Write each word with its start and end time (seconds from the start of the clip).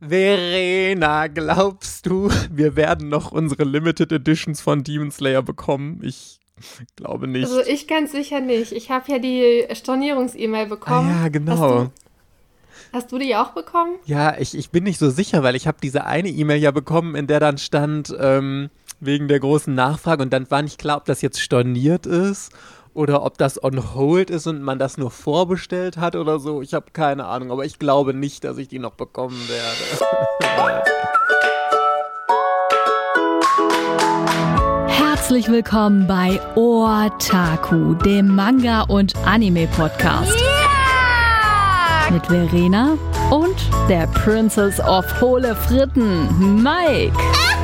Verena, 0.00 1.26
glaubst 1.28 2.06
du, 2.06 2.30
wir 2.50 2.76
werden 2.76 3.08
noch 3.08 3.32
unsere 3.32 3.64
Limited 3.64 4.12
Editions 4.12 4.60
von 4.60 4.84
Demon 4.84 5.10
Slayer 5.10 5.42
bekommen? 5.42 6.00
Ich 6.02 6.38
glaube 6.96 7.26
nicht. 7.26 7.44
Also 7.44 7.60
ich 7.60 7.86
ganz 7.86 8.12
sicher 8.12 8.40
nicht. 8.40 8.72
Ich 8.72 8.90
habe 8.90 9.10
ja 9.10 9.18
die 9.18 9.66
Stornierungs-E-Mail 9.72 10.66
bekommen. 10.66 11.10
Ah, 11.10 11.22
ja, 11.24 11.28
genau. 11.28 11.90
Hast 12.92 13.12
du 13.12 13.18
die 13.18 13.34
auch 13.36 13.50
bekommen? 13.50 13.96
Ja, 14.04 14.36
ich, 14.38 14.56
ich 14.56 14.70
bin 14.70 14.84
nicht 14.84 14.98
so 14.98 15.10
sicher, 15.10 15.42
weil 15.42 15.56
ich 15.56 15.66
habe 15.66 15.78
diese 15.82 16.04
eine 16.04 16.28
E-Mail 16.28 16.60
ja 16.60 16.70
bekommen, 16.70 17.14
in 17.14 17.26
der 17.26 17.40
dann 17.40 17.58
stand, 17.58 18.14
ähm, 18.18 18.70
wegen 19.00 19.28
der 19.28 19.40
großen 19.40 19.74
Nachfrage 19.74 20.22
und 20.22 20.32
dann 20.32 20.50
war 20.50 20.62
nicht 20.62 20.78
klar, 20.78 20.98
ob 20.98 21.04
das 21.04 21.20
jetzt 21.20 21.40
storniert 21.40 22.06
ist 22.06 22.52
oder 22.96 23.22
ob 23.22 23.36
das 23.36 23.62
on 23.62 23.94
hold 23.94 24.30
ist 24.30 24.46
und 24.46 24.62
man 24.62 24.78
das 24.78 24.96
nur 24.96 25.10
vorbestellt 25.10 25.98
hat 25.98 26.16
oder 26.16 26.38
so. 26.40 26.62
Ich 26.62 26.72
habe 26.72 26.86
keine 26.94 27.26
Ahnung, 27.26 27.50
aber 27.52 27.66
ich 27.66 27.78
glaube 27.78 28.14
nicht, 28.14 28.42
dass 28.44 28.56
ich 28.56 28.68
die 28.68 28.78
noch 28.78 28.92
bekommen 28.92 29.38
werde. 29.48 29.76
Herzlich 34.88 35.48
willkommen 35.48 36.06
bei 36.06 36.40
Otaku, 36.54 37.94
dem 37.96 38.34
Manga- 38.34 38.82
und 38.82 39.14
Anime-Podcast. 39.26 40.34
Yeah! 40.40 42.12
Mit 42.12 42.26
Verena 42.26 42.96
und 43.30 43.56
der 43.90 44.06
Princess 44.06 44.80
of 44.80 45.04
Hohle 45.20 45.54
Fritten, 45.54 46.62
Mike. 46.62 47.12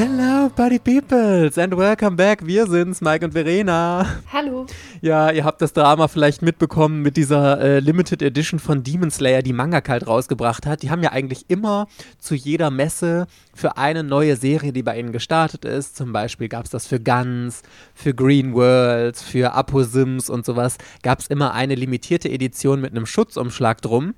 Hello, 0.00 0.48
Buddy 0.54 0.78
Peoples, 0.78 1.58
and 1.58 1.76
welcome 1.76 2.14
back. 2.14 2.46
Wir 2.46 2.68
sind's, 2.68 3.00
Mike 3.00 3.24
und 3.24 3.32
Verena. 3.32 4.06
Hallo. 4.32 4.64
Ja, 5.00 5.32
ihr 5.32 5.42
habt 5.42 5.60
das 5.60 5.72
Drama 5.72 6.06
vielleicht 6.06 6.40
mitbekommen 6.40 7.02
mit 7.02 7.16
dieser 7.16 7.60
äh, 7.60 7.80
Limited 7.80 8.22
Edition 8.22 8.60
von 8.60 8.84
Demon 8.84 9.10
Slayer, 9.10 9.42
die 9.42 9.52
Manga 9.52 9.80
Kalt 9.80 10.06
rausgebracht 10.06 10.66
hat. 10.66 10.84
Die 10.84 10.90
haben 10.90 11.02
ja 11.02 11.10
eigentlich 11.10 11.46
immer 11.48 11.88
zu 12.20 12.36
jeder 12.36 12.70
Messe 12.70 13.26
für 13.52 13.76
eine 13.76 14.04
neue 14.04 14.36
Serie, 14.36 14.72
die 14.72 14.84
bei 14.84 14.96
ihnen 14.96 15.10
gestartet 15.10 15.64
ist. 15.64 15.96
Zum 15.96 16.12
Beispiel 16.12 16.48
gab 16.48 16.66
es 16.66 16.70
das 16.70 16.86
für 16.86 17.00
Guns, 17.00 17.62
für 17.92 18.14
Green 18.14 18.54
Worlds, 18.54 19.24
für 19.24 19.52
Aposims 19.52 20.30
und 20.30 20.46
sowas. 20.46 20.78
Gab 21.02 21.18
es 21.18 21.26
immer 21.26 21.54
eine 21.54 21.74
limitierte 21.74 22.30
Edition 22.30 22.80
mit 22.80 22.92
einem 22.92 23.04
Schutzumschlag 23.04 23.82
drum. 23.82 24.14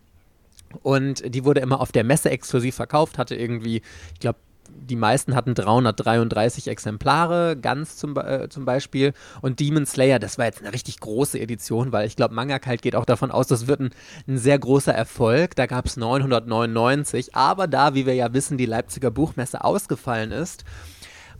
Und 0.83 1.35
die 1.35 1.47
wurde 1.47 1.61
immer 1.61 1.81
auf 1.81 1.91
der 1.91 2.05
Messe 2.05 2.29
exklusiv 2.29 2.75
verkauft, 2.75 3.17
hatte 3.17 3.35
irgendwie, 3.35 3.81
ich 4.13 4.21
glaube, 4.21 4.39
die 4.75 4.97
meisten 4.97 5.35
hatten 5.35 5.55
333 5.55 6.69
Exemplare, 6.69 7.57
ganz 7.57 7.97
zum, 7.97 8.17
äh, 8.17 8.49
zum 8.49 8.65
Beispiel. 8.65 9.13
Und 9.41 9.61
Demon 9.61 9.87
Slayer, 9.87 10.19
das 10.19 10.39
war 10.39 10.47
jetzt 10.47 10.61
eine 10.61 10.73
richtig 10.73 11.01
große 11.01 11.39
Edition, 11.39 11.93
weil 11.93 12.07
ich 12.07 12.17
glaube, 12.17 12.35
Manga 12.35 12.59
Kalt 12.59 12.83
geht 12.83 12.97
auch 12.97 13.05
davon 13.05 13.31
aus, 13.31 13.47
das 13.47 13.67
wird 13.67 13.81
ein, 13.81 13.91
ein 14.27 14.39
sehr 14.39 14.59
großer 14.59 14.93
Erfolg. 14.93 15.55
Da 15.57 15.67
gab 15.67 15.87
es 15.87 15.97
999. 15.97 17.35
Aber 17.35 17.67
da, 17.67 17.95
wie 17.95 18.07
wir 18.07 18.15
ja 18.15 18.33
wissen, 18.33 18.59
die 18.59 18.67
Leipziger 18.67 19.11
Buchmesse 19.11 19.63
ausgefallen 19.65 20.33
ist, 20.33 20.65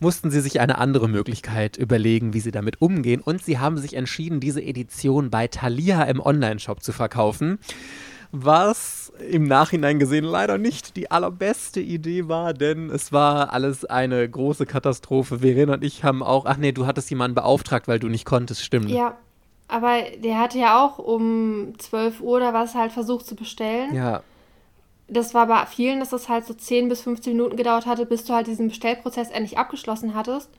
mussten 0.01 0.31
sie 0.31 0.41
sich 0.41 0.61
eine 0.61 0.79
andere 0.79 1.09
Möglichkeit 1.09 1.77
überlegen, 1.77 2.33
wie 2.33 2.41
sie 2.41 2.53
damit 2.53 2.81
umgehen. 2.81 3.21
Und 3.21 3.45
sie 3.45 3.59
haben 3.59 3.79
sich 3.79 3.95
entschieden, 3.95 4.41
diese 4.41 4.63
Edition 4.63 5.31
bei 5.31 5.47
Thalia 5.47 6.05
im 6.05 6.21
Online-Shop 6.21 6.83
zu 6.83 6.93
verkaufen 6.93 7.59
was 8.33 9.13
im 9.29 9.45
Nachhinein 9.45 9.99
gesehen 9.99 10.25
leider 10.25 10.57
nicht 10.57 10.97
die 10.97 11.11
allerbeste 11.11 11.81
Idee 11.81 12.29
war, 12.29 12.55
denn 12.55 12.91
es 12.91 13.13
war 13.13 13.53
alles 13.53 13.85
eine 13.85 14.29
große 14.29 14.67
Katastrophe. 14.67 15.41
Verena 15.41 15.75
und 15.75 15.85
ich 15.85 16.05
haben 16.05 16.23
auch, 16.23 16.47
ach 16.47 16.57
nee, 16.57 16.73
du 16.73 16.87
hattest 16.87 17.11
jemanden 17.11 17.35
beauftragt, 17.35 17.89
weil 17.89 17.99
du 17.99 18.09
nicht 18.09 18.25
konntest, 18.25 18.65
stimmt. 18.65 18.91
Ja, 18.91 19.17
aber 19.69 20.03
der 20.19 20.39
hatte 20.39 20.59
ja 20.59 20.85
auch 20.85 20.99
um 20.99 21.75
12 21.79 22.21
Uhr 22.21 22.37
oder 22.37 22.55
was 22.55 22.75
halt 22.75 22.93
versucht 22.93 23.27
zu 23.27 23.35
bestellen. 23.35 23.95
Ja. 23.95 24.23
Das 25.09 25.35
war 25.35 25.49
bei 25.49 25.67
vielen, 25.67 25.99
dass 25.99 26.11
das 26.11 26.29
halt 26.29 26.47
so 26.47 26.55
10 26.55 26.89
bis 26.89 27.03
15 27.03 27.33
Minuten 27.33 27.57
gedauert 27.57 27.87
hatte, 27.87 28.07
bis 28.07 28.25
du 28.25 28.33
halt 28.33 28.47
diesen 28.47 28.69
Bestellprozess 28.69 29.31
endlich 29.31 29.59
abgeschlossen 29.59 30.15
hattest. 30.15 30.51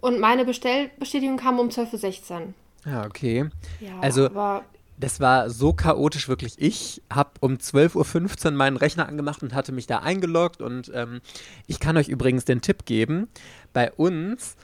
Und 0.00 0.18
meine 0.18 0.44
Bestellbestätigung 0.44 1.36
kam 1.36 1.58
um 1.58 1.68
12.16 1.68 2.32
Uhr. 2.32 2.42
Ja, 2.86 3.04
okay. 3.06 3.48
Ja, 3.80 3.90
also, 4.00 4.26
aber 4.26 4.64
das 4.96 5.20
war 5.20 5.50
so 5.50 5.72
chaotisch 5.72 6.28
wirklich. 6.28 6.54
Ich 6.58 7.02
habe 7.12 7.30
um 7.40 7.54
12.15 7.54 8.46
Uhr 8.46 8.50
meinen 8.52 8.76
Rechner 8.76 9.08
angemacht 9.08 9.42
und 9.42 9.54
hatte 9.54 9.72
mich 9.72 9.86
da 9.86 9.98
eingeloggt. 9.98 10.62
Und 10.62 10.90
ähm, 10.94 11.20
ich 11.66 11.80
kann 11.80 11.96
euch 11.96 12.08
übrigens 12.08 12.44
den 12.44 12.60
Tipp 12.60 12.84
geben, 12.84 13.28
bei 13.72 13.90
uns 13.92 14.56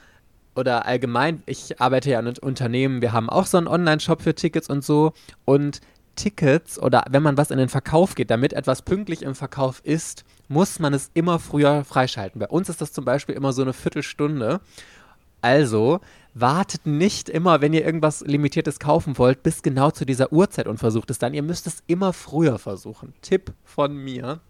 oder 0.54 0.86
allgemein, 0.86 1.42
ich 1.46 1.80
arbeite 1.80 2.10
ja 2.10 2.18
in 2.18 2.26
einem 2.26 2.36
Unternehmen, 2.40 3.00
wir 3.00 3.12
haben 3.12 3.30
auch 3.30 3.46
so 3.46 3.58
einen 3.58 3.68
Online-Shop 3.68 4.22
für 4.22 4.34
Tickets 4.34 4.68
und 4.68 4.84
so. 4.84 5.12
Und 5.44 5.80
Tickets 6.16 6.78
oder 6.80 7.04
wenn 7.10 7.22
man 7.22 7.36
was 7.36 7.50
in 7.50 7.58
den 7.58 7.68
Verkauf 7.68 8.14
geht, 8.14 8.30
damit 8.30 8.52
etwas 8.52 8.82
pünktlich 8.82 9.22
im 9.22 9.34
Verkauf 9.34 9.80
ist, 9.84 10.24
muss 10.48 10.78
man 10.78 10.92
es 10.92 11.10
immer 11.14 11.38
früher 11.38 11.84
freischalten. 11.84 12.40
Bei 12.40 12.48
uns 12.48 12.68
ist 12.68 12.80
das 12.80 12.92
zum 12.92 13.04
Beispiel 13.04 13.34
immer 13.34 13.52
so 13.52 13.62
eine 13.62 13.72
Viertelstunde. 13.72 14.60
Also 15.40 16.00
wartet 16.40 16.86
nicht 16.86 17.28
immer, 17.28 17.60
wenn 17.60 17.72
ihr 17.72 17.84
irgendwas 17.84 18.20
Limitiertes 18.20 18.78
kaufen 18.78 19.18
wollt, 19.18 19.42
bis 19.42 19.62
genau 19.62 19.90
zu 19.90 20.04
dieser 20.04 20.32
Uhrzeit 20.32 20.66
und 20.66 20.78
versucht 20.78 21.10
es 21.10 21.18
dann. 21.18 21.34
Ihr 21.34 21.42
müsst 21.42 21.66
es 21.66 21.82
immer 21.86 22.12
früher 22.12 22.58
versuchen. 22.58 23.14
Tipp 23.22 23.52
von 23.64 23.96
mir 23.96 24.40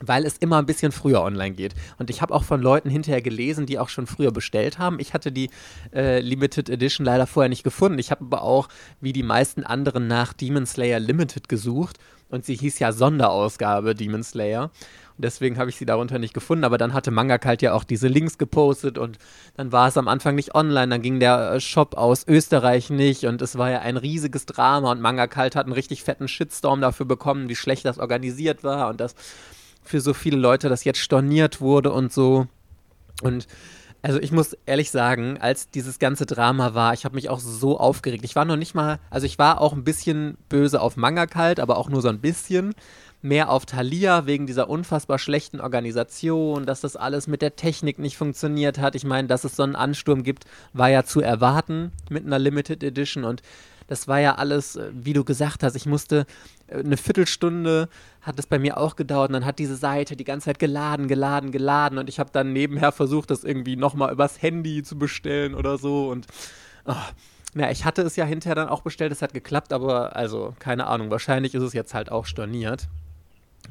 weil 0.00 0.24
es 0.24 0.36
immer 0.38 0.58
ein 0.58 0.66
bisschen 0.66 0.92
früher 0.92 1.22
online 1.22 1.54
geht. 1.54 1.74
Und 1.98 2.10
ich 2.10 2.22
habe 2.22 2.34
auch 2.34 2.44
von 2.44 2.62
Leuten 2.62 2.90
hinterher 2.90 3.22
gelesen, 3.22 3.66
die 3.66 3.78
auch 3.78 3.88
schon 3.88 4.06
früher 4.06 4.30
bestellt 4.30 4.78
haben. 4.78 5.00
Ich 5.00 5.14
hatte 5.14 5.32
die 5.32 5.50
äh, 5.92 6.20
Limited 6.20 6.68
Edition 6.68 7.04
leider 7.04 7.26
vorher 7.26 7.48
nicht 7.48 7.64
gefunden. 7.64 7.98
Ich 7.98 8.10
habe 8.10 8.24
aber 8.24 8.42
auch, 8.42 8.68
wie 9.00 9.12
die 9.12 9.22
meisten 9.22 9.64
anderen, 9.64 10.06
nach 10.06 10.32
Demon 10.32 10.66
Slayer 10.66 11.00
Limited 11.00 11.48
gesucht. 11.48 11.98
Und 12.30 12.44
sie 12.44 12.54
hieß 12.54 12.78
ja 12.78 12.92
Sonderausgabe 12.92 13.94
Demon 13.94 14.22
Slayer. 14.22 14.70
Deswegen 15.16 15.58
habe 15.58 15.68
ich 15.68 15.76
sie 15.76 15.84
darunter 15.84 16.18
nicht 16.18 16.32
gefunden. 16.32 16.64
Aber 16.64 16.78
dann 16.78 16.94
hatte 16.94 17.10
Manga 17.10 17.38
Kalt 17.38 17.60
ja 17.60 17.72
auch 17.72 17.84
diese 17.84 18.06
Links 18.06 18.38
gepostet 18.38 18.98
und 18.98 19.18
dann 19.56 19.72
war 19.72 19.88
es 19.88 19.96
am 19.96 20.06
Anfang 20.08 20.36
nicht 20.36 20.54
online. 20.54 20.88
Dann 20.88 21.02
ging 21.02 21.18
der 21.20 21.52
äh, 21.52 21.60
Shop 21.60 21.96
aus 21.96 22.26
Österreich 22.26 22.90
nicht 22.90 23.24
und 23.24 23.42
es 23.42 23.58
war 23.58 23.70
ja 23.70 23.80
ein 23.80 23.96
riesiges 23.96 24.46
Drama 24.46 24.92
und 24.92 25.00
Manga 25.00 25.26
Kalt 25.26 25.56
hat 25.56 25.66
einen 25.66 25.72
richtig 25.72 26.04
fetten 26.04 26.28
Shitstorm 26.28 26.80
dafür 26.80 27.06
bekommen, 27.06 27.48
wie 27.48 27.56
schlecht 27.56 27.84
das 27.84 27.98
organisiert 27.98 28.62
war 28.62 28.88
und 28.88 29.00
dass 29.00 29.16
für 29.82 30.00
so 30.00 30.14
viele 30.14 30.36
Leute 30.36 30.68
das 30.68 30.84
jetzt 30.84 31.00
storniert 31.00 31.60
wurde 31.60 31.92
und 31.92 32.12
so. 32.12 32.46
Und 33.22 33.48
also 34.08 34.22
ich 34.22 34.32
muss 34.32 34.56
ehrlich 34.64 34.90
sagen, 34.90 35.36
als 35.38 35.68
dieses 35.68 35.98
ganze 35.98 36.24
Drama 36.24 36.72
war, 36.72 36.94
ich 36.94 37.04
habe 37.04 37.14
mich 37.14 37.28
auch 37.28 37.40
so 37.40 37.78
aufgeregt. 37.78 38.24
Ich 38.24 38.34
war 38.36 38.46
noch 38.46 38.56
nicht 38.56 38.74
mal, 38.74 39.00
also 39.10 39.26
ich 39.26 39.38
war 39.38 39.60
auch 39.60 39.74
ein 39.74 39.84
bisschen 39.84 40.38
böse 40.48 40.80
auf 40.80 40.96
Manga 40.96 41.26
Kalt, 41.26 41.60
aber 41.60 41.76
auch 41.76 41.90
nur 41.90 42.00
so 42.00 42.08
ein 42.08 42.18
bisschen 42.18 42.74
mehr 43.20 43.50
auf 43.50 43.66
Thalia 43.66 44.24
wegen 44.24 44.46
dieser 44.46 44.70
unfassbar 44.70 45.18
schlechten 45.18 45.60
Organisation, 45.60 46.64
dass 46.64 46.80
das 46.80 46.96
alles 46.96 47.26
mit 47.26 47.42
der 47.42 47.56
Technik 47.56 47.98
nicht 47.98 48.16
funktioniert 48.16 48.78
hat. 48.78 48.94
Ich 48.94 49.04
meine, 49.04 49.28
dass 49.28 49.44
es 49.44 49.56
so 49.56 49.62
einen 49.62 49.76
Ansturm 49.76 50.22
gibt, 50.22 50.46
war 50.72 50.88
ja 50.88 51.04
zu 51.04 51.20
erwarten 51.20 51.92
mit 52.08 52.24
einer 52.24 52.38
Limited 52.38 52.82
Edition 52.82 53.24
und 53.24 53.42
das 53.88 54.06
war 54.06 54.20
ja 54.20 54.36
alles, 54.36 54.76
äh, 54.76 54.90
wie 54.92 55.12
du 55.12 55.24
gesagt 55.24 55.64
hast, 55.64 55.74
ich 55.74 55.86
musste 55.86 56.26
äh, 56.68 56.78
eine 56.78 56.96
Viertelstunde 56.96 57.88
hat 58.22 58.38
es 58.38 58.46
bei 58.46 58.58
mir 58.58 58.78
auch 58.78 58.94
gedauert 58.94 59.30
und 59.30 59.32
dann 59.34 59.44
hat 59.44 59.58
diese 59.58 59.76
Seite 59.76 60.14
die 60.14 60.24
ganze 60.24 60.46
Zeit 60.46 60.58
geladen, 60.58 61.08
geladen, 61.08 61.50
geladen 61.50 61.98
und 61.98 62.08
ich 62.08 62.20
habe 62.20 62.30
dann 62.32 62.52
nebenher 62.52 62.92
versucht, 62.92 63.30
das 63.30 63.42
irgendwie 63.42 63.74
nochmal 63.74 64.12
übers 64.12 64.40
Handy 64.40 64.82
zu 64.82 64.96
bestellen 64.96 65.54
oder 65.54 65.78
so 65.78 66.08
und 66.08 66.26
oh, 66.84 66.94
na, 67.54 67.70
ich 67.70 67.84
hatte 67.84 68.02
es 68.02 68.16
ja 68.16 68.24
hinterher 68.24 68.54
dann 68.54 68.68
auch 68.68 68.82
bestellt, 68.82 69.10
es 69.10 69.22
hat 69.22 69.32
geklappt, 69.32 69.72
aber 69.72 70.14
also 70.14 70.54
keine 70.58 70.86
Ahnung, 70.86 71.10
wahrscheinlich 71.10 71.54
ist 71.54 71.62
es 71.62 71.72
jetzt 71.72 71.94
halt 71.94 72.12
auch 72.12 72.26
storniert. 72.26 72.88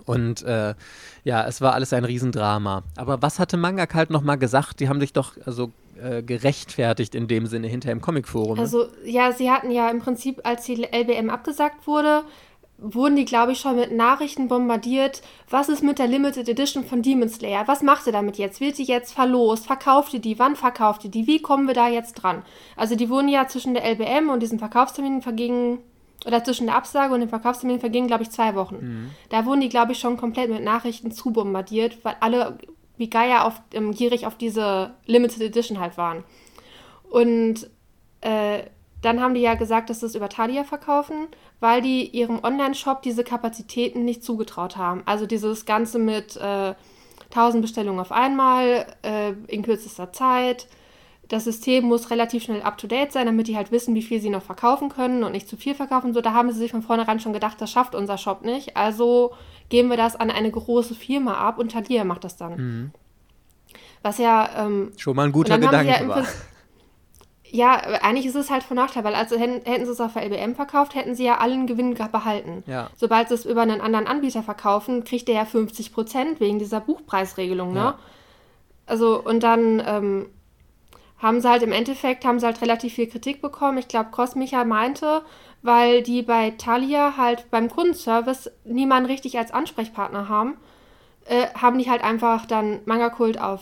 Und 0.05 0.43
äh, 0.43 0.75
ja, 1.23 1.47
es 1.47 1.61
war 1.61 1.73
alles 1.73 1.91
ein 1.93 2.03
Riesendrama. 2.03 2.83
Aber 2.97 3.21
was 3.21 3.39
hatte 3.39 3.57
Manga 3.57 3.87
Kalt 3.87 4.11
nochmal 4.11 4.37
gesagt? 4.37 4.79
Die 4.79 4.89
haben 4.89 4.99
sich 4.99 5.13
doch 5.13 5.33
also 5.45 5.71
äh, 6.01 6.23
gerechtfertigt 6.23 7.15
in 7.15 7.27
dem 7.27 7.47
Sinne 7.47 7.67
hinter 7.67 7.91
im 7.91 8.01
Comicforum. 8.01 8.55
Ne? 8.55 8.61
Also 8.61 8.87
ja, 9.03 9.31
sie 9.31 9.51
hatten 9.51 9.71
ja 9.71 9.89
im 9.89 9.99
Prinzip, 9.99 10.41
als 10.43 10.65
die 10.65 10.83
LBM 10.83 11.29
abgesagt 11.29 11.87
wurde, 11.87 12.23
wurden 12.77 13.15
die, 13.15 13.25
glaube 13.25 13.53
ich, 13.53 13.59
schon 13.59 13.75
mit 13.75 13.91
Nachrichten 13.91 14.47
bombardiert. 14.47 15.21
Was 15.49 15.67
ist 15.67 15.83
mit 15.83 15.99
der 15.99 16.07
Limited 16.07 16.47
Edition 16.47 16.85
von 16.85 17.01
Demon 17.01 17.29
Slayer? 17.29 17.67
Was 17.67 17.81
macht 17.81 18.05
ihr 18.05 18.13
damit 18.13 18.37
jetzt? 18.37 18.61
Wird 18.61 18.77
die 18.77 18.83
jetzt 18.83 19.13
verlost? 19.13 19.65
Verkauft 19.65 20.13
ihr 20.13 20.19
die? 20.19 20.37
Wann 20.37 20.55
verkauft 20.55 21.03
ihr 21.03 21.11
die? 21.11 21.25
Wie 21.25 21.41
kommen 21.41 21.67
wir 21.67 21.73
da 21.73 21.87
jetzt 21.87 22.13
dran? 22.13 22.43
Also 22.75 22.95
die 22.95 23.09
wurden 23.09 23.29
ja 23.29 23.47
zwischen 23.47 23.73
der 23.73 23.83
LBM 23.83 24.29
und 24.29 24.41
diesem 24.41 24.59
Verkaufstermin 24.59 25.21
vergingen 25.21 25.79
oder 26.25 26.43
zwischen 26.43 26.67
der 26.67 26.75
Absage 26.75 27.13
und 27.13 27.21
dem 27.21 27.29
Verkaufstermin 27.29 27.79
vergingen, 27.79 28.07
glaube 28.07 28.23
ich, 28.23 28.31
zwei 28.31 28.55
Wochen. 28.55 28.75
Mhm. 28.75 29.09
Da 29.29 29.45
wurden 29.45 29.61
die, 29.61 29.69
glaube 29.69 29.93
ich, 29.93 29.99
schon 29.99 30.17
komplett 30.17 30.49
mit 30.49 30.63
Nachrichten 30.63 31.11
zubombardiert, 31.11 32.03
weil 32.03 32.15
alle 32.19 32.57
wie 32.97 33.09
Geier 33.09 33.45
auf, 33.45 33.61
ähm, 33.73 33.91
gierig 33.91 34.25
auf 34.25 34.35
diese 34.37 34.91
Limited 35.05 35.41
Edition 35.41 35.79
halt 35.79 35.97
waren. 35.97 36.23
Und 37.09 37.69
äh, 38.21 38.63
dann 39.01 39.21
haben 39.21 39.35
die 39.35 39.41
ja 39.41 39.53
gesagt, 39.53 39.89
dass 39.89 39.99
sie 39.99 40.07
es 40.07 40.15
über 40.15 40.29
Thalia 40.29 40.63
verkaufen, 40.63 41.27
weil 41.59 41.81
die 41.81 42.07
ihrem 42.07 42.43
Online-Shop 42.43 43.01
diese 43.01 43.23
Kapazitäten 43.23 44.03
nicht 44.03 44.23
zugetraut 44.23 44.75
haben. 44.75 45.03
Also 45.05 45.25
dieses 45.25 45.65
Ganze 45.65 45.99
mit 45.99 46.35
äh, 46.37 46.73
1000 47.29 47.61
Bestellungen 47.61 47.99
auf 47.99 48.11
einmal 48.11 48.87
äh, 49.03 49.33
in 49.47 49.61
kürzester 49.61 50.11
Zeit 50.13 50.67
das 51.27 51.43
System 51.43 51.85
muss 51.85 52.09
relativ 52.09 52.43
schnell 52.43 52.61
up-to-date 52.61 53.11
sein, 53.11 53.25
damit 53.25 53.47
die 53.47 53.57
halt 53.57 53.71
wissen, 53.71 53.95
wie 53.95 54.01
viel 54.01 54.21
sie 54.21 54.29
noch 54.29 54.43
verkaufen 54.43 54.89
können 54.89 55.23
und 55.23 55.33
nicht 55.33 55.47
zu 55.47 55.57
viel 55.57 55.75
verkaufen. 55.75 56.13
So, 56.13 56.21
da 56.21 56.33
haben 56.33 56.51
sie 56.51 56.59
sich 56.59 56.71
von 56.71 56.81
vornherein 56.81 57.19
schon 57.19 57.33
gedacht, 57.33 57.59
das 57.59 57.71
schafft 57.71 57.95
unser 57.95 58.17
Shop 58.17 58.43
nicht. 58.43 58.77
Also 58.77 59.33
geben 59.69 59.89
wir 59.89 59.97
das 59.97 60.15
an 60.15 60.31
eine 60.31 60.49
große 60.49 60.95
Firma 60.95 61.33
ab 61.35 61.59
und 61.59 61.73
Thalia 61.73 62.03
macht 62.03 62.23
das 62.23 62.37
dann. 62.37 62.55
Mhm. 62.55 62.91
Was 64.03 64.19
ja 64.19 64.49
ähm, 64.57 64.91
schon 64.97 65.15
mal 65.15 65.25
ein 65.25 65.31
guter 65.31 65.57
Gedanke 65.59 65.91
ja 65.91 66.07
war. 66.07 66.23
Ja, 67.49 67.75
eigentlich 68.01 68.25
ist 68.25 68.35
es 68.35 68.49
halt 68.49 68.63
von 68.63 68.75
Nachteil, 68.75 69.05
weil 69.05 69.15
also 69.15 69.37
hätten, 69.37 69.85
sie 69.85 69.91
es 69.91 70.01
auf 70.01 70.13
der 70.13 70.23
LBM 70.23 70.55
verkauft, 70.55 70.95
hätten 70.95 71.15
sie 71.15 71.23
ja 71.23 71.37
allen 71.37 71.65
Gewinn 71.65 71.93
behalten. 71.93 72.63
Ja. 72.67 72.89
Sobald 72.97 73.29
sie 73.29 73.35
es 73.35 73.45
über 73.45 73.61
einen 73.61 73.79
anderen 73.79 74.05
Anbieter 74.05 74.43
verkaufen, 74.43 75.05
kriegt 75.05 75.29
der 75.29 75.35
ja 75.35 75.45
50 75.45 75.93
Prozent 75.93 76.39
wegen 76.41 76.59
dieser 76.59 76.81
Buchpreisregelung, 76.81 77.73
ne? 77.73 77.79
Ja. 77.79 77.99
Also, 78.85 79.21
und 79.21 79.43
dann 79.43 79.81
ähm, 79.85 80.25
haben 81.19 81.41
sie 81.41 81.49
halt 81.49 81.63
im 81.63 81.71
Endeffekt, 81.71 82.25
haben 82.25 82.39
sie 82.39 82.45
halt 82.45 82.61
relativ 82.61 82.93
viel 82.93 83.07
Kritik 83.07 83.41
bekommen. 83.41 83.77
Ich 83.77 83.87
glaube, 83.87 84.11
Cosmicha 84.11 84.63
meinte, 84.63 85.23
weil 85.61 86.03
die 86.03 86.21
bei 86.21 86.51
Thalia 86.51 87.17
halt 87.17 87.49
beim 87.49 87.69
Kundenservice 87.69 88.51
niemanden 88.65 89.09
richtig 89.09 89.37
als 89.37 89.51
Ansprechpartner 89.51 90.29
haben, 90.29 90.57
äh, 91.25 91.47
haben 91.55 91.79
die 91.79 91.89
halt 91.89 92.03
einfach 92.03 92.45
dann 92.45 92.81
Manga-Kult 92.85 93.41
auf 93.41 93.61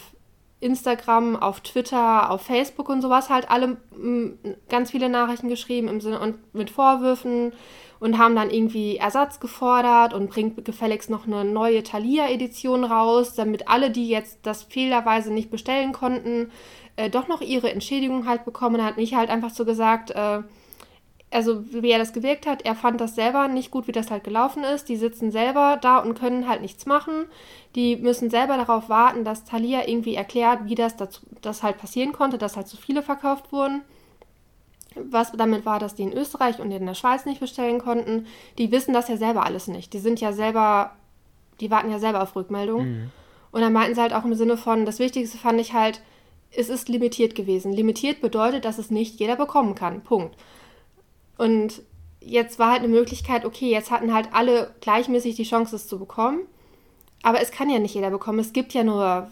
Instagram, 0.59 1.35
auf 1.35 1.61
Twitter, 1.61 2.31
auf 2.31 2.41
Facebook 2.41 2.89
und 2.89 3.01
sowas 3.01 3.29
halt 3.29 3.49
alle 3.49 3.77
m, 3.93 4.37
ganz 4.69 4.91
viele 4.91 5.09
Nachrichten 5.09 5.49
geschrieben 5.49 5.87
im 5.87 6.01
Sinne 6.01 6.19
und 6.19 6.53
mit 6.53 6.69
Vorwürfen 6.69 7.53
und 7.99 8.17
haben 8.17 8.35
dann 8.35 8.49
irgendwie 8.49 8.97
Ersatz 8.97 9.39
gefordert 9.39 10.13
und 10.13 10.29
bringt 10.29 10.63
gefälligst 10.65 11.09
noch 11.09 11.27
eine 11.27 11.45
neue 11.45 11.83
Thalia-Edition 11.83 12.83
raus, 12.83 13.35
damit 13.35 13.67
alle, 13.67 13.91
die 13.91 14.09
jetzt 14.09 14.39
das 14.43 14.63
fehlerweise 14.63 15.33
nicht 15.33 15.51
bestellen 15.51 15.91
konnten, 15.91 16.51
äh, 16.95 17.09
doch 17.09 17.27
noch 17.27 17.41
ihre 17.41 17.71
Entschädigung 17.71 18.27
halt 18.27 18.45
bekommen. 18.45 18.79
Er 18.79 18.85
hat 18.85 18.97
mich 18.97 19.15
halt 19.15 19.29
einfach 19.29 19.49
so 19.51 19.65
gesagt, 19.65 20.11
äh, 20.11 20.41
also 21.31 21.63
wie 21.71 21.91
er 21.91 21.99
das 21.99 22.13
gewirkt 22.13 22.47
hat, 22.47 22.63
er 22.63 22.75
fand 22.75 23.01
das 23.01 23.15
selber 23.15 23.47
nicht 23.47 23.71
gut, 23.71 23.87
wie 23.87 23.91
das 23.91 24.11
halt 24.11 24.23
gelaufen 24.23 24.63
ist. 24.63 24.87
Die 24.87 24.95
sitzen 24.95 25.31
selber 25.31 25.77
da 25.81 25.97
und 25.97 26.17
können 26.17 26.47
halt 26.47 26.61
nichts 26.61 26.85
machen. 26.85 27.25
Die 27.75 27.97
müssen 27.97 28.29
selber 28.29 28.57
darauf 28.57 28.89
warten, 28.89 29.25
dass 29.25 29.43
Thalia 29.43 29.87
irgendwie 29.87 30.15
erklärt, 30.15 30.61
wie 30.65 30.75
das, 30.75 30.95
dazu, 30.95 31.21
das 31.41 31.63
halt 31.63 31.77
passieren 31.77 32.13
konnte, 32.13 32.37
dass 32.37 32.55
halt 32.55 32.67
so 32.67 32.77
viele 32.77 33.01
verkauft 33.01 33.51
wurden. 33.51 33.81
Was 34.95 35.33
damit 35.33 35.65
war, 35.65 35.79
dass 35.79 35.95
die 35.95 36.03
in 36.03 36.13
Österreich 36.13 36.59
und 36.59 36.71
in 36.71 36.85
der 36.85 36.93
Schweiz 36.93 37.25
nicht 37.25 37.41
bestellen 37.41 37.79
konnten. 37.79 38.27
Die 38.57 38.71
wissen 38.71 38.93
das 38.93 39.09
ja 39.09 39.17
selber 39.17 39.45
alles 39.45 39.67
nicht. 39.67 39.91
Die 39.91 39.99
sind 39.99 40.21
ja 40.21 40.31
selber, 40.31 40.91
die 41.59 41.69
warten 41.69 41.91
ja 41.91 41.99
selber 41.99 42.23
auf 42.23 42.35
Rückmeldung. 42.35 42.85
Mhm. 42.85 43.11
Und 43.51 43.61
dann 43.61 43.73
meinten 43.73 43.95
sie 43.95 44.01
halt 44.01 44.13
auch 44.13 44.23
im 44.23 44.35
Sinne 44.35 44.55
von, 44.55 44.85
das 44.85 44.99
Wichtigste 44.99 45.37
fand 45.37 45.59
ich 45.59 45.73
halt, 45.73 46.01
es 46.51 46.69
ist 46.69 46.87
limitiert 46.87 47.35
gewesen. 47.35 47.73
Limitiert 47.73 48.21
bedeutet, 48.21 48.63
dass 48.63 48.77
es 48.77 48.89
nicht 48.89 49.19
jeder 49.19 49.35
bekommen 49.35 49.75
kann. 49.75 50.01
Punkt. 50.01 50.35
Und 51.37 51.81
jetzt 52.19 52.59
war 52.59 52.71
halt 52.71 52.79
eine 52.79 52.89
Möglichkeit, 52.89 53.45
okay, 53.45 53.69
jetzt 53.69 53.91
hatten 53.91 54.13
halt 54.13 54.29
alle 54.31 54.73
gleichmäßig 54.81 55.35
die 55.35 55.43
Chance, 55.43 55.75
es 55.75 55.87
zu 55.87 55.99
bekommen. 55.99 56.41
Aber 57.23 57.41
es 57.41 57.51
kann 57.51 57.69
ja 57.69 57.79
nicht 57.79 57.95
jeder 57.95 58.11
bekommen. 58.11 58.39
Es 58.39 58.53
gibt 58.53 58.73
ja 58.73 58.83
nur 58.83 59.29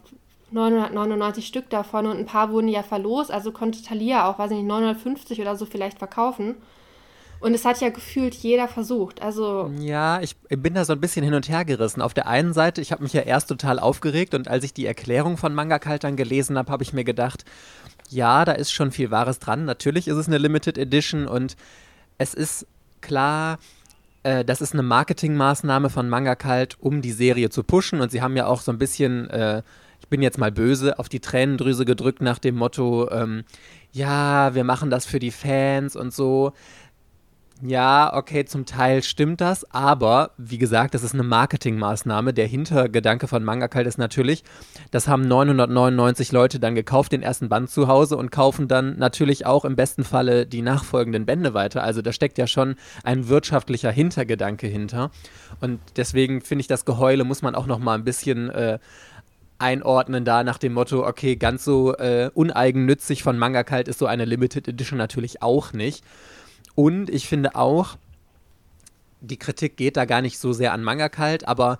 999 0.51 1.45
Stück 1.45 1.69
davon 1.69 2.05
und 2.05 2.17
ein 2.17 2.25
paar 2.25 2.51
wurden 2.51 2.67
ja 2.67 2.83
verlost. 2.83 3.31
Also 3.31 3.51
konnte 3.51 3.81
Thalia 3.81 4.29
auch, 4.29 4.39
weiß 4.39 4.51
ich 4.51 4.57
nicht, 4.57 4.67
950 4.67 5.41
oder 5.41 5.55
so 5.55 5.65
vielleicht 5.65 5.99
verkaufen. 5.99 6.55
Und 7.39 7.53
es 7.53 7.65
hat 7.65 7.81
ja 7.81 7.89
gefühlt 7.89 8.33
jeder 8.35 8.69
versucht. 8.69 9.21
Also 9.21 9.69
ja, 9.77 10.21
ich 10.21 10.37
bin 10.47 10.75
da 10.75 10.85
so 10.85 10.93
ein 10.93 11.01
bisschen 11.01 11.25
hin 11.25 11.33
und 11.33 11.49
her 11.49 11.65
gerissen. 11.65 12.01
Auf 12.01 12.13
der 12.13 12.27
einen 12.27 12.53
Seite, 12.53 12.79
ich 12.79 12.93
habe 12.93 13.03
mich 13.03 13.11
ja 13.11 13.21
erst 13.21 13.49
total 13.49 13.79
aufgeregt 13.79 14.33
und 14.33 14.47
als 14.47 14.63
ich 14.63 14.73
die 14.73 14.85
Erklärung 14.85 15.35
von 15.35 15.53
Manga 15.53 15.77
Kaltern 15.77 16.15
gelesen 16.15 16.57
habe, 16.57 16.71
habe 16.71 16.83
ich 16.83 16.93
mir 16.93 17.03
gedacht, 17.03 17.43
ja, 18.09 18.45
da 18.45 18.53
ist 18.53 18.71
schon 18.71 18.91
viel 18.91 19.11
Wahres 19.11 19.39
dran. 19.39 19.65
Natürlich 19.65 20.07
ist 20.07 20.15
es 20.15 20.27
eine 20.27 20.37
Limited 20.37 20.77
Edition 20.77 21.27
und 21.27 21.57
es 22.17 22.33
ist 22.33 22.67
klar, 23.01 23.59
äh, 24.23 24.43
das 24.43 24.61
ist 24.61 24.73
eine 24.73 24.83
Marketingmaßnahme 24.83 25.89
von 25.89 26.09
Manga 26.09 26.35
Kalt, 26.35 26.77
um 26.79 27.01
die 27.01 27.11
Serie 27.11 27.49
zu 27.49 27.63
pushen. 27.63 28.01
Und 28.01 28.11
sie 28.11 28.21
haben 28.21 28.35
ja 28.35 28.47
auch 28.47 28.61
so 28.61 28.71
ein 28.71 28.77
bisschen, 28.77 29.29
äh, 29.29 29.61
ich 29.99 30.07
bin 30.07 30.21
jetzt 30.21 30.37
mal 30.37 30.51
böse, 30.51 30.99
auf 30.99 31.09
die 31.09 31.19
Tränendrüse 31.19 31.85
gedrückt 31.85 32.21
nach 32.21 32.39
dem 32.39 32.55
Motto, 32.55 33.09
ähm, 33.11 33.43
ja, 33.91 34.55
wir 34.55 34.63
machen 34.63 34.89
das 34.89 35.05
für 35.05 35.19
die 35.19 35.31
Fans 35.31 35.95
und 35.95 36.13
so. 36.13 36.53
Ja, 37.65 38.13
okay, 38.13 38.43
zum 38.43 38.65
Teil 38.65 39.03
stimmt 39.03 39.39
das, 39.39 39.63
aber 39.71 40.31
wie 40.37 40.57
gesagt, 40.57 40.93
das 40.93 41.01
ist 41.01 41.13
eine 41.13 41.23
Marketingmaßnahme. 41.23 42.33
Der 42.33 42.45
Hintergedanke 42.45 43.29
von 43.29 43.41
Mangakalt 43.41 43.87
ist 43.87 43.97
natürlich, 43.97 44.43
das 44.91 45.07
haben 45.07 45.25
999 45.25 46.33
Leute 46.33 46.59
dann 46.59 46.75
gekauft, 46.75 47.13
den 47.13 47.23
ersten 47.23 47.47
Band 47.47 47.69
zu 47.69 47.87
Hause 47.87 48.17
und 48.17 48.31
kaufen 48.31 48.67
dann 48.67 48.97
natürlich 48.97 49.45
auch 49.45 49.63
im 49.63 49.77
besten 49.77 50.03
Falle 50.03 50.45
die 50.45 50.61
nachfolgenden 50.61 51.25
Bände 51.25 51.53
weiter. 51.53 51.83
Also 51.83 52.01
da 52.01 52.11
steckt 52.11 52.37
ja 52.37 52.47
schon 52.47 52.75
ein 53.05 53.29
wirtschaftlicher 53.29 53.91
Hintergedanke 53.91 54.67
hinter. 54.67 55.11
Und 55.61 55.79
deswegen 55.95 56.41
finde 56.41 56.63
ich, 56.63 56.67
das 56.67 56.83
Geheule 56.83 57.23
muss 57.23 57.43
man 57.43 57.55
auch 57.55 57.65
noch 57.65 57.79
mal 57.79 57.95
ein 57.95 58.03
bisschen 58.03 58.49
äh, 58.49 58.79
einordnen 59.57 60.25
da 60.25 60.43
nach 60.43 60.57
dem 60.57 60.73
Motto, 60.73 61.07
okay, 61.07 61.37
ganz 61.37 61.63
so 61.63 61.95
äh, 61.95 62.29
uneigennützig 62.33 63.23
von 63.23 63.37
Manga 63.37 63.63
Kalt 63.63 63.87
ist 63.87 63.99
so 63.99 64.05
eine 64.05 64.25
Limited 64.25 64.67
Edition 64.67 64.97
natürlich 64.97 65.41
auch 65.41 65.71
nicht. 65.71 66.03
Und 66.75 67.09
ich 67.09 67.27
finde 67.27 67.55
auch, 67.55 67.97
die 69.21 69.37
Kritik 69.37 69.77
geht 69.77 69.97
da 69.97 70.05
gar 70.05 70.21
nicht 70.21 70.37
so 70.37 70.53
sehr 70.53 70.73
an 70.73 70.83
Manga 70.83 71.09
kalt, 71.09 71.47
aber 71.47 71.79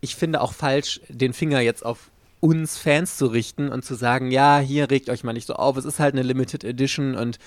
ich 0.00 0.16
finde 0.16 0.40
auch 0.40 0.52
falsch, 0.52 1.00
den 1.08 1.32
Finger 1.32 1.60
jetzt 1.60 1.84
auf 1.84 2.10
uns 2.40 2.76
Fans 2.76 3.16
zu 3.16 3.26
richten 3.26 3.68
und 3.68 3.84
zu 3.84 3.94
sagen, 3.94 4.32
ja, 4.32 4.58
hier 4.58 4.90
regt 4.90 5.08
euch 5.10 5.22
mal 5.22 5.32
nicht 5.32 5.46
so 5.46 5.54
auf, 5.54 5.76
es 5.76 5.84
ist 5.84 6.00
halt 6.00 6.14
eine 6.14 6.24
Limited 6.24 6.64
Edition 6.64 7.14
und 7.14 7.38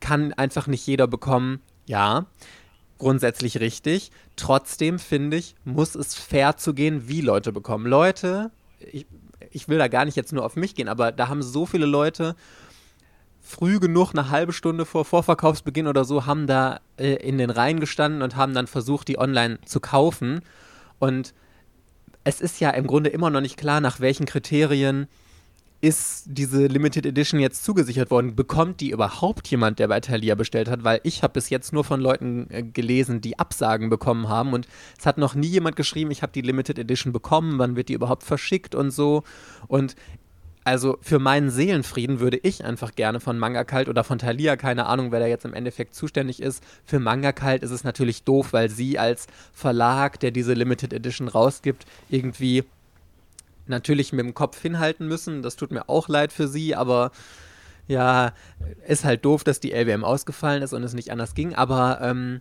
kann 0.00 0.32
einfach 0.32 0.66
nicht 0.66 0.84
jeder 0.86 1.06
bekommen. 1.06 1.60
Ja, 1.86 2.26
grundsätzlich 2.98 3.60
richtig. 3.60 4.10
Trotzdem 4.34 4.98
finde 4.98 5.36
ich, 5.36 5.54
muss 5.64 5.94
es 5.94 6.14
fair 6.14 6.56
zu 6.56 6.74
gehen, 6.74 7.06
wie 7.06 7.20
Leute 7.20 7.52
bekommen. 7.52 7.86
Leute, 7.86 8.50
ich, 8.80 9.06
ich 9.52 9.68
will 9.68 9.78
da 9.78 9.86
gar 9.86 10.04
nicht 10.04 10.16
jetzt 10.16 10.32
nur 10.32 10.44
auf 10.44 10.56
mich 10.56 10.74
gehen, 10.74 10.88
aber 10.88 11.12
da 11.12 11.28
haben 11.28 11.42
so 11.42 11.64
viele 11.64 11.86
Leute 11.86 12.34
früh 13.44 13.78
genug, 13.78 14.12
eine 14.12 14.30
halbe 14.30 14.52
Stunde 14.52 14.86
vor 14.86 15.04
Vorverkaufsbeginn 15.04 15.86
oder 15.86 16.04
so, 16.04 16.26
haben 16.26 16.46
da 16.46 16.80
äh, 16.96 17.14
in 17.16 17.38
den 17.38 17.50
Reihen 17.50 17.78
gestanden 17.78 18.22
und 18.22 18.36
haben 18.36 18.54
dann 18.54 18.66
versucht, 18.66 19.06
die 19.06 19.18
online 19.18 19.58
zu 19.66 19.80
kaufen. 19.80 20.40
Und 20.98 21.34
es 22.24 22.40
ist 22.40 22.58
ja 22.58 22.70
im 22.70 22.86
Grunde 22.86 23.10
immer 23.10 23.28
noch 23.28 23.42
nicht 23.42 23.58
klar, 23.58 23.80
nach 23.80 24.00
welchen 24.00 24.24
Kriterien 24.24 25.06
ist 25.82 26.24
diese 26.28 26.66
Limited 26.66 27.04
Edition 27.04 27.38
jetzt 27.38 27.62
zugesichert 27.62 28.10
worden? 28.10 28.34
Bekommt 28.34 28.80
die 28.80 28.90
überhaupt 28.90 29.46
jemand, 29.48 29.78
der 29.78 29.88
bei 29.88 30.00
Thalia 30.00 30.34
bestellt 30.34 30.70
hat? 30.70 30.82
Weil 30.82 31.00
ich 31.02 31.22
habe 31.22 31.34
bis 31.34 31.50
jetzt 31.50 31.74
nur 31.74 31.84
von 31.84 32.00
Leuten 32.00 32.46
äh, 32.48 32.62
gelesen, 32.62 33.20
die 33.20 33.38
Absagen 33.38 33.90
bekommen 33.90 34.30
haben 34.30 34.54
und 34.54 34.66
es 34.98 35.04
hat 35.04 35.18
noch 35.18 35.34
nie 35.34 35.48
jemand 35.48 35.76
geschrieben, 35.76 36.10
ich 36.10 36.22
habe 36.22 36.32
die 36.32 36.40
Limited 36.40 36.78
Edition 36.78 37.12
bekommen, 37.12 37.58
wann 37.58 37.76
wird 37.76 37.90
die 37.90 37.92
überhaupt 37.92 38.22
verschickt 38.22 38.74
und 38.74 38.90
so. 38.92 39.24
Und 39.68 39.94
also 40.64 40.96
für 41.02 41.18
meinen 41.18 41.50
Seelenfrieden 41.50 42.20
würde 42.20 42.38
ich 42.42 42.64
einfach 42.64 42.94
gerne 42.94 43.20
von 43.20 43.38
Manga 43.38 43.64
Kalt 43.64 43.88
oder 43.88 44.02
von 44.02 44.18
Thalia, 44.18 44.56
keine 44.56 44.86
Ahnung, 44.86 45.12
wer 45.12 45.20
da 45.20 45.26
jetzt 45.26 45.44
im 45.44 45.52
Endeffekt 45.52 45.94
zuständig 45.94 46.40
ist. 46.40 46.64
Für 46.86 46.98
Manga 46.98 47.32
Kalt 47.32 47.62
ist 47.62 47.70
es 47.70 47.84
natürlich 47.84 48.24
doof, 48.24 48.52
weil 48.52 48.70
sie 48.70 48.98
als 48.98 49.26
Verlag, 49.52 50.18
der 50.20 50.30
diese 50.30 50.54
Limited 50.54 50.94
Edition 50.94 51.28
rausgibt, 51.28 51.84
irgendwie 52.08 52.64
natürlich 53.66 54.12
mit 54.14 54.24
dem 54.24 54.32
Kopf 54.32 54.60
hinhalten 54.60 55.06
müssen. 55.06 55.42
Das 55.42 55.56
tut 55.56 55.70
mir 55.70 55.88
auch 55.90 56.08
leid 56.08 56.32
für 56.32 56.48
sie, 56.48 56.74
aber 56.74 57.12
ja, 57.86 58.32
ist 58.86 59.04
halt 59.04 59.24
doof, 59.24 59.44
dass 59.44 59.60
die 59.60 59.72
LWM 59.72 60.02
ausgefallen 60.04 60.62
ist 60.62 60.72
und 60.72 60.82
es 60.82 60.94
nicht 60.94 61.12
anders 61.12 61.34
ging. 61.34 61.54
Aber 61.54 62.00
ähm, 62.00 62.40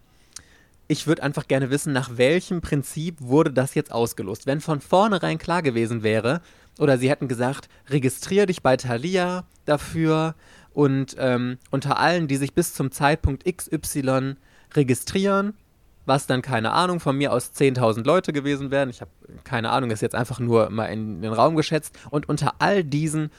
ich 0.88 1.08
würde 1.08 1.24
einfach 1.24 1.48
gerne 1.48 1.70
wissen, 1.70 1.94
nach 1.94 2.18
welchem 2.18 2.62
Prinzip 2.62 3.16
wurde 3.20 3.52
das 3.52 3.74
jetzt 3.76 3.92
ausgelost? 3.92 4.46
Wenn 4.46 4.62
von 4.62 4.82
vornherein 4.82 5.38
klar 5.38 5.62
gewesen 5.62 6.04
wäre, 6.04 6.42
oder 6.80 6.98
sie 6.98 7.10
hätten 7.10 7.28
gesagt, 7.28 7.70
registriere 7.90 8.48
dich 8.48 8.62
bei 8.62 8.78
Thalia 8.78 9.46
dafür 9.66 10.36
und 10.74 11.16
ähm, 11.20 11.58
unter 11.72 12.00
allen, 12.00 12.28
die 12.28 12.38
sich 12.38 12.54
bis 12.54 12.74
zum 12.74 12.92
Zeitpunkt 12.92 13.46
XY 13.46 14.36
registrieren, 14.74 15.54
was 16.06 16.28
dann 16.28 16.42
keine 16.42 16.72
Ahnung, 16.72 17.00
von 17.00 17.18
mir 17.18 17.32
aus 17.32 17.52
10.000 17.56 18.04
Leute 18.04 18.34
gewesen 18.34 18.72
wären, 18.72 18.90
ich 18.90 19.02
habe 19.02 19.12
keine 19.44 19.70
Ahnung, 19.70 19.92
ist 19.92 20.02
jetzt 20.02 20.16
einfach 20.16 20.40
nur 20.40 20.70
mal 20.70 20.88
in 20.88 21.22
den 21.22 21.32
Raum 21.32 21.56
geschätzt, 21.56 21.98
und 22.10 22.28
unter 22.28 22.56
all 22.60 22.84
diesen 22.84 23.32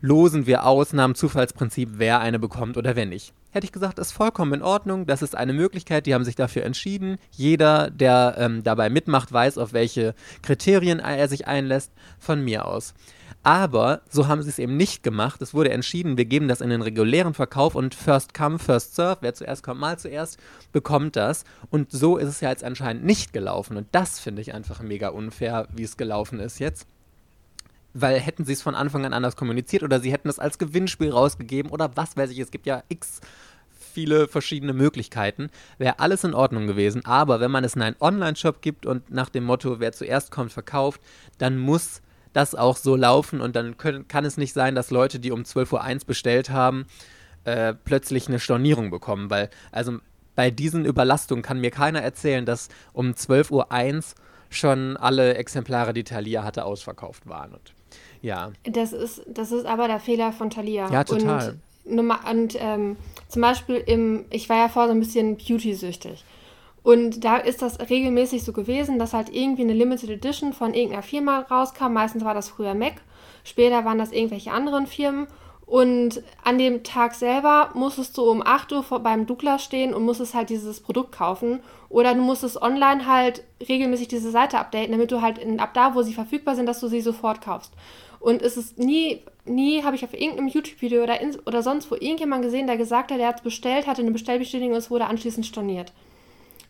losen 0.00 0.46
wir 0.46 0.66
aus 0.66 0.92
nach 0.92 1.04
dem 1.04 1.14
Zufallsprinzip, 1.14 1.90
wer 1.94 2.20
eine 2.20 2.38
bekommt 2.38 2.76
oder 2.76 2.96
wer 2.96 3.06
nicht. 3.06 3.32
Hätte 3.54 3.66
ich 3.66 3.72
gesagt, 3.72 4.00
ist 4.00 4.10
vollkommen 4.10 4.52
in 4.52 4.62
Ordnung, 4.62 5.06
das 5.06 5.22
ist 5.22 5.36
eine 5.36 5.52
Möglichkeit, 5.52 6.06
die 6.06 6.14
haben 6.14 6.24
sich 6.24 6.34
dafür 6.34 6.64
entschieden. 6.64 7.18
Jeder, 7.30 7.88
der 7.88 8.34
ähm, 8.36 8.64
dabei 8.64 8.90
mitmacht, 8.90 9.32
weiß, 9.32 9.58
auf 9.58 9.72
welche 9.72 10.16
Kriterien 10.42 10.98
er 10.98 11.28
sich 11.28 11.46
einlässt, 11.46 11.92
von 12.18 12.42
mir 12.42 12.66
aus. 12.66 12.94
Aber 13.44 14.00
so 14.10 14.26
haben 14.26 14.42
sie 14.42 14.48
es 14.48 14.58
eben 14.58 14.76
nicht 14.76 15.04
gemacht. 15.04 15.40
Es 15.40 15.54
wurde 15.54 15.70
entschieden, 15.70 16.16
wir 16.16 16.24
geben 16.24 16.48
das 16.48 16.60
in 16.60 16.68
den 16.68 16.82
regulären 16.82 17.32
Verkauf 17.32 17.76
und 17.76 17.94
first 17.94 18.34
come, 18.34 18.58
first 18.58 18.96
serve. 18.96 19.18
Wer 19.20 19.34
zuerst 19.34 19.62
kommt, 19.62 19.78
mal 19.78 20.00
zuerst, 20.00 20.36
bekommt 20.72 21.14
das. 21.14 21.44
Und 21.70 21.92
so 21.92 22.16
ist 22.16 22.28
es 22.28 22.40
ja 22.40 22.50
jetzt 22.50 22.64
anscheinend 22.64 23.04
nicht 23.04 23.32
gelaufen. 23.32 23.76
Und 23.76 23.86
das 23.92 24.18
finde 24.18 24.42
ich 24.42 24.52
einfach 24.52 24.82
mega 24.82 25.10
unfair, 25.10 25.68
wie 25.72 25.84
es 25.84 25.96
gelaufen 25.96 26.40
ist 26.40 26.58
jetzt 26.58 26.88
weil 27.94 28.18
hätten 28.18 28.44
sie 28.44 28.52
es 28.52 28.60
von 28.60 28.74
Anfang 28.74 29.06
an 29.06 29.14
anders 29.14 29.36
kommuniziert 29.36 29.84
oder 29.84 30.00
sie 30.00 30.12
hätten 30.12 30.28
es 30.28 30.38
als 30.38 30.58
Gewinnspiel 30.58 31.10
rausgegeben 31.10 31.70
oder 31.70 31.96
was 31.96 32.16
weiß 32.16 32.30
ich, 32.30 32.40
es 32.40 32.50
gibt 32.50 32.66
ja 32.66 32.82
x 32.88 33.20
viele 33.94 34.28
verschiedene 34.28 34.72
Möglichkeiten, 34.72 35.50
wäre 35.78 36.00
alles 36.00 36.24
in 36.24 36.34
Ordnung 36.34 36.66
gewesen. 36.66 37.04
Aber 37.04 37.40
wenn 37.40 37.50
man 37.50 37.64
es 37.64 37.76
in 37.76 37.82
einen 37.82 37.96
Online-Shop 38.00 38.60
gibt 38.60 38.84
und 38.84 39.10
nach 39.10 39.28
dem 39.28 39.44
Motto, 39.44 39.80
wer 39.80 39.92
zuerst 39.92 40.30
kommt, 40.30 40.52
verkauft, 40.52 41.00
dann 41.38 41.56
muss 41.56 42.02
das 42.32 42.54
auch 42.54 42.76
so 42.76 42.96
laufen 42.96 43.40
und 43.40 43.54
dann 43.56 43.76
können, 43.78 44.08
kann 44.08 44.24
es 44.24 44.36
nicht 44.36 44.52
sein, 44.52 44.74
dass 44.74 44.90
Leute, 44.90 45.20
die 45.20 45.30
um 45.30 45.42
12.01 45.42 45.94
Uhr 45.94 46.06
bestellt 46.06 46.50
haben, 46.50 46.86
äh, 47.44 47.74
plötzlich 47.74 48.28
eine 48.28 48.40
Stornierung 48.40 48.90
bekommen, 48.90 49.30
weil 49.30 49.48
also 49.70 49.98
bei 50.34 50.50
diesen 50.50 50.84
Überlastungen 50.84 51.42
kann 51.42 51.60
mir 51.60 51.70
keiner 51.70 52.02
erzählen, 52.02 52.44
dass 52.44 52.68
um 52.92 53.12
12.01 53.12 53.52
Uhr 53.52 54.04
schon 54.50 54.96
alle 54.96 55.34
Exemplare, 55.34 55.92
die 55.92 56.04
Thalia 56.04 56.42
hatte, 56.42 56.64
ausverkauft 56.64 57.28
waren. 57.28 57.52
Und 57.52 57.72
ja. 58.20 58.52
Das 58.64 58.92
ist, 58.92 59.22
das 59.28 59.52
ist 59.52 59.66
aber 59.66 59.86
der 59.86 60.00
Fehler 60.00 60.32
von 60.32 60.50
Thalia. 60.50 60.90
Ja, 60.90 61.04
total. 61.04 61.50
Und, 61.50 61.60
und 61.84 62.56
ähm, 62.58 62.96
zum 63.28 63.42
Beispiel 63.42 63.76
im, 63.76 64.24
ich 64.30 64.48
war 64.48 64.56
ja 64.56 64.68
vorher 64.68 64.90
so 64.90 64.96
ein 64.96 65.00
bisschen 65.00 65.36
beauty-süchtig. 65.36 66.24
Und 66.82 67.24
da 67.24 67.38
ist 67.38 67.62
das 67.62 67.80
regelmäßig 67.80 68.44
so 68.44 68.52
gewesen, 68.52 68.98
dass 68.98 69.14
halt 69.14 69.34
irgendwie 69.34 69.62
eine 69.62 69.72
Limited 69.72 70.10
Edition 70.10 70.52
von 70.52 70.74
irgendeiner 70.74 71.02
Firma 71.02 71.40
rauskam. 71.50 71.94
Meistens 71.94 72.24
war 72.24 72.34
das 72.34 72.50
früher 72.50 72.74
Mac. 72.74 73.00
Später 73.42 73.86
waren 73.86 73.98
das 73.98 74.12
irgendwelche 74.12 74.52
anderen 74.52 74.86
Firmen. 74.86 75.26
Und 75.66 76.22
an 76.42 76.58
dem 76.58 76.82
Tag 76.82 77.14
selber 77.14 77.70
musstest 77.72 78.18
du 78.18 78.30
um 78.30 78.46
8 78.46 78.70
Uhr 78.72 78.82
vor, 78.82 79.00
beim 79.00 79.24
Douglas 79.24 79.64
stehen 79.64 79.94
und 79.94 80.04
musstest 80.04 80.34
halt 80.34 80.50
dieses 80.50 80.80
Produkt 80.80 81.12
kaufen. 81.12 81.60
Oder 81.88 82.14
du 82.14 82.20
musstest 82.20 82.60
online 82.60 83.06
halt 83.06 83.42
regelmäßig 83.66 84.08
diese 84.08 84.30
Seite 84.30 84.58
updaten, 84.58 84.92
damit 84.92 85.10
du 85.10 85.22
halt 85.22 85.38
in, 85.38 85.60
ab 85.60 85.72
da, 85.72 85.94
wo 85.94 86.02
sie 86.02 86.12
verfügbar 86.12 86.54
sind, 86.54 86.66
dass 86.66 86.80
du 86.80 86.88
sie 86.88 87.00
sofort 87.00 87.40
kaufst. 87.40 87.72
Und 88.24 88.40
es 88.40 88.56
ist 88.56 88.78
nie, 88.78 89.20
nie 89.44 89.82
habe 89.82 89.96
ich 89.96 90.04
auf 90.04 90.14
irgendeinem 90.14 90.48
YouTube-Video 90.48 91.02
oder, 91.02 91.18
oder 91.44 91.62
sonst 91.62 91.90
wo 91.90 91.94
irgendjemand 91.94 92.42
gesehen, 92.42 92.66
der 92.66 92.78
gesagt 92.78 93.12
hat, 93.12 93.18
der 93.18 93.28
hat 93.28 93.36
es 93.36 93.42
bestellt, 93.42 93.86
hatte 93.86 94.00
eine 94.00 94.12
Bestellbestätigung 94.12 94.72
und 94.72 94.78
es 94.78 94.90
wurde 94.90 95.04
anschließend 95.04 95.44
storniert. 95.44 95.92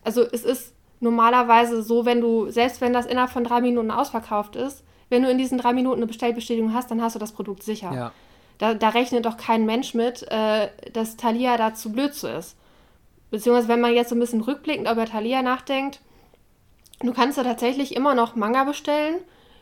Also 0.03 0.21
es 0.21 0.43
ist 0.43 0.73
normalerweise 0.99 1.81
so, 1.81 2.05
wenn 2.05 2.19
du, 2.19 2.49
selbst 2.49 2.81
wenn 2.81 2.91
das 2.91 3.05
innerhalb 3.05 3.31
von 3.31 3.45
drei 3.45 3.61
Minuten 3.61 3.89
ausverkauft 3.89 4.57
ist, 4.57 4.83
wenn 5.07 5.23
du 5.23 5.29
in 5.29 5.37
diesen 5.37 5.57
drei 5.57 5.71
Minuten 5.71 5.99
eine 5.99 6.07
Bestellbestätigung 6.07 6.73
hast, 6.73 6.91
dann 6.91 7.01
hast 7.01 7.15
du 7.15 7.19
das 7.19 7.31
Produkt 7.31 7.63
sicher. 7.63 7.93
Ja. 7.93 8.11
Da, 8.57 8.73
da 8.73 8.89
rechnet 8.89 9.25
doch 9.25 9.37
kein 9.37 9.65
Mensch 9.65 9.93
mit, 9.93 10.29
äh, 10.29 10.67
dass 10.91 11.15
Thalia 11.15 11.55
da 11.55 11.73
zu 11.73 11.93
blöd 11.93 12.13
zu 12.13 12.29
ist. 12.29 12.57
Beziehungsweise, 13.31 13.69
wenn 13.69 13.79
man 13.79 13.93
jetzt 13.93 14.09
so 14.09 14.15
ein 14.15 14.19
bisschen 14.19 14.41
rückblickend 14.41 14.91
über 14.91 15.05
Thalia 15.05 15.41
nachdenkt, 15.41 16.01
du 16.99 17.13
kannst 17.13 17.37
ja 17.37 17.45
tatsächlich 17.45 17.95
immer 17.95 18.13
noch 18.13 18.35
Manga 18.35 18.65
bestellen, 18.65 19.19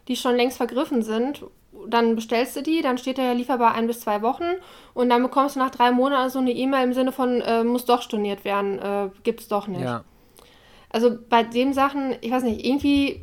die 0.07 0.15
schon 0.15 0.35
längst 0.35 0.57
vergriffen 0.57 1.03
sind. 1.03 1.45
Dann 1.87 2.15
bestellst 2.15 2.55
du 2.55 2.61
die, 2.61 2.81
dann 2.81 2.97
steht 2.97 3.17
da 3.17 3.23
ja 3.23 3.33
lieferbar 3.33 3.73
ein 3.73 3.87
bis 3.87 4.01
zwei 4.01 4.21
Wochen 4.21 4.45
und 4.93 5.09
dann 5.09 5.21
bekommst 5.21 5.55
du 5.55 5.59
nach 5.59 5.71
drei 5.71 5.91
Monaten 5.91 6.29
so 6.29 6.39
eine 6.39 6.51
E-Mail 6.51 6.83
im 6.85 6.93
Sinne 6.93 7.11
von, 7.11 7.41
äh, 7.41 7.63
muss 7.63 7.85
doch 7.85 8.01
storniert 8.01 8.45
werden, 8.45 8.79
äh, 8.79 9.09
gibt's 9.23 9.47
doch 9.47 9.67
nicht. 9.67 9.81
Ja. 9.81 10.03
Also 10.89 11.17
bei 11.29 11.43
den 11.43 11.73
Sachen, 11.73 12.15
ich 12.21 12.31
weiß 12.31 12.43
nicht, 12.43 12.65
irgendwie 12.65 13.21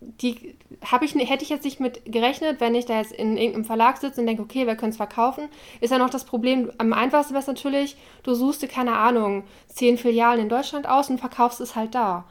die 0.00 0.56
habe 0.82 1.04
ich, 1.04 1.14
hätte 1.14 1.44
ich 1.44 1.50
jetzt 1.50 1.64
nicht 1.64 1.78
mit 1.78 2.10
gerechnet, 2.10 2.60
wenn 2.60 2.74
ich 2.74 2.86
da 2.86 2.98
jetzt 2.98 3.12
in 3.12 3.36
irgendeinem 3.36 3.64
Verlag 3.64 3.98
sitze 3.98 4.20
und 4.20 4.26
denke, 4.26 4.42
okay, 4.42 4.66
wir 4.66 4.74
können 4.74 4.92
es 4.92 4.96
verkaufen. 4.96 5.48
Ist 5.80 5.90
ja 5.90 5.98
noch 5.98 6.10
das 6.10 6.24
Problem, 6.24 6.70
am 6.78 6.92
einfachsten 6.92 7.34
wäre 7.34 7.42
es 7.42 7.46
natürlich, 7.46 7.96
du 8.22 8.34
suchst 8.34 8.62
dir, 8.62 8.68
keine 8.68 8.96
Ahnung, 8.96 9.44
zehn 9.66 9.98
Filialen 9.98 10.40
in 10.40 10.48
Deutschland 10.48 10.88
aus 10.88 11.10
und 11.10 11.18
verkaufst 11.18 11.60
es 11.60 11.76
halt 11.76 11.94
da. 11.94 12.24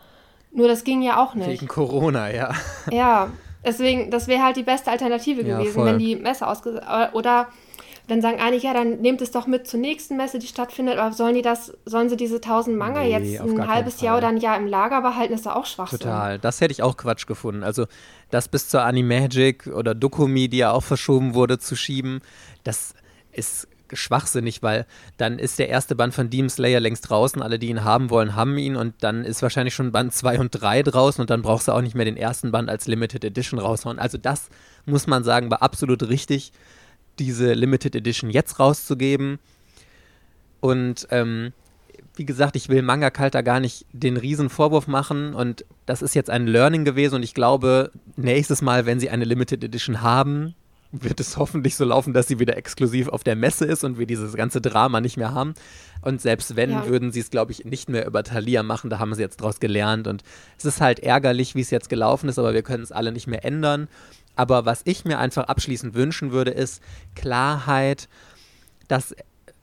Nur 0.51 0.67
das 0.67 0.83
ging 0.83 1.03
ja 1.03 1.23
auch 1.23 1.35
nicht. 1.35 1.47
Wegen 1.47 1.67
Corona, 1.67 2.33
ja. 2.33 2.55
Ja, 2.91 3.29
deswegen, 3.65 4.11
das 4.11 4.27
wäre 4.27 4.43
halt 4.43 4.57
die 4.57 4.63
beste 4.63 4.91
Alternative 4.91 5.41
ja, 5.43 5.57
gewesen, 5.57 5.73
voll. 5.73 5.85
wenn 5.85 5.99
die 5.99 6.15
Messe 6.15 6.47
ausgesetzt 6.47 6.85
oder 7.13 7.47
dann 8.09 8.21
sagen 8.21 8.39
einige, 8.39 8.65
ja, 8.65 8.73
dann 8.73 9.01
nehmt 9.01 9.21
es 9.21 9.31
doch 9.31 9.47
mit 9.47 9.67
zur 9.67 9.79
nächsten 9.79 10.17
Messe, 10.17 10.39
die 10.39 10.47
stattfindet. 10.47 10.97
Aber 10.97 11.13
sollen 11.13 11.35
die 11.35 11.41
das, 11.41 11.73
sollen 11.85 12.09
sie 12.09 12.17
diese 12.17 12.37
1000 12.37 12.75
Manga 12.75 13.01
nee, 13.01 13.11
jetzt 13.11 13.39
ein 13.39 13.67
halbes 13.67 14.01
Jahr 14.01 14.17
oder 14.17 14.27
ein 14.27 14.37
Jahr 14.37 14.57
im 14.57 14.67
Lager 14.67 15.01
behalten, 15.01 15.33
ist 15.33 15.45
da 15.45 15.53
auch 15.53 15.65
Schwachsinn. 15.65 15.99
Total. 15.99 16.39
Das 16.39 16.59
hätte 16.59 16.71
ich 16.71 16.83
auch 16.83 16.97
Quatsch 16.97 17.27
gefunden. 17.27 17.63
Also 17.63 17.85
das 18.31 18.47
bis 18.47 18.67
zur 18.67 18.83
Animagic 18.83 19.67
oder 19.67 19.95
Dokumi, 19.95 20.49
die 20.49 20.57
ja 20.57 20.71
auch 20.71 20.83
verschoben 20.83 21.33
wurde, 21.33 21.59
zu 21.59 21.75
schieben, 21.75 22.21
das 22.63 22.93
ist 23.31 23.67
schwachsinnig, 23.93 24.61
weil 24.61 24.85
dann 25.17 25.39
ist 25.39 25.59
der 25.59 25.69
erste 25.69 25.95
Band 25.95 26.13
von 26.13 26.29
Demon 26.29 26.49
Slayer 26.49 26.79
längst 26.79 27.09
draußen. 27.09 27.41
Alle, 27.41 27.59
die 27.59 27.69
ihn 27.69 27.83
haben 27.83 28.09
wollen, 28.09 28.35
haben 28.35 28.57
ihn 28.57 28.75
und 28.75 28.95
dann 29.01 29.25
ist 29.25 29.41
wahrscheinlich 29.41 29.73
schon 29.73 29.91
Band 29.91 30.13
2 30.13 30.39
und 30.39 30.51
3 30.51 30.83
draußen 30.83 31.21
und 31.21 31.29
dann 31.29 31.41
brauchst 31.41 31.67
du 31.67 31.71
auch 31.71 31.81
nicht 31.81 31.95
mehr 31.95 32.05
den 32.05 32.17
ersten 32.17 32.51
Band 32.51 32.69
als 32.69 32.87
Limited 32.87 33.23
Edition 33.23 33.59
raushauen. 33.59 33.99
Also 33.99 34.17
das 34.17 34.49
muss 34.85 35.07
man 35.07 35.23
sagen, 35.23 35.51
war 35.51 35.61
absolut 35.61 36.07
richtig 36.09 36.51
diese 37.19 37.53
Limited 37.53 37.95
Edition 37.95 38.29
jetzt 38.29 38.59
rauszugeben. 38.59 39.39
Und 40.61 41.07
ähm, 41.11 41.53
wie 42.15 42.25
gesagt, 42.25 42.55
ich 42.55 42.69
will 42.69 42.81
Manga 42.81 43.09
Kalter 43.09 43.43
gar 43.43 43.59
nicht 43.59 43.85
den 43.93 44.17
riesen 44.17 44.49
Vorwurf 44.49 44.87
machen 44.87 45.33
und 45.33 45.65
das 45.85 46.01
ist 46.01 46.15
jetzt 46.15 46.29
ein 46.29 46.47
Learning 46.47 46.83
gewesen 46.83 47.15
und 47.15 47.23
ich 47.23 47.33
glaube, 47.33 47.91
nächstes 48.17 48.61
Mal, 48.61 48.85
wenn 48.85 48.99
sie 48.99 49.09
eine 49.09 49.25
Limited 49.25 49.63
Edition 49.63 50.01
haben, 50.01 50.53
wird 50.91 51.19
es 51.19 51.37
hoffentlich 51.37 51.75
so 51.75 51.85
laufen, 51.85 52.13
dass 52.13 52.27
sie 52.27 52.39
wieder 52.39 52.57
exklusiv 52.57 53.09
auf 53.09 53.23
der 53.23 53.35
Messe 53.35 53.65
ist 53.65 53.83
und 53.83 53.99
wir 53.99 54.07
dieses 54.07 54.33
ganze 54.33 54.59
Drama 54.59 55.01
nicht 55.01 55.17
mehr 55.17 55.33
haben. 55.33 55.53
Und 56.01 56.21
selbst 56.21 56.55
wenn, 56.55 56.71
ja. 56.71 56.87
würden 56.87 57.11
sie 57.11 57.19
es, 57.19 57.29
glaube 57.29 57.51
ich, 57.51 57.65
nicht 57.65 57.89
mehr 57.89 58.07
über 58.07 58.23
Thalia 58.23 58.63
machen. 58.63 58.89
Da 58.89 58.97
haben 58.97 59.13
sie 59.13 59.21
jetzt 59.21 59.41
draus 59.41 59.59
gelernt. 59.59 60.07
Und 60.07 60.23
es 60.57 60.65
ist 60.65 60.81
halt 60.81 60.99
ärgerlich, 60.99 61.53
wie 61.53 61.61
es 61.61 61.69
jetzt 61.69 61.89
gelaufen 61.89 62.27
ist, 62.27 62.39
aber 62.39 62.53
wir 62.53 62.63
können 62.63 62.83
es 62.83 62.91
alle 62.91 63.11
nicht 63.11 63.27
mehr 63.27 63.45
ändern. 63.45 63.87
Aber 64.35 64.65
was 64.65 64.81
ich 64.85 65.05
mir 65.05 65.19
einfach 65.19 65.43
abschließend 65.43 65.93
wünschen 65.93 66.31
würde, 66.31 66.51
ist 66.51 66.81
Klarheit, 67.15 68.07
dass 68.87 69.13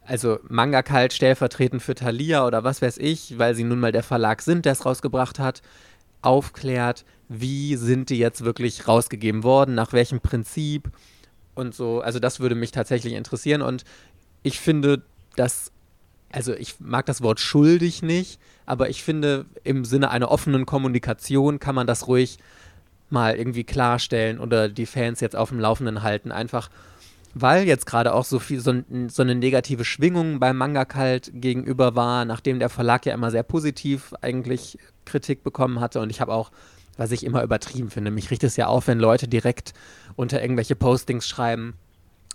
also 0.04 0.38
Manga 0.49 0.83
Kalt 0.83 1.12
stellvertretend 1.12 1.83
für 1.83 1.97
Thalia 1.97 2.47
oder 2.47 2.62
was 2.62 2.83
weiß 2.83 2.99
ich, 2.99 3.38
weil 3.38 3.56
sie 3.56 3.64
nun 3.64 3.80
mal 3.80 3.90
der 3.90 4.04
Verlag 4.04 4.42
sind, 4.42 4.64
der 4.64 4.73
es 4.73 4.87
rausgebracht 4.87 5.40
hat, 5.40 5.62
aufklärt, 6.23 7.04
wie 7.28 7.75
sind 7.75 8.11
die 8.11 8.18
jetzt 8.18 8.45
wirklich 8.45 8.87
rausgegeben 8.87 9.42
worden, 9.42 9.75
nach 9.75 9.92
welchem 9.92 10.21
Prinzip 10.21 10.90
und 11.57 11.75
so. 11.75 12.01
Also 12.01 12.19
das 12.21 12.39
würde 12.39 12.55
mich 12.55 12.71
tatsächlich 12.71 13.15
interessieren 13.15 13.63
und 13.63 13.85
ich 14.43 14.61
finde, 14.61 15.03
dass, 15.35 15.73
also 16.31 16.55
ich 16.55 16.77
mag 16.79 17.07
das 17.07 17.23
Wort 17.23 17.41
schuldig 17.41 18.03
nicht, 18.03 18.39
aber 18.65 18.89
ich 18.89 19.03
finde, 19.03 19.47
im 19.65 19.85
Sinne 19.85 20.11
einer 20.11 20.31
offenen 20.31 20.67
Kommunikation 20.67 21.59
kann 21.59 21.75
man 21.75 21.87
das 21.87 22.07
ruhig 22.07 22.39
mal 23.11 23.37
irgendwie 23.37 23.65
klarstellen 23.65 24.39
oder 24.39 24.69
die 24.69 24.87
Fans 24.87 25.21
jetzt 25.21 25.37
auf 25.37 25.49
dem 25.49 25.61
Laufenden 25.61 26.03
halten. 26.03 26.33
Einfach 26.33 26.71
weil 27.39 27.67
jetzt 27.67 27.85
gerade 27.85 28.15
auch 28.15 28.25
so 28.25 28.39
viel 28.39 28.61
so, 28.61 28.73
so, 29.09 29.23
eine 29.23 29.35
negative 29.35 29.85
Schwingung 29.85 30.41
beim 30.41 30.57
Manga 30.57 30.87
Kalt 30.87 31.31
gegenüber 31.35 31.95
war, 31.95 32.25
nachdem 32.25 32.59
der 32.59 32.71
Verlag 32.71 33.05
ja 33.05 33.13
immer 33.13 33.31
sehr 33.31 33.43
positiv 33.43 34.15
eigentlich 34.23 34.79
Kritik 35.05 35.45
bekommen 35.45 35.79
hatte 35.79 36.01
und 36.01 36.09
ich 36.09 36.23
habe 36.23 36.33
auch, 36.33 36.51
was 36.97 37.11
ich 37.12 37.25
immer 37.25 37.43
übertrieben 37.43 37.91
finde, 37.91 38.11
mich 38.11 38.31
riecht 38.31 38.45
es 38.45 38.57
ja 38.57 38.67
auf, 38.67 38.87
wenn 38.87 38.99
Leute 38.99 39.29
direkt 39.29 39.73
unter 40.17 40.41
irgendwelche 40.41 40.76
Postings 40.76 41.26
schreiben, 41.26 41.75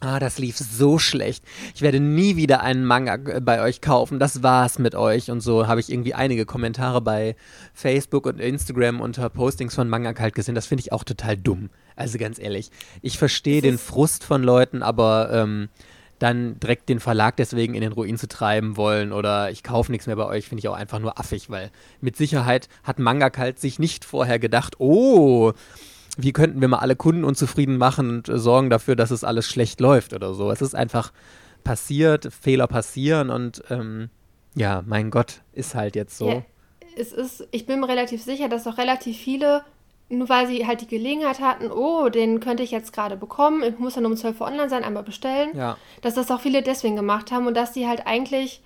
Ah, 0.03 0.17
das 0.17 0.39
lief 0.39 0.57
so 0.57 0.97
schlecht. 0.97 1.43
Ich 1.75 1.83
werde 1.83 1.99
nie 1.99 2.35
wieder 2.35 2.61
einen 2.61 2.85
Manga 2.85 3.19
äh, 3.31 3.39
bei 3.39 3.61
euch 3.61 3.81
kaufen. 3.81 4.17
Das 4.17 4.41
war's 4.41 4.79
mit 4.79 4.95
euch. 4.95 5.29
Und 5.29 5.41
so 5.41 5.67
habe 5.67 5.79
ich 5.79 5.91
irgendwie 5.91 6.15
einige 6.15 6.47
Kommentare 6.47 7.01
bei 7.01 7.35
Facebook 7.75 8.25
und 8.25 8.39
Instagram 8.39 8.99
unter 8.99 9.29
Postings 9.29 9.75
von 9.75 9.87
Manga 9.87 10.13
kalt 10.13 10.33
gesehen. 10.33 10.55
Das 10.55 10.65
finde 10.65 10.81
ich 10.81 10.91
auch 10.91 11.03
total 11.03 11.37
dumm. 11.37 11.69
Also 11.95 12.17
ganz 12.17 12.39
ehrlich. 12.39 12.71
Ich 13.03 13.19
verstehe 13.19 13.61
den 13.61 13.77
Frust 13.77 14.23
von 14.23 14.41
Leuten, 14.41 14.81
aber 14.81 15.29
ähm, 15.31 15.69
dann 16.21 16.59
direkt 16.59 16.87
den 16.87 16.99
Verlag 16.99 17.35
deswegen 17.37 17.73
in 17.73 17.81
den 17.81 17.93
Ruin 17.93 18.17
zu 18.17 18.27
treiben 18.27 18.77
wollen 18.77 19.11
oder 19.11 19.49
ich 19.49 19.63
kaufe 19.63 19.91
nichts 19.91 20.05
mehr 20.05 20.15
bei 20.15 20.25
euch, 20.25 20.47
finde 20.47 20.59
ich 20.59 20.67
auch 20.67 20.75
einfach 20.75 20.99
nur 20.99 21.19
affig, 21.19 21.49
weil 21.49 21.71
mit 21.99 22.15
Sicherheit 22.15 22.69
hat 22.83 22.99
Manga 22.99 23.29
kalt 23.29 23.59
sich 23.59 23.79
nicht 23.79 24.05
vorher 24.05 24.37
gedacht, 24.37 24.75
oh, 24.79 25.53
wie 26.17 26.33
könnten 26.33 26.61
wir 26.61 26.67
mal 26.67 26.79
alle 26.79 26.95
Kunden 26.95 27.23
unzufrieden 27.23 27.77
machen 27.77 28.09
und 28.09 28.27
sorgen 28.27 28.69
dafür, 28.69 28.95
dass 28.95 29.09
es 29.09 29.23
alles 29.23 29.47
schlecht 29.47 29.79
läuft 29.79 30.13
oder 30.13 30.33
so. 30.33 30.51
Es 30.51 30.61
ist 30.61 30.75
einfach 30.75 31.11
passiert, 31.63 32.31
Fehler 32.31 32.67
passieren 32.67 33.29
und 33.29 33.63
ähm, 33.69 34.09
ja, 34.55 34.83
mein 34.85 35.09
Gott, 35.09 35.41
ist 35.53 35.73
halt 35.73 35.95
jetzt 35.95 36.17
so. 36.17 36.29
Ja, 36.29 36.43
es 36.97 37.13
ist, 37.13 37.47
ich 37.51 37.65
bin 37.65 37.79
mir 37.79 37.87
relativ 37.87 38.21
sicher, 38.21 38.49
dass 38.49 38.67
auch 38.67 38.77
relativ 38.77 39.17
viele, 39.17 39.63
nur 40.11 40.29
weil 40.29 40.47
sie 40.47 40.67
halt 40.67 40.81
die 40.81 40.87
Gelegenheit 40.87 41.39
hatten, 41.39 41.71
oh, 41.71 42.09
den 42.09 42.39
könnte 42.39 42.63
ich 42.63 42.71
jetzt 42.71 42.93
gerade 42.93 43.17
bekommen, 43.17 43.63
ich 43.63 43.79
muss 43.79 43.95
dann 43.95 44.05
um 44.05 44.15
12 44.15 44.41
Uhr 44.41 44.47
online 44.47 44.69
sein, 44.69 44.83
einmal 44.83 45.03
bestellen, 45.03 45.51
ja. 45.55 45.77
dass 46.01 46.15
das 46.15 46.29
auch 46.31 46.41
viele 46.41 46.61
deswegen 46.61 46.95
gemacht 46.95 47.31
haben 47.31 47.47
und 47.47 47.55
dass 47.55 47.71
die 47.71 47.87
halt 47.87 48.05
eigentlich 48.05 48.61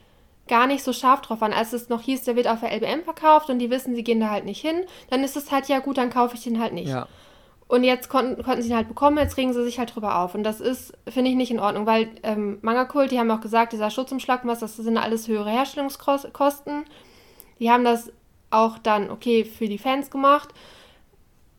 gar 0.48 0.68
nicht 0.68 0.84
so 0.84 0.94
scharf 0.94 1.22
drauf 1.22 1.42
waren. 1.42 1.54
Als 1.54 1.74
es 1.74 1.90
noch 1.90 2.02
hieß, 2.02 2.24
der 2.24 2.36
wird 2.36 2.48
auf 2.48 2.60
der 2.60 2.72
LBM 2.72 3.04
verkauft 3.04 3.50
und 3.50 3.60
die 3.60 3.70
wissen, 3.70 3.96
sie 3.96 4.04
gehen 4.04 4.20
da 4.20 4.30
halt 4.30 4.46
nicht 4.46 4.62
hin, 4.62 4.84
dann 5.10 5.24
ist 5.24 5.36
es 5.36 5.52
halt, 5.52 5.68
ja 5.68 5.80
gut, 5.80 5.98
dann 5.98 6.10
kaufe 6.10 6.36
ich 6.36 6.44
den 6.44 6.60
halt 6.60 6.74
nicht. 6.74 6.90
Ja. 6.90 7.08
Und 7.68 7.84
jetzt 7.84 8.10
konnten, 8.10 8.44
konnten 8.44 8.62
sie 8.62 8.70
ihn 8.70 8.76
halt 8.76 8.88
bekommen, 8.88 9.18
jetzt 9.18 9.38
regen 9.38 9.54
sie 9.54 9.64
sich 9.64 9.80
halt 9.80 9.96
drüber 9.96 10.20
auf. 10.20 10.36
Und 10.36 10.44
das 10.44 10.62
ist, 10.62 10.94
finde 11.08 11.32
ich, 11.32 11.36
nicht 11.36 11.50
in 11.50 11.60
Ordnung, 11.60 11.88
weil 11.88 12.10
ähm, 12.22 12.60
Manga-Kult, 12.62 13.10
die 13.10 13.20
haben 13.20 13.32
auch 13.32 13.42
gesagt, 13.42 13.74
dieser 13.74 13.90
Schutzumschlag, 13.90 14.42
was, 14.46 14.60
das 14.60 14.76
sind 14.78 14.98
alles 14.98 15.28
höhere 15.28 15.50
Herstellungskosten. 15.50 16.86
Die 17.60 17.72
haben 17.72 17.84
das 17.84 18.12
auch 18.52 18.78
dann, 18.78 19.10
okay, 19.10 19.46
für 19.46 19.68
die 19.68 19.80
Fans 19.80 20.12
gemacht. 20.12 20.50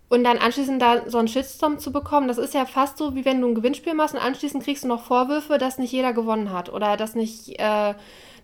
Und 0.09 0.23
dann 0.23 0.39
anschließend 0.39 0.81
da 0.81 1.09
so 1.11 1.19
einen 1.19 1.27
Shitstorm 1.27 1.79
zu 1.81 1.91
bekommen, 1.91 2.29
das 2.29 2.39
ist 2.39 2.55
ja 2.55 2.65
fast 2.65 2.97
so, 2.97 3.17
wie 3.17 3.25
wenn 3.25 3.41
du 3.41 3.49
ein 3.49 3.55
Gewinnspiel 3.57 3.95
machst 3.95 4.15
und 4.15 4.21
anschließend 4.21 4.63
kriegst 4.63 4.85
du 4.85 4.89
noch 4.89 5.03
Vorwürfe, 5.05 5.59
dass 5.59 5.79
nicht 5.79 5.91
jeder 5.93 6.13
gewonnen 6.13 6.53
hat 6.53 6.73
oder 6.73 6.97
dass 6.97 7.17
nicht, 7.17 7.59
äh, 7.59 7.95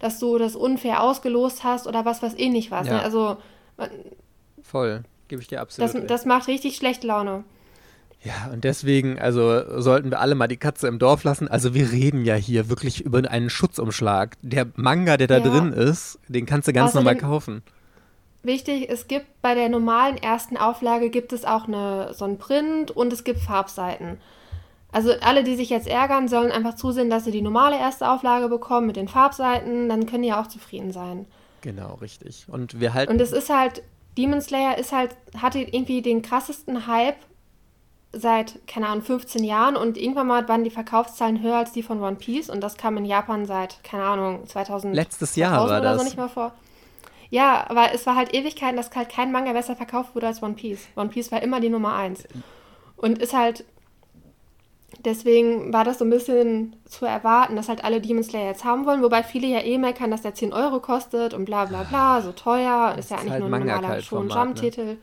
dass 0.01 0.19
du 0.19 0.39
das 0.39 0.57
unfair 0.57 1.03
ausgelost 1.03 1.63
hast 1.63 1.87
oder 1.87 2.05
was, 2.05 2.21
was 2.21 2.37
eh 2.37 2.49
nicht 2.49 2.73
was. 2.73 2.87
Ne? 2.87 2.93
Ja. 2.93 2.97
Ne? 2.99 3.03
Also 3.05 3.37
Voll, 4.63 5.03
gebe 5.29 5.41
ich 5.41 5.49
dir 5.49 5.61
absolut. 5.61 5.95
das, 5.95 6.07
das 6.07 6.25
macht 6.25 6.49
richtig 6.49 6.77
schlecht 6.77 7.05
Laune. 7.05 7.45
Ja, 8.25 8.51
und 8.53 8.63
deswegen, 8.63 9.19
also 9.19 9.81
sollten 9.81 10.11
wir 10.11 10.21
alle 10.21 10.37
mal 10.37 10.47
die 10.47 10.57
Katze 10.57 10.87
im 10.87 11.01
Dorf 11.01 11.25
lassen. 11.25 11.49
Also 11.49 11.75
wir 11.75 11.91
reden 11.91 12.25
ja 12.25 12.37
hier 12.37 12.69
wirklich 12.69 13.01
über 13.05 13.19
einen 13.29 13.51
Schutzumschlag. 13.51 14.37
Der 14.43 14.69
Manga, 14.77 15.17
der 15.17 15.27
da 15.27 15.39
Ja. 15.39 15.49
drin 15.49 15.73
ist, 15.73 16.21
den 16.29 16.47
kannst 16.47 16.69
du 16.69 16.73
ganz 16.73 16.95
normal 16.95 17.17
kaufen. 17.17 17.63
Wichtig, 18.43 18.91
es 18.91 19.07
gibt 19.07 19.41
bei 19.41 19.55
der 19.55 19.69
normalen 19.69 20.17
ersten 20.17 20.57
Auflage 20.57 21.11
gibt 21.11 21.33
es 21.33 21.45
auch 21.45 21.69
eine, 21.69 22.13
so 22.13 22.25
einen 22.25 22.39
Print 22.39 22.91
und 22.91 23.13
es 23.13 23.23
gibt 23.23 23.39
Farbseiten. 23.39 24.19
Also 24.91 25.13
alle, 25.23 25.45
die 25.45 25.57
sich 25.57 25.71
jetzt 25.71 25.89
ärgern, 25.89 26.29
sollen 26.29 26.53
einfach 26.53 26.75
zusehen, 26.75 27.09
dass 27.09 27.25
sie 27.25 27.31
die 27.31 27.41
normale 27.41 27.79
erste 27.79 28.11
Auflage 28.11 28.49
bekommen 28.49 28.87
mit 28.87 28.97
den 28.97 29.09
Farbseiten, 29.09 29.89
dann 29.89 30.07
können 30.07 30.23
die 30.23 30.29
ja 30.31 30.41
auch 30.41 30.49
zufrieden 30.49 30.93
sein. 30.93 31.27
Genau, 31.63 31.95
richtig. 31.95 32.47
Und 32.49 32.79
wir 32.81 32.93
halten. 32.93 33.13
Und 33.13 33.21
es 33.21 33.33
ist 33.33 33.49
halt, 33.49 33.83
Demon 34.19 34.41
Slayer 34.41 34.77
ist 34.77 34.93
halt, 34.93 35.17
hatte 35.41 35.61
irgendwie 35.61 36.03
den 36.03 36.21
krassesten 36.21 36.87
Hype 36.87 37.17
seit, 38.13 38.67
keine 38.67 38.89
Ahnung, 38.89 39.03
15 39.03 39.43
Jahren 39.43 39.77
und 39.77 39.97
irgendwann 39.97 40.27
mal 40.27 40.47
waren 40.49 40.65
die 40.65 40.71
Verkaufszahlen 40.71 41.43
höher 41.43 41.57
als 41.57 41.73
die 41.73 41.83
von 41.83 42.03
One 42.03 42.17
Piece 42.17 42.51
und 42.51 42.61
das 42.61 42.77
kam 42.77 42.99
in 42.99 43.07
Japan 43.07 43.47
seit, 43.47 43.83
keine 43.85 44.05
Ahnung, 44.05 44.47
2000. 44.47 44.95
Letztes 44.95 45.37
Jahr 45.37 45.53
2000 45.53 45.71
war 45.71 45.79
oder 45.79 45.91
das. 45.93 45.99
so 45.99 46.05
nicht 46.05 46.17
mal 46.19 46.29
vor. 46.29 46.53
Ja, 47.33 47.65
aber 47.71 47.95
es 47.95 48.05
war 48.05 48.15
halt 48.15 48.35
Ewigkeiten, 48.35 48.77
dass 48.77 48.95
halt 48.95 49.09
kein 49.09 49.33
Manga 49.33 49.55
besser 49.55 49.75
verkauft 49.75 50.15
wurde 50.15 50.27
als 50.27 50.43
One 50.43 50.53
Piece. 50.53 50.87
One 50.97 51.09
Piece 51.09 51.33
war 51.33 51.43
immer 51.43 51.61
die 51.61 51.71
Nummer 51.71 51.95
eins. 51.95 52.25
Und 52.97 53.17
ist 53.17 53.33
halt, 53.33 53.65
deswegen 55.03 55.73
war 55.73 55.83
das 55.83 55.99
so 55.99 56.05
ein 56.05 56.11
bisschen 56.11 56.77
zu 56.85 57.07
erwarten, 57.07 57.57
dass 57.57 57.71
halt 57.71 57.85
alle 57.85 58.03
Demon 58.03 58.23
Slayer 58.23 58.49
jetzt 58.49 58.67
haben 58.67 58.85
wollen, 58.85 59.03
wobei 59.03 59.23
viele 59.23 59.47
ja 59.47 59.61
eh 59.61 59.79
meckern, 59.79 60.11
dass 60.11 60.21
der 60.21 60.35
10 60.35 60.53
Euro 60.53 60.81
kostet 60.81 61.33
und 61.33 61.47
bla 61.47 61.65
bla 61.65 61.85
bla, 61.85 62.21
so 62.21 62.33
teuer, 62.33 62.97
ist 62.99 63.11
ja 63.11 63.17
eigentlich 63.17 63.31
halt 63.31 63.41
nur 63.41 63.55
ein 63.55 63.67
normaler 63.67 64.03
schon 64.03 64.27
ne? 64.27 64.99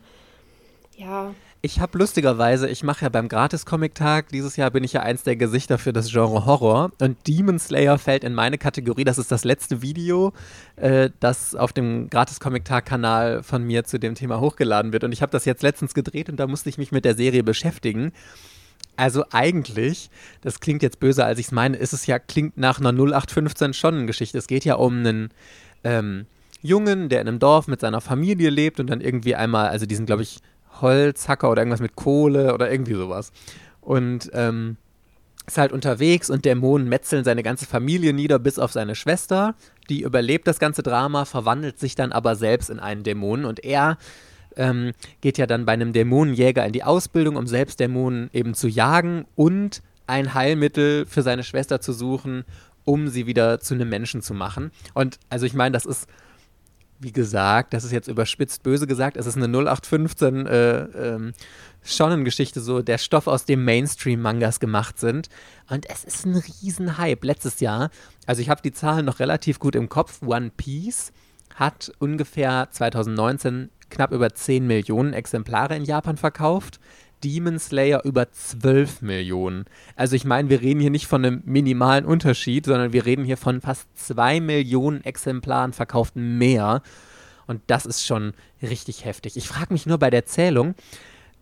Ja, 0.96 1.34
Ich 1.62 1.78
habe 1.78 1.98
lustigerweise, 1.98 2.70
ich 2.70 2.82
mache 2.84 3.02
ja 3.02 3.10
beim 3.10 3.28
Gratis-Comic-Tag, 3.28 4.30
dieses 4.30 4.56
Jahr 4.56 4.70
bin 4.70 4.82
ich 4.82 4.94
ja 4.94 5.02
eins 5.02 5.24
der 5.24 5.36
Gesichter 5.36 5.76
für 5.76 5.92
das 5.92 6.10
Genre 6.10 6.46
Horror 6.46 6.90
und 7.00 7.18
Demon 7.26 7.58
Slayer 7.58 7.98
fällt 7.98 8.24
in 8.24 8.32
meine 8.32 8.56
Kategorie. 8.56 9.04
Das 9.04 9.18
ist 9.18 9.30
das 9.30 9.44
letzte 9.44 9.82
Video, 9.82 10.32
äh, 10.76 11.10
das 11.20 11.54
auf 11.54 11.74
dem 11.74 12.08
Gratis-Comic-Tag-Kanal 12.08 13.42
von 13.42 13.62
mir 13.62 13.84
zu 13.84 13.98
dem 13.98 14.14
Thema 14.14 14.40
hochgeladen 14.40 14.94
wird. 14.94 15.04
Und 15.04 15.12
ich 15.12 15.20
habe 15.20 15.32
das 15.32 15.44
jetzt 15.44 15.62
letztens 15.62 15.92
gedreht 15.92 16.30
und 16.30 16.40
da 16.40 16.46
musste 16.46 16.70
ich 16.70 16.78
mich 16.78 16.92
mit 16.92 17.04
der 17.04 17.14
Serie 17.14 17.42
beschäftigen. 17.42 18.12
Also 18.96 19.26
eigentlich, 19.30 20.08
das 20.40 20.60
klingt 20.60 20.82
jetzt 20.82 20.98
böser, 20.98 21.26
als 21.26 21.38
ich 21.38 21.46
es 21.46 21.52
meine, 21.52 21.76
ist 21.76 21.92
es 21.92 22.06
ja, 22.06 22.18
klingt 22.18 22.56
nach 22.56 22.80
einer 22.80 22.92
0815 22.92 23.74
Schonengeschichte. 23.74 24.38
Es 24.38 24.46
geht 24.46 24.64
ja 24.64 24.76
um 24.76 25.00
einen 25.00 25.28
ähm, 25.84 26.24
Jungen, 26.62 27.10
der 27.10 27.20
in 27.20 27.28
einem 27.28 27.38
Dorf 27.38 27.68
mit 27.68 27.80
seiner 27.80 28.00
Familie 28.00 28.48
lebt 28.48 28.80
und 28.80 28.88
dann 28.88 29.02
irgendwie 29.02 29.34
einmal, 29.34 29.68
also 29.68 29.84
die 29.84 29.94
sind, 29.94 30.06
glaube 30.06 30.22
ich, 30.22 30.40
Holzhacker 30.82 31.50
oder 31.50 31.62
irgendwas 31.62 31.80
mit 31.80 31.96
Kohle 31.96 32.54
oder 32.54 32.70
irgendwie 32.70 32.94
sowas. 32.94 33.32
Und 33.80 34.30
ähm, 34.34 34.76
ist 35.46 35.58
halt 35.58 35.72
unterwegs 35.72 36.30
und 36.30 36.44
Dämonen 36.44 36.88
metzeln 36.88 37.24
seine 37.24 37.42
ganze 37.42 37.66
Familie 37.66 38.12
nieder, 38.12 38.38
bis 38.38 38.58
auf 38.58 38.72
seine 38.72 38.94
Schwester. 38.94 39.54
Die 39.88 40.02
überlebt 40.02 40.46
das 40.46 40.58
ganze 40.58 40.82
Drama, 40.82 41.24
verwandelt 41.24 41.78
sich 41.78 41.94
dann 41.94 42.12
aber 42.12 42.36
selbst 42.36 42.70
in 42.70 42.78
einen 42.78 43.02
Dämonen 43.02 43.44
und 43.44 43.64
er 43.64 43.98
ähm, 44.56 44.92
geht 45.20 45.38
ja 45.38 45.46
dann 45.46 45.64
bei 45.64 45.72
einem 45.72 45.92
Dämonenjäger 45.92 46.64
in 46.64 46.72
die 46.72 46.84
Ausbildung, 46.84 47.36
um 47.36 47.46
selbst 47.46 47.80
Dämonen 47.80 48.30
eben 48.32 48.54
zu 48.54 48.68
jagen 48.68 49.26
und 49.34 49.82
ein 50.06 50.34
Heilmittel 50.34 51.06
für 51.06 51.22
seine 51.22 51.44
Schwester 51.44 51.80
zu 51.80 51.92
suchen, 51.92 52.44
um 52.84 53.08
sie 53.08 53.26
wieder 53.26 53.60
zu 53.60 53.74
einem 53.74 53.88
Menschen 53.88 54.22
zu 54.22 54.34
machen. 54.34 54.70
Und 54.94 55.18
also 55.28 55.46
ich 55.46 55.54
meine, 55.54 55.72
das 55.72 55.84
ist, 55.84 56.08
wie 57.00 57.12
gesagt, 57.12 57.72
das 57.72 57.84
ist 57.84 57.92
jetzt 57.92 58.08
überspitzt 58.08 58.62
böse 58.62 58.86
gesagt, 58.86 59.16
es 59.16 59.26
ist 59.26 59.36
eine 59.36 59.46
0815 59.46 60.46
äh, 60.46 60.78
ähm, 60.80 61.32
Shonen-Geschichte, 61.82 62.60
so 62.60 62.82
der 62.82 62.98
Stoff, 62.98 63.26
aus 63.26 63.46
dem 63.46 63.64
Mainstream-Mangas 63.64 64.60
gemacht 64.60 64.98
sind. 64.98 65.30
Und 65.70 65.88
es 65.88 66.04
ist 66.04 66.26
ein 66.26 66.36
Riesenhype. 66.36 67.26
Letztes 67.26 67.60
Jahr, 67.60 67.90
also 68.26 68.42
ich 68.42 68.50
habe 68.50 68.60
die 68.62 68.72
Zahlen 68.72 69.06
noch 69.06 69.18
relativ 69.18 69.58
gut 69.58 69.74
im 69.74 69.88
Kopf, 69.88 70.20
One 70.22 70.50
Piece 70.54 71.12
hat 71.54 71.90
ungefähr 71.98 72.68
2019 72.70 73.70
knapp 73.88 74.12
über 74.12 74.32
10 74.32 74.66
Millionen 74.66 75.14
Exemplare 75.14 75.74
in 75.74 75.84
Japan 75.84 76.16
verkauft. 76.16 76.80
Demon 77.22 77.58
Slayer 77.58 78.04
über 78.04 78.30
12 78.30 79.02
Millionen. 79.02 79.64
Also 79.96 80.16
ich 80.16 80.24
meine, 80.24 80.48
wir 80.48 80.60
reden 80.60 80.80
hier 80.80 80.90
nicht 80.90 81.06
von 81.06 81.24
einem 81.24 81.42
minimalen 81.44 82.04
Unterschied, 82.04 82.66
sondern 82.66 82.92
wir 82.92 83.06
reden 83.06 83.24
hier 83.24 83.36
von 83.36 83.60
fast 83.60 83.88
2 83.94 84.40
Millionen 84.40 85.04
Exemplaren 85.04 85.72
verkauften 85.72 86.38
mehr. 86.38 86.82
Und 87.46 87.62
das 87.66 87.86
ist 87.86 88.06
schon 88.06 88.32
richtig 88.62 89.04
heftig. 89.04 89.36
Ich 89.36 89.48
frage 89.48 89.72
mich 89.72 89.86
nur 89.86 89.98
bei 89.98 90.10
der 90.10 90.24
Zählung, 90.24 90.74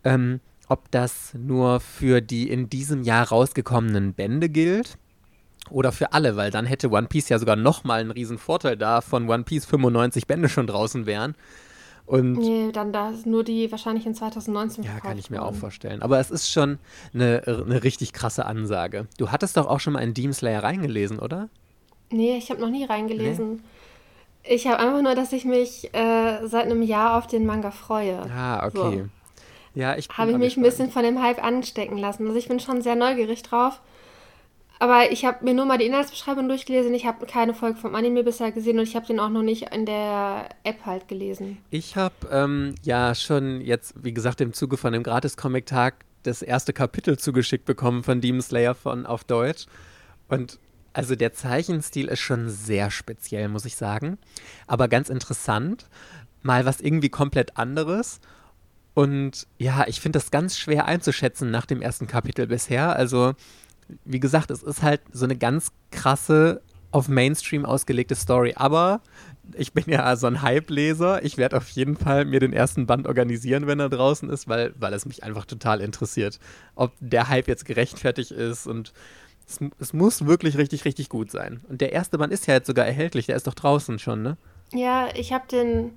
ähm, 0.04 0.40
ob 0.68 0.90
das 0.90 1.34
nur 1.34 1.80
für 1.80 2.20
die 2.20 2.50
in 2.50 2.68
diesem 2.68 3.02
Jahr 3.02 3.28
rausgekommenen 3.28 4.14
Bände 4.14 4.48
gilt 4.48 4.98
oder 5.70 5.92
für 5.92 6.12
alle, 6.12 6.36
weil 6.36 6.50
dann 6.50 6.66
hätte 6.66 6.90
One 6.90 7.08
Piece 7.08 7.28
ja 7.28 7.38
sogar 7.38 7.56
nochmal 7.56 8.00
einen 8.00 8.10
riesen 8.10 8.38
Vorteil 8.38 8.76
da, 8.76 9.00
von 9.00 9.28
One 9.28 9.44
Piece 9.44 9.66
95 9.66 10.26
Bände 10.26 10.48
schon 10.48 10.66
draußen 10.66 11.06
wären. 11.06 11.34
Und 12.08 12.38
nee, 12.38 12.72
dann 12.72 12.90
da 12.90 13.12
nur 13.26 13.44
die 13.44 13.70
wahrscheinlich 13.70 14.06
in 14.06 14.14
2019 14.14 14.82
ja, 14.82 14.98
kann 14.98 15.18
ich 15.18 15.28
mir 15.28 15.42
auch 15.42 15.48
worden. 15.48 15.56
vorstellen. 15.56 16.00
Aber 16.00 16.18
es 16.18 16.30
ist 16.30 16.50
schon 16.50 16.78
eine, 17.12 17.42
eine 17.46 17.84
richtig 17.84 18.14
krasse 18.14 18.46
Ansage. 18.46 19.06
Du 19.18 19.30
hattest 19.30 19.58
doch 19.58 19.66
auch 19.66 19.78
schon 19.78 19.92
mal 19.92 20.00
in 20.00 20.14
Demon 20.14 20.32
Slayer 20.32 20.62
reingelesen, 20.62 21.18
oder? 21.18 21.50
Nee, 22.10 22.38
ich 22.38 22.50
habe 22.50 22.62
noch 22.62 22.70
nie 22.70 22.84
reingelesen. 22.84 23.62
Ich 24.42 24.66
habe 24.66 24.78
einfach 24.78 25.02
nur, 25.02 25.14
dass 25.14 25.34
ich 25.34 25.44
mich 25.44 25.92
äh, 25.92 26.46
seit 26.46 26.64
einem 26.64 26.80
Jahr 26.80 27.18
auf 27.18 27.26
den 27.26 27.44
Manga 27.44 27.70
freue. 27.70 28.22
Ah, 28.34 28.66
okay. 28.66 29.04
Ja, 29.74 29.94
ich 29.96 30.08
Habe 30.08 30.30
ich 30.30 30.38
mich 30.38 30.56
ein 30.56 30.62
bisschen 30.62 30.90
von 30.90 31.02
dem 31.02 31.22
Hype 31.22 31.44
anstecken 31.44 31.98
lassen. 31.98 32.26
Also 32.26 32.38
ich 32.38 32.48
bin 32.48 32.58
schon 32.58 32.80
sehr 32.80 32.96
neugierig 32.96 33.42
drauf. 33.42 33.82
Aber 34.78 35.10
ich 35.10 35.24
habe 35.24 35.44
mir 35.44 35.54
nur 35.54 35.66
mal 35.66 35.78
die 35.78 35.86
Inhaltsbeschreibung 35.86 36.48
durchgelesen. 36.48 36.94
Ich 36.94 37.06
habe 37.06 37.26
keine 37.26 37.54
Folge 37.54 37.78
vom 37.78 37.94
Anime 37.94 38.22
bisher 38.22 38.52
gesehen 38.52 38.78
und 38.78 38.84
ich 38.84 38.94
habe 38.94 39.06
den 39.06 39.18
auch 39.18 39.28
noch 39.28 39.42
nicht 39.42 39.74
in 39.74 39.86
der 39.86 40.48
App 40.62 40.86
halt 40.86 41.08
gelesen. 41.08 41.58
Ich 41.70 41.96
habe 41.96 42.14
ähm, 42.30 42.74
ja 42.82 43.14
schon 43.14 43.60
jetzt, 43.60 43.94
wie 44.02 44.14
gesagt, 44.14 44.40
im 44.40 44.52
Zuge 44.52 44.76
von 44.76 44.92
dem 44.92 45.02
Gratis-Comic-Tag 45.02 46.04
das 46.22 46.42
erste 46.42 46.72
Kapitel 46.72 47.18
zugeschickt 47.18 47.64
bekommen 47.64 48.02
von 48.02 48.20
Demon 48.20 48.42
Slayer 48.42 48.74
von 48.74 49.06
auf 49.06 49.24
Deutsch. 49.24 49.66
Und 50.28 50.58
also 50.92 51.16
der 51.16 51.32
Zeichenstil 51.32 52.08
ist 52.08 52.20
schon 52.20 52.48
sehr 52.48 52.90
speziell, 52.90 53.48
muss 53.48 53.64
ich 53.64 53.76
sagen. 53.76 54.18
Aber 54.66 54.88
ganz 54.88 55.08
interessant. 55.08 55.86
Mal 56.42 56.66
was 56.66 56.80
irgendwie 56.80 57.08
komplett 57.08 57.56
anderes. 57.56 58.20
Und 58.94 59.46
ja, 59.58 59.86
ich 59.86 60.00
finde 60.00 60.18
das 60.18 60.30
ganz 60.30 60.58
schwer 60.58 60.86
einzuschätzen 60.86 61.50
nach 61.50 61.66
dem 61.66 61.82
ersten 61.82 62.06
Kapitel 62.06 62.46
bisher. 62.46 62.96
Also, 62.96 63.34
wie 64.05 64.20
gesagt, 64.20 64.51
es 64.51 64.62
ist 64.62 64.83
halt 64.83 65.01
so 65.12 65.24
eine 65.24 65.37
ganz 65.37 65.72
krasse, 65.90 66.62
auf 66.90 67.09
Mainstream 67.09 67.64
ausgelegte 67.64 68.14
Story. 68.14 68.55
Aber 68.57 69.01
ich 69.55 69.72
bin 69.72 69.85
ja 69.88 70.14
so 70.16 70.27
ein 70.27 70.42
Hype-Leser. 70.42 71.24
Ich 71.24 71.37
werde 71.37 71.57
auf 71.57 71.68
jeden 71.70 71.96
Fall 71.96 72.24
mir 72.24 72.40
den 72.40 72.53
ersten 72.53 72.87
Band 72.87 73.07
organisieren, 73.07 73.66
wenn 73.66 73.81
er 73.81 73.88
draußen 73.88 74.29
ist, 74.31 74.48
weil, 74.48 74.74
weil 74.79 74.92
es 74.94 75.07
mich 75.07 75.22
einfach 75.22 75.44
total 75.44 75.81
interessiert, 75.81 76.38
ob 76.74 76.92
der 77.01 77.29
Hype 77.29 77.48
jetzt 77.48 77.64
gerechtfertigt 77.64 78.31
ist 78.31 78.66
und 78.66 78.92
es, 79.46 79.61
es 79.79 79.92
muss 79.92 80.27
wirklich 80.27 80.59
richtig, 80.59 80.85
richtig 80.85 81.09
gut 81.09 81.31
sein. 81.31 81.61
Und 81.68 81.81
der 81.81 81.92
erste 81.92 82.18
Band 82.18 82.33
ist 82.33 82.46
ja 82.46 82.55
jetzt 82.55 82.66
sogar 82.66 82.87
erhältlich, 82.87 83.27
der 83.27 83.37
ist 83.37 83.46
doch 83.46 83.55
draußen 83.55 83.98
schon, 83.98 84.22
ne? 84.22 84.37
Ja, 84.74 85.09
ich 85.14 85.33
habe 85.33 85.46
den, 85.51 85.92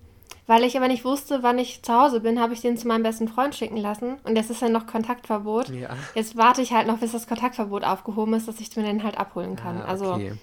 weil 0.52 0.66
ich 0.66 0.76
aber 0.76 0.90
nicht 0.90 1.06
wusste, 1.06 1.44
wann 1.44 1.58
ich 1.60 1.82
zu 1.82 1.94
Hause 1.94 2.20
bin, 2.20 2.38
habe 2.42 2.52
ich 2.54 2.60
den 2.60 2.76
zu 2.76 2.86
meinem 2.86 3.04
besten 3.04 3.30
Freund 3.30 3.56
schicken 3.56 3.78
lassen. 3.78 4.18
Und 4.26 4.36
jetzt 4.36 4.50
ist 4.52 4.62
ja 4.62 4.68
noch 4.68 4.86
Kontaktverbot. 4.86 5.70
Ja. 5.70 5.92
Jetzt 6.14 6.36
warte 6.36 6.62
ich 6.62 6.74
halt 6.74 6.88
noch, 6.88 6.98
bis 6.98 7.14
das 7.14 7.26
Kontaktverbot 7.26 7.86
aufgehoben 7.86 8.34
ist, 8.34 8.50
dass 8.50 8.60
ich 8.60 8.76
mir 8.76 8.84
den 8.84 9.02
halt 9.04 9.18
abholen 9.18 9.56
kann. 9.56 9.78
Ah, 9.82 9.86
Also 9.86 10.12
okay. 10.16 10.34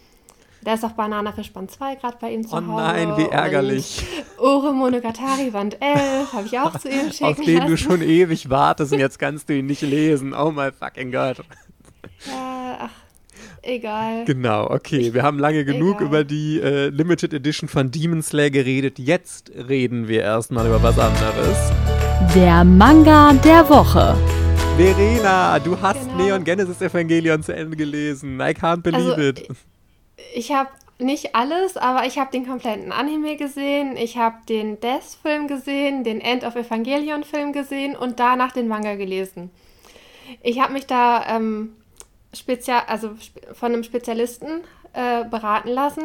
da 0.62 0.72
ist 0.72 0.82
auch 0.86 0.92
Banana 0.92 1.32
Fisch 1.32 1.52
Band 1.52 1.70
2 1.70 1.96
gerade 1.96 2.16
bei 2.18 2.32
ihm 2.32 2.42
zu 2.46 2.52
Oh 2.54 2.56
Hause. 2.56 2.66
nein, 2.82 3.16
wie 3.18 3.26
ärgerlich. 3.26 4.02
Und 4.38 4.44
Ore 4.46 4.72
Monogatari 4.72 5.50
Band 5.50 5.76
11 5.82 6.32
habe 6.32 6.46
ich 6.46 6.58
auch 6.58 6.78
zu 6.78 6.88
ihm 6.88 7.10
schicken 7.12 7.24
Auf 7.26 7.36
den 7.40 7.56
lassen. 7.58 7.68
du 7.70 7.76
schon 7.76 8.00
ewig 8.00 8.48
wartest 8.48 8.94
und 8.94 9.00
jetzt 9.00 9.18
kannst 9.18 9.50
du 9.50 9.58
ihn 9.58 9.66
nicht 9.66 9.82
lesen. 9.82 10.32
Oh 10.32 10.50
my 10.50 10.72
fucking 10.72 11.12
God. 11.12 11.36
Ja, 12.26 12.78
ach, 12.80 12.90
egal. 13.62 14.24
Genau, 14.24 14.70
okay. 14.70 15.12
Wir 15.14 15.22
haben 15.22 15.38
lange 15.38 15.64
genug 15.64 15.96
Egal. 15.96 16.06
über 16.06 16.24
die 16.24 16.60
äh, 16.60 16.88
Limited 16.88 17.32
Edition 17.34 17.68
von 17.68 17.90
Demon 17.90 18.22
Slayer 18.22 18.50
geredet. 18.50 18.98
Jetzt 18.98 19.50
reden 19.68 20.08
wir 20.08 20.22
erstmal 20.22 20.66
über 20.66 20.82
was 20.82 20.98
anderes. 20.98 21.56
Der 22.34 22.64
Manga 22.64 23.32
der 23.44 23.68
Woche. 23.68 24.16
Verena, 24.76 25.58
du 25.58 25.80
hast 25.80 26.00
Genau. 26.10 26.24
Neon 26.24 26.44
Genesis 26.44 26.80
Evangelion 26.80 27.42
zu 27.42 27.52
Ende 27.54 27.76
gelesen. 27.76 28.38
I 28.40 28.50
can't 28.54 28.82
believe 28.82 29.10
Also, 29.14 29.22
it. 29.22 29.48
Ich 30.34 30.52
habe 30.52 30.70
nicht 31.00 31.34
alles, 31.34 31.76
aber 31.76 32.06
ich 32.06 32.18
habe 32.18 32.30
den 32.32 32.46
kompletten 32.46 32.92
Anime 32.92 33.36
gesehen, 33.36 33.96
ich 33.96 34.16
habe 34.16 34.36
den 34.48 34.80
Death-Film 34.80 35.46
gesehen, 35.48 36.02
den 36.04 36.20
End 36.20 36.44
of 36.44 36.56
Evangelion-Film 36.56 37.52
gesehen 37.52 37.96
und 37.96 38.18
danach 38.20 38.52
den 38.52 38.66
Manga 38.68 38.94
gelesen. 38.96 39.50
Ich 40.42 40.60
habe 40.60 40.72
mich 40.72 40.86
da 40.86 41.24
ähm, 41.36 41.70
spezial, 42.34 42.82
also 42.86 43.10
von 43.52 43.72
einem 43.72 43.82
Spezialisten 43.82 44.62
äh, 44.92 45.24
beraten 45.24 45.68
lassen 45.68 46.02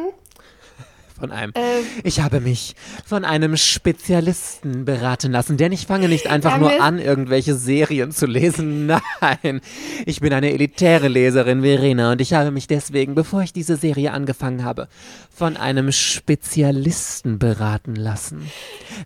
von 1.18 1.30
einem. 1.30 1.52
Ähm, 1.54 1.84
ich 2.02 2.20
habe 2.20 2.40
mich 2.40 2.74
von 3.06 3.24
einem 3.24 3.56
Spezialisten 3.56 4.84
beraten 4.84 5.30
lassen, 5.30 5.56
denn 5.56 5.72
ich 5.72 5.86
fange 5.86 6.08
nicht 6.08 6.26
einfach 6.28 6.58
nur 6.58 6.82
an, 6.82 6.98
irgendwelche 6.98 7.54
Serien 7.54 8.10
zu 8.10 8.26
lesen. 8.26 8.86
Nein, 9.20 9.60
ich 10.06 10.20
bin 10.20 10.32
eine 10.32 10.52
elitäre 10.52 11.08
Leserin, 11.08 11.62
Verena, 11.62 12.12
und 12.12 12.20
ich 12.20 12.32
habe 12.32 12.50
mich 12.50 12.66
deswegen, 12.66 13.14
bevor 13.14 13.42
ich 13.42 13.52
diese 13.52 13.76
Serie 13.76 14.12
angefangen 14.12 14.64
habe, 14.64 14.88
von 15.32 15.56
einem 15.56 15.92
Spezialisten 15.92 17.38
beraten 17.38 17.94
lassen. 17.94 18.50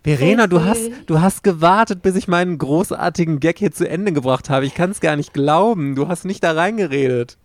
Verena, 0.03 0.47
du 0.47 0.63
hast, 0.63 0.89
du 1.05 1.21
hast 1.21 1.43
gewartet, 1.43 2.01
bis 2.01 2.15
ich 2.15 2.27
meinen 2.27 2.57
großartigen 2.57 3.39
Gag 3.39 3.59
hier 3.59 3.71
zu 3.71 3.87
Ende 3.87 4.13
gebracht 4.13 4.49
habe. 4.49 4.65
Ich 4.65 4.73
kann 4.73 4.91
es 4.91 4.99
gar 4.99 5.15
nicht 5.15 5.33
glauben. 5.33 5.95
Du 5.95 6.07
hast 6.07 6.25
nicht 6.25 6.43
da 6.43 6.53
reingeredet. 6.53 7.37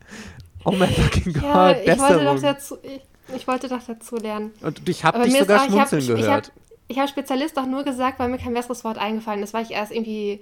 Oh 0.65 0.73
mein 0.73 0.89
fucking 0.89 1.35
ja, 1.35 1.73
Gott, 1.73 1.77
ich 1.85 1.99
wollte 1.99 2.25
doch 2.25 2.41
dazu, 2.41 2.79
ich, 2.83 3.03
ich 3.35 3.47
wollte 3.47 3.69
doch 3.69 3.83
dazu 3.87 4.17
lernen. 4.17 4.53
Und 4.61 4.89
ich 4.89 5.05
habe 5.05 5.23
dich 5.23 5.39
sogar 5.39 5.63
auch, 5.63 5.67
schmunzeln 5.67 6.03
ich 6.03 6.11
hab, 6.11 6.17
gehört. 6.17 6.53
Ich 6.89 6.97
habe 6.99 7.07
hab 7.07 7.11
Spezialist 7.11 7.59
auch 7.59 7.67
nur 7.67 7.85
gesagt, 7.85 8.19
weil 8.19 8.29
mir 8.29 8.39
kein 8.39 8.55
besseres 8.55 8.85
Wort 8.85 8.99
eingefallen 8.99 9.43
ist, 9.43 9.55
weil 9.55 9.65
ich 9.65 9.71
erst 9.71 9.93
irgendwie 9.93 10.41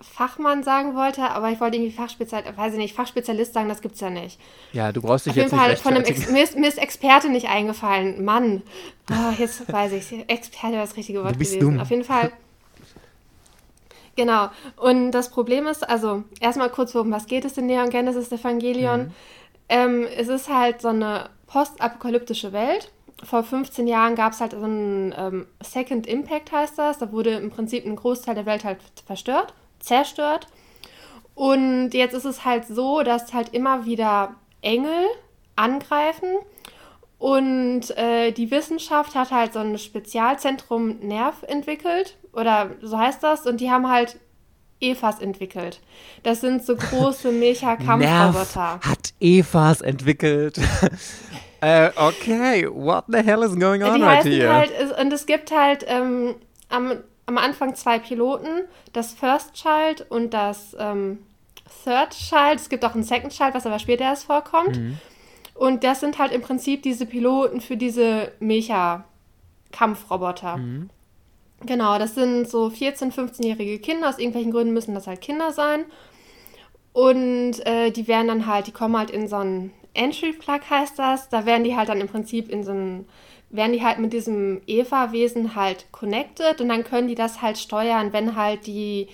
Fachmann 0.00 0.62
sagen 0.62 0.94
wollte, 0.94 1.28
aber 1.30 1.50
ich 1.50 1.60
wollte 1.60 1.76
irgendwie 1.76 1.92
Fachspezialist, 1.92 2.56
weiß 2.56 2.74
ich 2.74 2.78
nicht, 2.78 2.94
Fachspezialist 2.94 3.52
sagen, 3.52 3.68
das 3.68 3.80
gibt's 3.80 4.00
ja 4.00 4.10
nicht. 4.10 4.38
Ja, 4.72 4.92
du 4.92 5.02
brauchst 5.02 5.26
dich 5.26 5.32
Auf 5.32 5.36
jetzt 5.36 5.52
jeden 5.52 5.68
nicht 5.68 5.80
Fall 5.80 5.92
von 5.92 5.94
einem 5.94 6.04
Ex 6.04 6.30
mir, 6.30 6.42
ist, 6.42 6.56
mir 6.56 6.68
ist 6.68 6.78
Experte 6.78 7.28
nicht 7.28 7.48
eingefallen. 7.48 8.24
Mann. 8.24 8.62
Oh, 9.10 9.32
jetzt 9.36 9.70
weiß 9.72 9.92
ich 9.92 10.28
Experte 10.28 10.74
war 10.74 10.82
das 10.82 10.96
richtige 10.96 11.24
Wort 11.24 11.34
du 11.34 11.38
bist 11.38 11.52
gewesen. 11.52 11.72
Dumm. 11.72 11.80
Auf 11.80 11.90
jeden 11.90 12.04
Fall. 12.04 12.30
Genau. 14.14 14.50
Und 14.76 15.10
das 15.12 15.30
Problem 15.30 15.66
ist, 15.66 15.88
also 15.88 16.24
erstmal 16.40 16.70
kurz, 16.70 16.94
worum 16.94 17.10
was 17.10 17.26
geht 17.26 17.44
es 17.44 17.56
in 17.58 17.66
Neon 17.66 17.90
Genesis 17.90 18.30
Evangelion? 18.30 19.06
Mhm. 19.06 19.14
Ähm, 19.68 20.06
es 20.16 20.28
ist 20.28 20.48
halt 20.48 20.80
so 20.80 20.88
eine 20.88 21.30
postapokalyptische 21.46 22.52
Welt. 22.52 22.90
Vor 23.24 23.42
15 23.42 23.86
Jahren 23.86 24.14
gab 24.14 24.32
es 24.32 24.40
halt 24.40 24.52
so 24.52 24.62
einen 24.62 25.14
ähm, 25.16 25.46
Second 25.60 26.06
Impact, 26.06 26.52
heißt 26.52 26.78
das. 26.78 26.98
Da 26.98 27.10
wurde 27.12 27.30
im 27.30 27.50
Prinzip 27.50 27.84
ein 27.84 27.96
Großteil 27.96 28.34
der 28.34 28.46
Welt 28.46 28.64
halt 28.64 28.78
verstört, 29.06 29.54
zerstört. 29.80 30.46
Und 31.34 31.90
jetzt 31.92 32.14
ist 32.14 32.24
es 32.24 32.44
halt 32.44 32.66
so, 32.66 33.02
dass 33.02 33.34
halt 33.34 33.54
immer 33.54 33.84
wieder 33.84 34.34
Engel 34.62 35.06
angreifen. 35.56 36.28
Und 37.18 37.96
äh, 37.96 38.30
die 38.30 38.50
Wissenschaft 38.50 39.16
hat 39.16 39.32
halt 39.32 39.52
so 39.52 39.58
ein 39.58 39.76
Spezialzentrum 39.78 41.00
Nerv 41.00 41.42
entwickelt. 41.42 42.16
Oder 42.32 42.70
so 42.80 42.98
heißt 42.98 43.22
das. 43.22 43.46
Und 43.46 43.60
die 43.60 43.70
haben 43.70 43.88
halt 43.88 44.18
Evas 44.80 45.20
entwickelt. 45.20 45.80
Das 46.22 46.40
sind 46.40 46.64
so 46.64 46.76
große 46.76 47.32
Mecha-Kampfroboter. 47.32 48.80
Hat 48.80 49.12
Evas 49.20 49.80
entwickelt. 49.80 50.60
äh, 51.60 51.90
okay, 51.96 52.68
what 52.70 53.04
the 53.08 53.18
hell 53.18 53.42
is 53.42 53.58
going 53.58 53.82
on 53.82 53.94
Die 53.94 54.02
right 54.02 54.24
here? 54.24 54.52
Halt, 54.52 54.70
und 55.00 55.12
es 55.12 55.26
gibt 55.26 55.50
halt 55.50 55.84
ähm, 55.88 56.36
am, 56.68 56.98
am 57.26 57.38
Anfang 57.38 57.74
zwei 57.74 57.98
Piloten, 57.98 58.66
das 58.92 59.12
First 59.12 59.54
Child 59.54 60.06
und 60.10 60.32
das 60.32 60.76
ähm, 60.78 61.18
Third 61.84 62.10
Child. 62.10 62.60
Es 62.60 62.68
gibt 62.68 62.84
auch 62.84 62.94
ein 62.94 63.02
Second 63.02 63.32
Child, 63.32 63.54
was 63.54 63.64
aber 63.66 63.78
später 63.78 64.04
erst 64.04 64.24
vorkommt. 64.24 64.78
Mhm. 64.78 64.98
Und 65.54 65.82
das 65.82 66.00
sind 66.00 66.18
halt 66.18 66.32
im 66.32 66.42
Prinzip 66.42 66.84
diese 66.84 67.04
Piloten 67.04 67.60
für 67.60 67.76
diese 67.76 68.30
Mecha-Kampfroboter. 68.38 70.58
Mhm. 70.58 70.90
Genau, 71.66 71.98
das 71.98 72.14
sind 72.14 72.48
so 72.48 72.68
14-, 72.68 73.12
15-jährige 73.12 73.78
Kinder. 73.80 74.08
Aus 74.08 74.18
irgendwelchen 74.18 74.52
Gründen 74.52 74.72
müssen 74.72 74.94
das 74.94 75.06
halt 75.06 75.20
Kinder 75.20 75.52
sein. 75.52 75.84
Und 76.92 77.64
äh, 77.66 77.90
die 77.90 78.08
werden 78.08 78.28
dann 78.28 78.46
halt, 78.46 78.66
die 78.66 78.72
kommen 78.72 78.96
halt 78.96 79.10
in 79.10 79.28
so 79.28 79.36
einen 79.36 79.72
Entry-Plug, 79.94 80.60
heißt 80.70 80.98
das. 80.98 81.28
Da 81.28 81.46
werden 81.46 81.64
die 81.64 81.76
halt 81.76 81.88
dann 81.88 82.00
im 82.00 82.08
Prinzip 82.08 82.48
in 82.48 82.62
so 82.64 82.70
einen, 82.70 83.08
werden 83.50 83.72
die 83.72 83.82
halt 83.82 83.98
mit 83.98 84.12
diesem 84.12 84.62
Eva-Wesen 84.66 85.54
halt 85.54 85.86
connected 85.90 86.60
und 86.60 86.68
dann 86.68 86.84
können 86.84 87.08
die 87.08 87.14
das 87.14 87.42
halt 87.42 87.58
steuern, 87.58 88.12
wenn 88.12 88.36
halt 88.36 88.66
die 88.66 89.08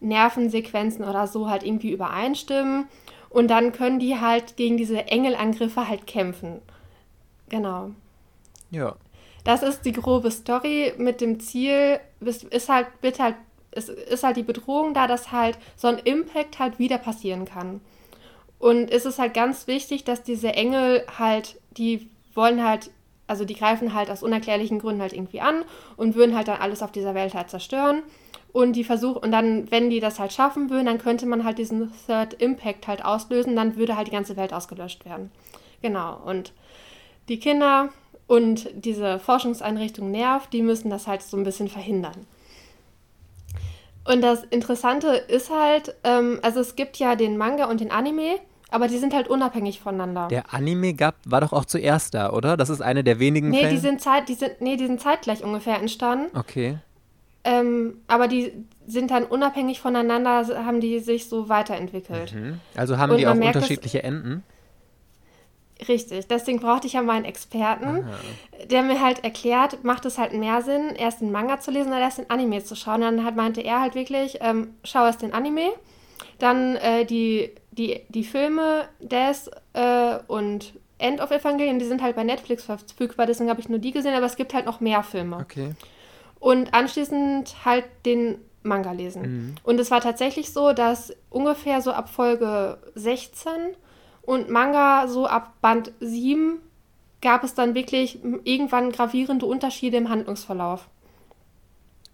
Nervensequenzen 0.00 1.04
oder 1.04 1.26
so 1.26 1.48
halt 1.48 1.64
irgendwie 1.64 1.92
übereinstimmen. 1.92 2.86
Und 3.30 3.48
dann 3.48 3.72
können 3.72 3.98
die 3.98 4.18
halt 4.20 4.56
gegen 4.56 4.76
diese 4.76 5.06
Engelangriffe 5.08 5.88
halt 5.88 6.06
kämpfen. 6.06 6.62
Genau. 7.48 7.90
Ja. 8.70 8.96
Das 9.48 9.62
ist 9.62 9.86
die 9.86 9.92
grobe 9.92 10.30
Story 10.30 10.92
mit 10.98 11.22
dem 11.22 11.40
Ziel, 11.40 12.00
ist, 12.20 12.44
ist 12.44 12.68
halt, 12.68 12.86
wird 13.00 13.18
halt, 13.18 13.34
ist, 13.70 13.88
ist 13.88 14.22
halt 14.22 14.36
die 14.36 14.42
Bedrohung 14.42 14.92
da, 14.92 15.06
dass 15.06 15.32
halt 15.32 15.56
so 15.74 15.88
ein 15.88 15.96
Impact 15.96 16.58
halt 16.58 16.78
wieder 16.78 16.98
passieren 16.98 17.46
kann. 17.46 17.80
Und 18.58 18.90
es 18.90 19.06
ist 19.06 19.18
halt 19.18 19.32
ganz 19.32 19.66
wichtig, 19.66 20.04
dass 20.04 20.22
diese 20.22 20.52
Engel 20.52 21.02
halt, 21.18 21.58
die 21.70 22.10
wollen 22.34 22.62
halt, 22.62 22.90
also 23.26 23.46
die 23.46 23.54
greifen 23.54 23.94
halt 23.94 24.10
aus 24.10 24.22
unerklärlichen 24.22 24.80
Gründen 24.80 25.00
halt 25.00 25.14
irgendwie 25.14 25.40
an 25.40 25.64
und 25.96 26.14
würden 26.14 26.36
halt 26.36 26.48
dann 26.48 26.60
alles 26.60 26.82
auf 26.82 26.92
dieser 26.92 27.14
Welt 27.14 27.32
halt 27.32 27.48
zerstören. 27.48 28.02
Und 28.52 28.74
die 28.74 28.84
versuchen, 28.84 29.22
und 29.22 29.32
dann, 29.32 29.70
wenn 29.70 29.88
die 29.88 30.00
das 30.00 30.18
halt 30.18 30.34
schaffen 30.34 30.68
würden, 30.68 30.84
dann 30.84 30.98
könnte 30.98 31.24
man 31.24 31.44
halt 31.44 31.56
diesen 31.56 31.90
Third 32.06 32.34
Impact 32.34 32.86
halt 32.86 33.02
auslösen, 33.02 33.56
dann 33.56 33.76
würde 33.76 33.96
halt 33.96 34.08
die 34.08 34.12
ganze 34.12 34.36
Welt 34.36 34.52
ausgelöscht 34.52 35.06
werden. 35.06 35.32
Genau. 35.80 36.20
Und 36.22 36.52
die 37.30 37.38
Kinder 37.38 37.88
und 38.28 38.68
diese 38.74 39.18
Forschungseinrichtung 39.18 40.12
Nerv, 40.12 40.46
die 40.46 40.62
müssen 40.62 40.90
das 40.90 41.08
halt 41.08 41.22
so 41.22 41.36
ein 41.36 41.42
bisschen 41.42 41.68
verhindern. 41.68 42.26
Und 44.04 44.22
das 44.22 44.44
Interessante 44.44 45.08
ist 45.08 45.50
halt, 45.50 45.96
ähm, 46.04 46.38
also 46.42 46.60
es 46.60 46.76
gibt 46.76 46.98
ja 46.98 47.16
den 47.16 47.36
Manga 47.36 47.64
und 47.64 47.80
den 47.80 47.90
Anime, 47.90 48.36
aber 48.70 48.86
die 48.86 48.98
sind 48.98 49.14
halt 49.14 49.28
unabhängig 49.28 49.80
voneinander. 49.80 50.28
Der 50.28 50.52
Anime 50.52 50.94
gab, 50.94 51.16
war 51.24 51.40
doch 51.40 51.52
auch 51.52 51.64
zuerst 51.64 52.14
da, 52.14 52.30
oder? 52.30 52.56
Das 52.56 52.68
ist 52.68 52.82
eine 52.82 53.02
der 53.02 53.18
wenigen 53.18 53.48
nee, 53.48 53.60
Fälle? 53.60 53.70
Die 53.70 53.78
sind 53.78 54.00
Zeit, 54.00 54.28
die 54.28 54.34
sind, 54.34 54.60
nee, 54.60 54.76
die 54.76 54.86
sind 54.86 55.00
zeitgleich 55.00 55.42
ungefähr 55.42 55.78
entstanden. 55.80 56.36
Okay. 56.36 56.78
Ähm, 57.44 57.98
aber 58.08 58.28
die 58.28 58.52
sind 58.86 59.10
dann 59.10 59.24
unabhängig 59.24 59.80
voneinander, 59.80 60.46
haben 60.66 60.80
die 60.80 60.98
sich 60.98 61.28
so 61.28 61.48
weiterentwickelt. 61.48 62.34
Mhm. 62.34 62.60
Also 62.76 62.98
haben 62.98 63.12
und 63.12 63.18
die 63.18 63.26
auch 63.26 63.34
unterschiedliche 63.34 64.02
Enden? 64.02 64.42
Richtig, 65.86 66.26
deswegen 66.26 66.58
brauchte 66.58 66.88
ich 66.88 66.94
ja 66.94 67.02
meinen 67.02 67.24
Experten, 67.24 68.04
Aha. 68.04 68.66
der 68.68 68.82
mir 68.82 69.00
halt 69.00 69.22
erklärt, 69.22 69.84
macht 69.84 70.04
es 70.06 70.18
halt 70.18 70.32
mehr 70.32 70.60
Sinn, 70.62 70.96
erst 70.96 71.20
den 71.20 71.30
Manga 71.30 71.60
zu 71.60 71.70
lesen 71.70 71.88
oder 71.88 72.00
erst 72.00 72.18
den 72.18 72.30
Anime 72.30 72.64
zu 72.64 72.74
schauen. 72.74 72.96
Und 72.96 73.02
dann 73.02 73.24
halt 73.24 73.36
meinte 73.36 73.60
er 73.60 73.80
halt 73.80 73.94
wirklich, 73.94 74.38
ähm, 74.40 74.74
schau 74.82 75.06
erst 75.06 75.22
den 75.22 75.32
Anime, 75.32 75.70
dann 76.40 76.76
äh, 76.76 77.04
die, 77.04 77.52
die, 77.70 78.00
die 78.08 78.24
Filme 78.24 78.88
Death 79.00 79.50
äh, 79.74 80.18
und 80.26 80.74
End 80.98 81.20
of 81.20 81.30
Evangelion, 81.30 81.78
die 81.78 81.86
sind 81.86 82.02
halt 82.02 82.16
bei 82.16 82.24
Netflix 82.24 82.64
verfügbar, 82.64 83.26
deswegen 83.26 83.50
habe 83.50 83.60
ich 83.60 83.68
nur 83.68 83.78
die 83.78 83.92
gesehen, 83.92 84.14
aber 84.14 84.26
es 84.26 84.34
gibt 84.34 84.54
halt 84.54 84.66
noch 84.66 84.80
mehr 84.80 85.04
Filme. 85.04 85.36
Okay. 85.36 85.74
Und 86.40 86.74
anschließend 86.74 87.64
halt 87.64 87.84
den 88.04 88.38
Manga 88.64 88.90
lesen. 88.90 89.22
Mhm. 89.22 89.54
Und 89.62 89.78
es 89.78 89.92
war 89.92 90.00
tatsächlich 90.00 90.52
so, 90.52 90.72
dass 90.72 91.14
ungefähr 91.30 91.80
so 91.82 91.92
ab 91.92 92.08
Folge 92.08 92.78
16 92.96 93.52
und 94.28 94.50
Manga 94.50 95.08
so 95.08 95.26
ab 95.26 95.54
Band 95.62 95.90
7 96.00 96.60
gab 97.22 97.44
es 97.44 97.54
dann 97.54 97.74
wirklich 97.74 98.22
irgendwann 98.44 98.92
gravierende 98.92 99.46
Unterschiede 99.46 99.96
im 99.96 100.10
Handlungsverlauf. 100.10 100.86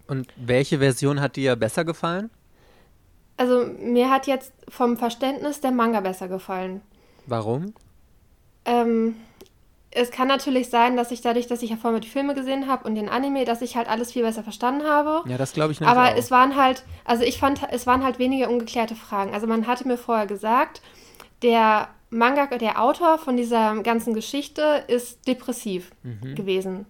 Und 0.07 0.27
welche 0.37 0.79
Version 0.79 1.19
hat 1.19 1.35
dir 1.35 1.57
besser 1.57 1.83
gefallen? 1.83 2.29
Also 3.35 3.65
mir 3.81 4.09
hat 4.09 4.27
jetzt 4.27 4.53
vom 4.69 4.95
Verständnis 4.95 5.59
der 5.59 5.71
Manga 5.71 5.99
besser 5.99 6.29
gefallen. 6.29 6.79
Warum? 7.25 7.73
Ähm, 8.63 9.15
es 9.91 10.09
kann 10.09 10.29
natürlich 10.29 10.69
sein, 10.69 10.95
dass 10.95 11.11
ich 11.11 11.19
dadurch, 11.19 11.47
dass 11.47 11.63
ich 11.63 11.71
ja 11.71 11.75
vorher 11.75 11.99
die 11.99 12.07
Filme 12.07 12.33
gesehen 12.33 12.69
habe 12.69 12.87
und 12.87 12.95
den 12.95 13.09
Anime, 13.09 13.43
dass 13.43 13.61
ich 13.61 13.75
halt 13.75 13.89
alles 13.89 14.13
viel 14.13 14.23
besser 14.23 14.43
verstanden 14.43 14.87
habe. 14.87 15.29
Ja, 15.29 15.37
das 15.37 15.51
glaube 15.51 15.73
ich 15.73 15.81
nicht. 15.81 15.89
Aber 15.89 16.13
auch. 16.13 16.17
es 16.17 16.31
waren 16.31 16.55
halt, 16.55 16.85
also 17.03 17.25
ich 17.25 17.39
fand, 17.39 17.59
es 17.71 17.85
waren 17.85 18.05
halt 18.05 18.19
weniger 18.19 18.49
ungeklärte 18.49 18.95
Fragen. 18.95 19.33
Also 19.33 19.47
man 19.47 19.67
hatte 19.67 19.85
mir 19.85 19.97
vorher 19.97 20.27
gesagt, 20.27 20.81
der 21.41 21.89
Manga, 22.09 22.45
der 22.57 22.81
Autor 22.81 23.17
von 23.17 23.37
dieser 23.37 23.81
ganzen 23.83 24.13
Geschichte 24.13 24.83
ist 24.87 25.27
depressiv 25.27 25.91
mhm. 26.03 26.35
gewesen. 26.35 26.85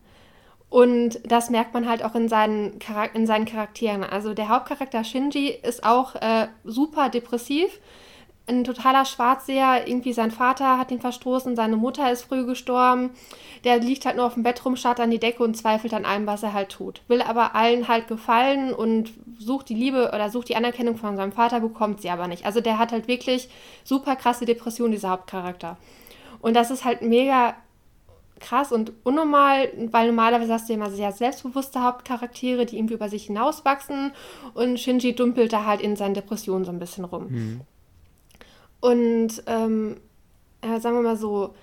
Und 0.69 1.19
das 1.23 1.49
merkt 1.49 1.73
man 1.73 1.87
halt 1.87 2.03
auch 2.03 2.15
in 2.15 2.27
seinen, 2.27 2.79
in 3.13 3.27
seinen 3.27 3.45
Charakteren. 3.45 4.03
Also 4.03 4.33
der 4.33 4.49
Hauptcharakter 4.49 5.03
Shinji 5.03 5.49
ist 5.49 5.83
auch 5.85 6.15
äh, 6.15 6.47
super 6.63 7.09
depressiv 7.09 7.79
ein 8.47 8.63
totaler 8.63 9.05
Schwarzseher. 9.05 9.87
Irgendwie 9.87 10.13
sein 10.13 10.31
Vater 10.31 10.77
hat 10.77 10.91
ihn 10.91 11.01
verstoßen, 11.01 11.55
seine 11.55 11.77
Mutter 11.77 12.11
ist 12.11 12.23
früh 12.23 12.45
gestorben. 12.45 13.11
Der 13.63 13.79
liegt 13.79 14.05
halt 14.05 14.17
nur 14.17 14.25
auf 14.25 14.35
dem 14.35 14.43
Bett 14.43 14.63
rum, 14.63 14.75
starrt 14.75 14.99
an 14.99 15.11
die 15.11 15.19
Decke 15.19 15.43
und 15.43 15.57
zweifelt 15.57 15.93
an 15.93 16.05
allem, 16.05 16.27
was 16.27 16.43
er 16.43 16.53
halt 16.53 16.69
tut. 16.69 17.01
Will 17.07 17.21
aber 17.21 17.55
allen 17.55 17.87
halt 17.87 18.07
gefallen 18.07 18.73
und 18.73 19.11
sucht 19.39 19.69
die 19.69 19.75
Liebe 19.75 20.11
oder 20.13 20.29
sucht 20.29 20.49
die 20.49 20.55
Anerkennung 20.55 20.97
von 20.97 21.17
seinem 21.17 21.31
Vater, 21.31 21.59
bekommt 21.59 22.01
sie 22.01 22.09
aber 22.09 22.27
nicht. 22.27 22.45
Also 22.45 22.61
der 22.61 22.77
hat 22.77 22.91
halt 22.91 23.07
wirklich 23.07 23.49
super 23.83 24.15
krasse 24.15 24.45
Depression, 24.45 24.91
dieser 24.91 25.09
Hauptcharakter. 25.09 25.77
Und 26.41 26.55
das 26.55 26.69
ist 26.69 26.85
halt 26.85 27.01
mega 27.01 27.55
krass 28.39 28.71
und 28.71 28.91
unnormal, 29.03 29.69
weil 29.91 30.07
normalerweise 30.07 30.53
hast 30.53 30.69
du 30.69 30.73
immer 30.73 30.91
sehr 30.91 31.11
selbstbewusste 31.11 31.81
Hauptcharaktere, 31.81 32.65
die 32.65 32.77
irgendwie 32.77 32.93
über 32.95 33.09
sich 33.09 33.25
hinauswachsen 33.25 34.11
und 34.53 34.79
Shinji 34.79 35.15
dümpelt 35.15 35.53
da 35.53 35.65
halt 35.65 35.81
in 35.81 35.95
seinen 35.95 36.13
Depressionen 36.13 36.65
so 36.65 36.71
ein 36.71 36.79
bisschen 36.79 37.05
rum. 37.05 37.27
Mhm. 37.29 37.61
Und 38.85 39.41
ähm, 39.47 39.97
ja, 40.63 40.79
sagen 40.79 40.95
wir 40.97 41.01
mal 41.01 41.17
so, 41.17 41.55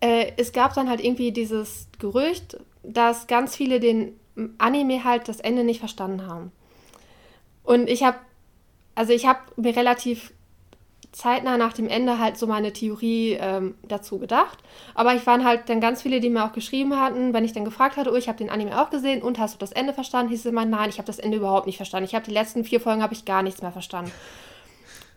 äh, 0.00 0.32
es 0.36 0.52
gab 0.52 0.74
dann 0.74 0.90
halt 0.90 1.02
irgendwie 1.02 1.32
dieses 1.32 1.88
Gerücht, 1.98 2.58
dass 2.82 3.26
ganz 3.26 3.56
viele 3.56 3.80
den 3.80 4.20
Anime 4.58 5.02
halt 5.04 5.26
das 5.28 5.40
Ende 5.40 5.64
nicht 5.64 5.78
verstanden 5.78 6.26
haben. 6.26 6.52
Und 7.62 7.88
ich 7.88 8.02
habe, 8.02 8.18
also 8.94 9.14
ich 9.14 9.26
habe 9.26 9.38
mir 9.56 9.74
relativ 9.74 10.34
zeitnah 11.12 11.56
nach 11.56 11.72
dem 11.72 11.88
Ende 11.88 12.18
halt 12.18 12.36
so 12.36 12.46
meine 12.46 12.74
Theorie 12.74 13.38
ähm, 13.40 13.74
dazu 13.88 14.18
gedacht. 14.18 14.58
Aber 14.94 15.14
ich 15.14 15.26
waren 15.26 15.46
halt 15.46 15.70
dann 15.70 15.80
ganz 15.80 16.02
viele, 16.02 16.20
die 16.20 16.28
mir 16.28 16.44
auch 16.44 16.52
geschrieben 16.52 17.00
hatten, 17.00 17.32
wenn 17.32 17.46
ich 17.46 17.54
dann 17.54 17.64
gefragt 17.64 17.96
hatte, 17.96 18.12
oh, 18.12 18.16
ich 18.16 18.28
habe 18.28 18.36
den 18.36 18.50
Anime 18.50 18.82
auch 18.82 18.90
gesehen 18.90 19.22
und 19.22 19.38
hast 19.38 19.54
du 19.54 19.58
das 19.58 19.72
Ende 19.72 19.94
verstanden? 19.94 20.28
Hieß 20.28 20.40
es 20.40 20.46
immer, 20.46 20.66
nein, 20.66 20.90
ich 20.90 20.98
habe 20.98 21.06
das 21.06 21.20
Ende 21.20 21.38
überhaupt 21.38 21.66
nicht 21.66 21.78
verstanden. 21.78 22.06
Ich 22.06 22.14
habe 22.14 22.26
die 22.26 22.34
letzten 22.34 22.64
vier 22.64 22.82
Folgen 22.82 23.02
habe 23.02 23.14
ich 23.14 23.24
gar 23.24 23.42
nichts 23.42 23.62
mehr 23.62 23.72
verstanden. 23.72 24.12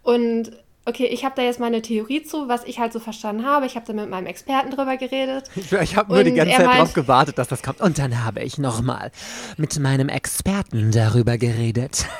Und 0.04 0.54
okay, 0.86 1.06
ich 1.06 1.24
habe 1.24 1.36
da 1.36 1.42
jetzt 1.42 1.60
meine 1.60 1.82
Theorie 1.82 2.24
zu, 2.24 2.48
was 2.48 2.64
ich 2.66 2.80
halt 2.80 2.94
so 2.94 3.00
verstanden 3.00 3.46
habe. 3.46 3.66
Ich 3.66 3.76
habe 3.76 3.86
da 3.86 3.94
mit 3.94 4.10
meinem 4.10 4.28
Experten 4.28 4.72
drüber 4.72 4.98
geredet. 4.98 5.50
Ich, 5.82 5.96
habe 5.96 6.14
nur 6.14 6.24
die 6.24 6.34
ganze 6.34 6.56
Zeit 6.56 6.66
meint, 6.66 6.80
drauf 6.80 6.94
gewartet, 6.94 7.38
dass 7.38 7.48
das 7.48 7.64
kommt. 7.64 7.82
Und 7.82 7.98
dann 7.98 8.24
habe 8.24 8.42
ich 8.42 8.58
nochmal 8.58 9.12
mit 9.58 9.78
meinem 9.80 10.10
Experten 10.10 10.92
darüber 10.92 11.38
geredet. 11.38 12.06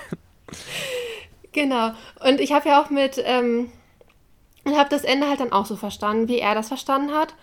Genau. 1.56 1.92
Und 2.28 2.40
ich 2.40 2.52
habe 2.52 2.68
ja 2.68 2.82
auch 2.82 2.90
mit, 2.90 3.22
ähm, 3.24 3.70
und 4.64 4.76
habe 4.76 4.90
das 4.90 5.04
Ende 5.04 5.30
halt 5.30 5.40
dann 5.40 5.52
auch 5.52 5.68
so 5.68 5.76
verstanden, 5.76 6.28
wie 6.28 6.40
er 6.40 6.56
das 6.56 6.68
verstanden 6.68 7.14
hat. 7.14 7.36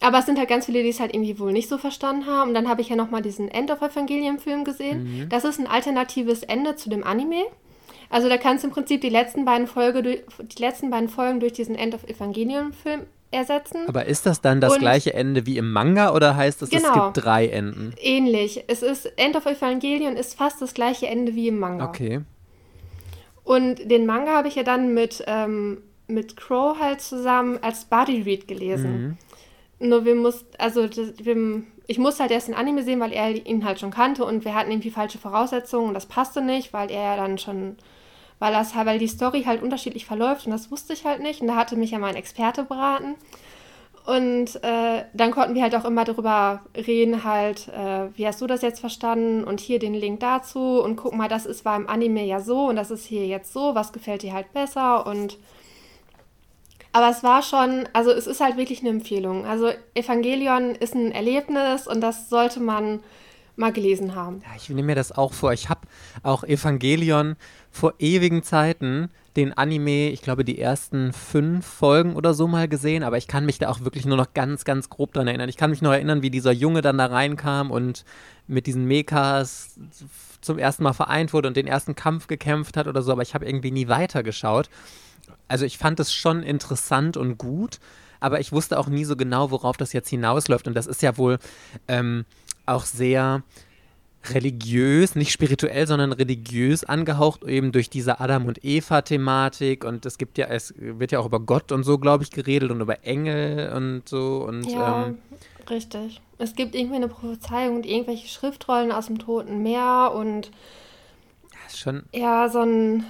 Aber 0.00 0.18
es 0.18 0.26
sind 0.26 0.38
halt 0.38 0.48
ganz 0.48 0.66
viele, 0.66 0.82
die 0.82 0.88
es 0.88 0.98
halt 0.98 1.14
irgendwie 1.14 1.38
wohl 1.38 1.52
nicht 1.52 1.68
so 1.68 1.78
verstanden 1.78 2.26
haben. 2.26 2.48
Und 2.48 2.54
dann 2.54 2.68
habe 2.68 2.82
ich 2.82 2.88
ja 2.88 2.96
nochmal 2.96 3.22
diesen 3.22 3.48
End 3.48 3.70
of 3.70 3.80
Evangelium-Film 3.80 4.64
gesehen. 4.64 5.04
Mhm. 5.04 5.28
Das 5.28 5.44
ist 5.44 5.58
ein 5.58 5.66
alternatives 5.66 6.42
Ende 6.42 6.76
zu 6.76 6.90
dem 6.90 7.04
Anime. 7.04 7.44
Also 8.10 8.28
da 8.28 8.36
kannst 8.36 8.64
du 8.64 8.68
im 8.68 8.74
Prinzip 8.74 9.00
die 9.00 9.08
letzten 9.08 9.44
beiden, 9.44 9.66
Folge, 9.66 10.02
die 10.02 10.62
letzten 10.62 10.90
beiden 10.90 11.08
Folgen 11.08 11.40
durch 11.40 11.52
diesen 11.52 11.74
End 11.74 11.94
of 11.94 12.04
Evangelium-Film 12.04 13.02
ersetzen. 13.30 13.88
Aber 13.88 14.06
ist 14.06 14.26
das 14.26 14.40
dann 14.40 14.60
das 14.60 14.74
und 14.74 14.80
gleiche 14.80 15.14
Ende 15.14 15.46
wie 15.46 15.58
im 15.58 15.72
Manga 15.72 16.14
oder 16.14 16.36
heißt 16.36 16.62
es, 16.62 16.70
genau, 16.70 16.88
es 16.88 16.94
gibt 16.94 17.24
drei 17.24 17.48
Enden? 17.48 17.92
Ähnlich. 18.00 18.64
Es 18.68 18.82
ist 18.82 19.06
End 19.16 19.36
of 19.36 19.46
Evangelion 19.46 20.16
ist 20.16 20.34
fast 20.34 20.62
das 20.62 20.74
gleiche 20.74 21.06
Ende 21.06 21.34
wie 21.34 21.48
im 21.48 21.58
Manga. 21.58 21.88
Okay. 21.88 22.20
Und 23.44 23.90
den 23.90 24.06
Manga 24.06 24.32
habe 24.32 24.48
ich 24.48 24.56
ja 24.56 24.62
dann 24.62 24.92
mit, 24.94 25.22
ähm, 25.26 25.78
mit 26.08 26.36
Crow 26.36 26.78
halt 26.78 27.00
zusammen 27.00 27.58
als 27.62 27.84
Body 27.84 28.22
Read 28.22 28.48
gelesen. 28.48 29.18
Mhm. 29.80 29.88
Nur 29.88 30.04
wir 30.04 30.14
mussten, 30.14 30.48
also 30.58 30.86
das, 30.86 31.12
wir, 31.18 31.62
ich 31.86 31.98
musste 31.98 32.22
halt 32.22 32.32
erst 32.32 32.48
den 32.48 32.54
Anime 32.54 32.82
sehen, 32.82 32.98
weil 33.00 33.12
er 33.12 33.30
ihn 33.30 33.64
halt 33.64 33.78
schon 33.78 33.90
kannte 33.90 34.24
und 34.24 34.44
wir 34.44 34.54
hatten 34.54 34.70
irgendwie 34.70 34.90
falsche 34.90 35.18
Voraussetzungen 35.18 35.88
und 35.88 35.94
das 35.94 36.06
passte 36.06 36.40
nicht, 36.40 36.72
weil 36.72 36.90
er 36.90 37.02
ja 37.02 37.16
dann 37.16 37.38
schon, 37.38 37.76
weil 38.38 38.52
das 38.52 38.74
weil 38.74 38.98
die 38.98 39.08
Story 39.08 39.44
halt 39.44 39.62
unterschiedlich 39.62 40.06
verläuft 40.06 40.46
und 40.46 40.52
das 40.52 40.70
wusste 40.70 40.92
ich 40.92 41.04
halt 41.04 41.20
nicht. 41.22 41.40
Und 41.40 41.48
da 41.48 41.56
hatte 41.56 41.76
mich 41.76 41.90
ja 41.90 41.98
mein 41.98 42.16
Experte 42.16 42.64
beraten. 42.64 43.14
Und 44.06 44.62
äh, 44.62 45.04
dann 45.14 45.32
konnten 45.32 45.56
wir 45.56 45.62
halt 45.62 45.74
auch 45.74 45.84
immer 45.84 46.04
darüber 46.04 46.60
reden, 46.76 47.24
halt, 47.24 47.66
äh, 47.68 48.08
wie 48.16 48.24
hast 48.24 48.40
du 48.40 48.46
das 48.46 48.62
jetzt 48.62 48.78
verstanden 48.78 49.42
und 49.42 49.58
hier 49.58 49.80
den 49.80 49.94
Link 49.94 50.20
dazu 50.20 50.80
und 50.80 50.94
guck 50.94 51.12
mal, 51.12 51.28
das 51.28 51.44
ist 51.44 51.64
war 51.64 51.74
im 51.76 51.88
Anime 51.88 52.24
ja 52.24 52.38
so 52.38 52.68
und 52.68 52.76
das 52.76 52.92
ist 52.92 53.04
hier 53.04 53.26
jetzt 53.26 53.52
so, 53.52 53.74
was 53.74 53.92
gefällt 53.92 54.22
dir 54.22 54.32
halt 54.32 54.52
besser 54.52 55.06
und 55.06 55.38
aber 56.92 57.10
es 57.10 57.22
war 57.22 57.42
schon, 57.42 57.86
also 57.92 58.10
es 58.10 58.26
ist 58.26 58.40
halt 58.40 58.56
wirklich 58.56 58.80
eine 58.80 58.88
Empfehlung. 58.88 59.44
Also 59.44 59.70
Evangelion 59.92 60.74
ist 60.76 60.94
ein 60.94 61.12
Erlebnis 61.12 61.86
und 61.86 62.00
das 62.00 62.30
sollte 62.30 62.58
man 62.58 63.00
mal 63.56 63.70
gelesen 63.70 64.14
haben. 64.14 64.40
Ja, 64.46 64.56
ich 64.56 64.68
nehme 64.70 64.82
mir 64.84 64.94
das 64.94 65.12
auch 65.12 65.34
vor. 65.34 65.52
Ich 65.52 65.68
habe 65.68 65.80
auch 66.22 66.42
Evangelion 66.44 67.36
vor 67.76 67.94
ewigen 67.98 68.42
Zeiten 68.42 69.10
den 69.36 69.52
Anime, 69.52 70.08
ich 70.08 70.22
glaube, 70.22 70.44
die 70.44 70.58
ersten 70.58 71.12
fünf 71.12 71.66
Folgen 71.66 72.16
oder 72.16 72.32
so 72.32 72.48
mal 72.48 72.68
gesehen, 72.68 73.02
aber 73.02 73.18
ich 73.18 73.28
kann 73.28 73.44
mich 73.44 73.58
da 73.58 73.68
auch 73.68 73.80
wirklich 73.80 74.06
nur 74.06 74.16
noch 74.16 74.32
ganz, 74.32 74.64
ganz 74.64 74.88
grob 74.88 75.12
dran 75.12 75.28
erinnern. 75.28 75.50
Ich 75.50 75.58
kann 75.58 75.70
mich 75.70 75.82
noch 75.82 75.92
erinnern, 75.92 76.22
wie 76.22 76.30
dieser 76.30 76.52
Junge 76.52 76.80
dann 76.80 76.96
da 76.96 77.06
reinkam 77.06 77.70
und 77.70 78.06
mit 78.46 78.66
diesen 78.66 78.86
Mekas 78.86 79.78
zum 80.40 80.58
ersten 80.58 80.84
Mal 80.84 80.94
vereint 80.94 81.34
wurde 81.34 81.48
und 81.48 81.56
den 81.56 81.66
ersten 81.66 81.94
Kampf 81.94 82.28
gekämpft 82.28 82.78
hat 82.78 82.86
oder 82.86 83.02
so, 83.02 83.12
aber 83.12 83.22
ich 83.22 83.34
habe 83.34 83.44
irgendwie 83.44 83.70
nie 83.70 83.88
weitergeschaut. 83.88 84.70
Also 85.46 85.66
ich 85.66 85.76
fand 85.76 86.00
es 86.00 86.14
schon 86.14 86.42
interessant 86.42 87.18
und 87.18 87.36
gut, 87.36 87.78
aber 88.20 88.40
ich 88.40 88.52
wusste 88.52 88.78
auch 88.78 88.88
nie 88.88 89.04
so 89.04 89.16
genau, 89.16 89.50
worauf 89.50 89.76
das 89.76 89.92
jetzt 89.92 90.08
hinausläuft. 90.08 90.66
Und 90.66 90.74
das 90.74 90.86
ist 90.86 91.02
ja 91.02 91.18
wohl 91.18 91.38
ähm, 91.88 92.24
auch 92.64 92.86
sehr 92.86 93.42
religiös, 94.34 95.14
nicht 95.14 95.32
spirituell, 95.32 95.86
sondern 95.86 96.12
religiös 96.12 96.84
angehaucht, 96.84 97.44
eben 97.44 97.72
durch 97.72 97.90
diese 97.90 98.20
Adam 98.20 98.46
und 98.46 98.64
Eva-Thematik. 98.64 99.84
Und 99.84 100.06
es 100.06 100.18
gibt 100.18 100.38
ja, 100.38 100.46
es 100.46 100.74
wird 100.76 101.12
ja 101.12 101.18
auch 101.18 101.26
über 101.26 101.40
Gott 101.40 101.72
und 101.72 101.84
so, 101.84 101.98
glaube 101.98 102.24
ich, 102.24 102.30
geredet 102.30 102.70
und 102.70 102.80
über 102.80 103.04
Engel 103.04 103.72
und 103.72 104.08
so. 104.08 104.44
Und, 104.46 104.64
ja, 104.64 105.06
ähm, 105.06 105.18
richtig. 105.68 106.20
Es 106.38 106.54
gibt 106.54 106.74
irgendwie 106.74 106.96
eine 106.96 107.08
Prophezeiung 107.08 107.76
und 107.76 107.86
irgendwelche 107.86 108.28
Schriftrollen 108.28 108.92
aus 108.92 109.06
dem 109.06 109.18
Toten 109.18 109.62
Meer 109.62 110.12
und 110.14 110.50
schon. 111.74 112.04
Ja, 112.12 112.48
so 112.48 112.60
ein. 112.60 113.04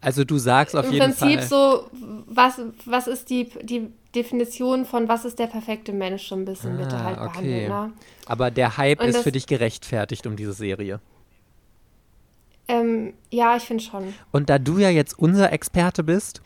Also 0.00 0.24
du 0.24 0.38
sagst 0.38 0.74
auf 0.74 0.90
jeden 0.90 1.12
Fall. 1.12 1.30
Im 1.30 1.36
Prinzip 1.36 1.48
so, 1.48 1.90
was, 2.26 2.60
was 2.86 3.06
ist 3.06 3.28
die, 3.28 3.50
die 3.62 3.92
Definition 4.14 4.84
von 4.84 5.08
was 5.08 5.24
ist 5.24 5.38
der 5.38 5.46
perfekte 5.46 5.92
Mensch 5.92 6.28
so 6.28 6.34
ein 6.34 6.44
bisschen 6.44 6.76
ah, 6.76 6.82
bitte 6.82 7.04
halt 7.04 7.18
okay. 7.18 7.28
behandelt. 7.28 7.68
Ne? 7.68 7.92
Aber 8.26 8.50
der 8.50 8.76
Hype 8.76 9.00
Und 9.00 9.08
ist 9.08 9.22
für 9.22 9.32
dich 9.32 9.46
gerechtfertigt 9.46 10.26
um 10.26 10.36
diese 10.36 10.52
Serie. 10.52 11.00
Ähm, 12.68 13.14
ja, 13.30 13.56
ich 13.56 13.64
finde 13.64 13.82
schon. 13.82 14.14
Und 14.30 14.48
da 14.48 14.58
du 14.58 14.78
ja 14.78 14.90
jetzt 14.90 15.18
unser 15.18 15.52
Experte 15.52 16.04
bist, 16.04 16.40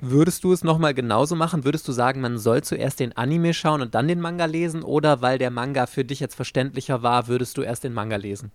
würdest 0.00 0.44
du 0.44 0.52
es 0.52 0.62
nochmal 0.62 0.94
genauso 0.94 1.34
machen? 1.34 1.64
Würdest 1.64 1.86
du 1.88 1.92
sagen, 1.92 2.20
man 2.20 2.38
soll 2.38 2.62
zuerst 2.62 3.00
den 3.00 3.16
Anime 3.16 3.54
schauen 3.54 3.80
und 3.80 3.94
dann 3.94 4.06
den 4.06 4.20
Manga 4.20 4.44
lesen? 4.44 4.82
Oder 4.82 5.22
weil 5.22 5.38
der 5.38 5.50
Manga 5.50 5.86
für 5.86 6.04
dich 6.04 6.20
jetzt 6.20 6.34
verständlicher 6.34 7.02
war, 7.02 7.28
würdest 7.28 7.58
du 7.58 7.62
erst 7.62 7.84
den 7.84 7.92
Manga 7.92 8.16
lesen? 8.16 8.52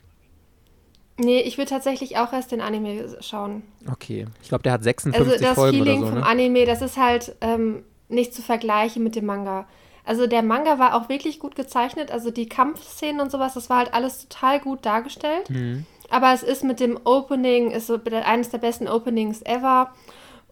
Nee, 1.17 1.41
ich 1.41 1.57
würde 1.57 1.69
tatsächlich 1.69 2.17
auch 2.17 2.31
erst 2.31 2.53
den 2.53 2.61
Anime 2.61 3.17
schauen. 3.19 3.63
Okay. 3.91 4.25
Ich 4.41 4.47
glaube, 4.47 4.63
der 4.63 4.71
hat 4.71 4.83
56 4.83 5.33
also 5.33 5.43
das 5.43 5.55
Folgen 5.55 5.77
Feeling 5.77 5.97
oder 5.97 6.07
so. 6.07 6.13
vom 6.13 6.21
ne? 6.21 6.25
Anime, 6.25 6.65
das 6.65 6.81
ist 6.81 6.95
halt, 6.95 7.35
ähm, 7.41 7.83
nicht 8.09 8.33
zu 8.33 8.41
vergleichen 8.41 9.03
mit 9.03 9.15
dem 9.15 9.25
Manga. 9.25 9.67
Also 10.03 10.27
der 10.27 10.41
Manga 10.41 10.79
war 10.79 10.95
auch 10.95 11.07
wirklich 11.09 11.39
gut 11.39 11.55
gezeichnet, 11.55 12.11
also 12.11 12.31
die 12.31 12.49
Kampfszenen 12.49 13.21
und 13.21 13.31
sowas, 13.31 13.53
das 13.53 13.69
war 13.69 13.77
halt 13.77 13.93
alles 13.93 14.27
total 14.27 14.59
gut 14.59 14.85
dargestellt. 14.85 15.49
Mhm. 15.49 15.85
Aber 16.09 16.33
es 16.33 16.41
ist 16.41 16.63
mit 16.63 16.79
dem 16.79 16.99
Opening, 17.05 17.71
ist 17.71 17.87
so 17.87 17.99
eines 18.25 18.49
der 18.49 18.57
besten 18.57 18.87
Openings 18.87 19.43
ever. 19.43 19.93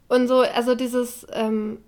Und 0.07 0.27
so, 0.27 0.41
also 0.41 0.75
dieses, 0.75 1.25
ähm, 1.33 1.79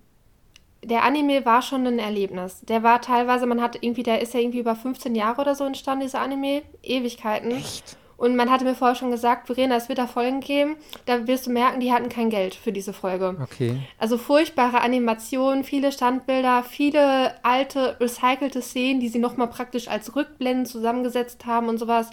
der 0.84 1.04
Anime 1.04 1.46
war 1.46 1.62
schon 1.62 1.86
ein 1.86 2.00
Erlebnis. 2.00 2.62
Der 2.62 2.84
war 2.84 3.02
teilweise, 3.02 3.46
man 3.46 3.62
hat 3.62 3.78
irgendwie, 3.82 4.04
der 4.04 4.22
ist 4.22 4.34
ja 4.34 4.40
irgendwie 4.40 4.60
über 4.60 4.76
15 4.76 5.14
Jahre 5.14 5.42
oder 5.42 5.56
so 5.56 5.66
entstanden, 5.66 6.02
dieser 6.02 6.22
Anime. 6.22 6.64
Ewigkeiten. 6.82 7.52
Echt? 7.52 7.98
Und 8.20 8.36
man 8.36 8.52
hatte 8.52 8.66
mir 8.66 8.76
vorher 8.76 8.96
schon 8.96 9.12
gesagt, 9.12 9.48
Verena, 9.48 9.78
es 9.78 9.88
wird 9.88 9.98
da 9.98 10.06
Folgen 10.06 10.42
geben, 10.42 10.76
da 11.06 11.26
wirst 11.26 11.48
du 11.48 11.52
merken, 11.52 11.80
die 11.80 11.94
hatten 11.94 12.10
kein 12.10 12.30
Geld 12.30 12.54
für 12.54 12.74
diese 12.74 12.92
Folge. 12.92 13.38
Okay. 13.42 13.78
Also 13.98 14.18
furchtbare 14.18 14.82
Animationen, 14.82 15.64
viele 15.64 15.94
Standbilder, 15.94 16.64
viele 16.64 17.34
alte, 17.46 17.96
recycelte 18.02 18.62
Szenen, 18.62 19.00
die 19.00 19.08
sie 19.08 19.20
nochmal 19.20 19.48
praktisch 19.48 19.88
als 19.88 20.18
Rückblenden 20.18 20.66
zusammengesetzt 20.66 21.46
haben 21.46 21.70
und 21.70 21.78
sowas. 21.78 22.10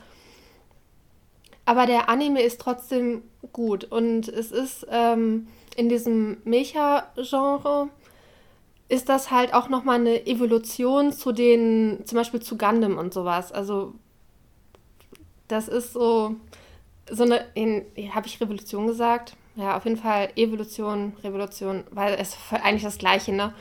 Aber 1.65 1.87
der 1.87 2.09
Anime 2.09 2.41
ist 2.41 2.61
trotzdem 2.61 3.23
gut 3.53 3.83
und 3.83 4.29
es 4.29 4.53
ist 4.53 4.87
ähm, 4.89 5.49
in 5.75 5.89
diesem 5.89 6.37
Mecha-Genre 6.45 7.89
ist 8.89 9.09
das 9.09 9.33
halt 9.33 9.53
auch 9.53 9.69
nochmal 9.69 9.99
eine 9.99 10.25
Evolution 10.25 11.13
zu 11.13 11.33
den, 11.33 12.03
zum 12.05 12.17
Beispiel 12.17 12.41
zu 12.41 12.57
Gundam 12.57 12.97
und 12.97 13.13
sowas. 13.13 13.51
Also 13.51 13.95
das 15.49 15.69
ist 15.69 15.93
so, 15.93 16.37
so 17.11 17.25
eine, 17.25 17.45
habe 18.11 18.27
ich 18.27 18.41
Revolution 18.41 18.87
gesagt? 18.87 19.37
Ja, 19.57 19.77
auf 19.77 19.85
jeden 19.85 19.97
Fall 19.97 20.29
Evolution, 20.37 21.15
Revolution, 21.25 21.85
weil 21.91 22.15
es 22.15 22.31
ist 22.31 22.39
eigentlich 22.53 22.83
das 22.83 22.99
Gleiche, 22.99 23.33
ne? 23.33 23.55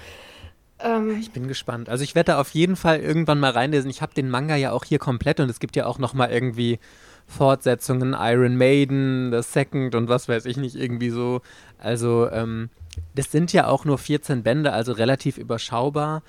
Ähm, 0.79 1.17
ich 1.19 1.31
bin 1.31 1.47
gespannt. 1.47 1.87
Also 1.87 2.03
ich 2.03 2.15
werde 2.15 2.33
da 2.33 2.41
auf 2.41 2.49
jeden 2.49 2.75
Fall 2.75 2.99
irgendwann 2.99 3.39
mal 3.39 3.51
reinlesen. 3.51 3.89
Ich 3.89 4.01
habe 4.01 4.13
den 4.13 4.29
Manga 4.29 4.57
ja 4.57 4.71
auch 4.71 4.83
hier 4.83 4.99
komplett 4.99 5.39
und 5.39 5.49
es 5.49 5.59
gibt 5.59 5.75
ja 5.77 5.85
auch 5.85 5.97
noch 5.97 6.13
mal 6.13 6.29
irgendwie 6.29 6.79
Fortsetzungen, 7.27 8.15
Iron 8.17 8.57
Maiden, 8.57 9.31
The 9.31 9.41
Second 9.41 9.95
und 9.95 10.09
was 10.09 10.27
weiß 10.27 10.45
ich 10.45 10.57
nicht, 10.57 10.75
irgendwie 10.75 11.09
so. 11.09 11.41
Also 11.79 12.29
ähm, 12.29 12.69
das 13.15 13.31
sind 13.31 13.53
ja 13.53 13.67
auch 13.67 13.85
nur 13.85 13.97
14 13.97 14.43
Bände, 14.43 14.73
also 14.73 14.91
relativ 14.91 15.37
überschaubar. 15.37 16.23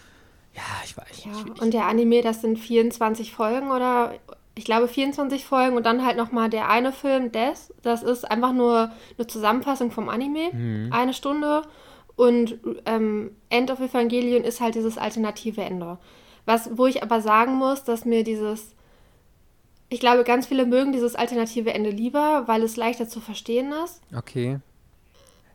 Ja, 0.54 0.62
ich 0.84 0.96
weiß. 0.96 1.24
Ja, 1.24 1.32
ich, 1.32 1.54
ich, 1.54 1.60
und 1.60 1.74
der 1.74 1.86
Anime, 1.86 2.22
das 2.22 2.40
sind 2.40 2.58
24 2.58 3.32
Folgen 3.32 3.70
oder 3.70 4.14
ich 4.58 4.64
glaube, 4.64 4.88
24 4.88 5.44
Folgen 5.44 5.76
und 5.76 5.84
dann 5.84 6.04
halt 6.04 6.16
nochmal 6.16 6.48
der 6.48 6.70
eine 6.70 6.90
Film, 6.90 7.30
Death. 7.30 7.74
Das 7.82 8.02
ist 8.02 8.28
einfach 8.28 8.54
nur 8.54 8.90
eine 9.18 9.26
Zusammenfassung 9.26 9.90
vom 9.90 10.08
Anime, 10.08 10.50
mhm. 10.52 10.92
eine 10.92 11.12
Stunde. 11.12 11.62
Und 12.16 12.58
ähm, 12.86 13.32
End 13.50 13.70
of 13.70 13.80
Evangelion 13.80 14.44
ist 14.44 14.62
halt 14.62 14.74
dieses 14.74 14.96
alternative 14.96 15.60
Ende. 15.60 15.98
Was, 16.46 16.70
wo 16.78 16.86
ich 16.86 17.02
aber 17.02 17.20
sagen 17.20 17.54
muss, 17.56 17.84
dass 17.84 18.06
mir 18.06 18.24
dieses, 18.24 18.74
ich 19.90 20.00
glaube, 20.00 20.24
ganz 20.24 20.46
viele 20.46 20.64
mögen 20.64 20.92
dieses 20.92 21.16
alternative 21.16 21.74
Ende 21.74 21.90
lieber, 21.90 22.44
weil 22.46 22.62
es 22.62 22.76
leichter 22.76 23.06
zu 23.06 23.20
verstehen 23.20 23.74
ist. 23.84 24.00
Okay. 24.16 24.58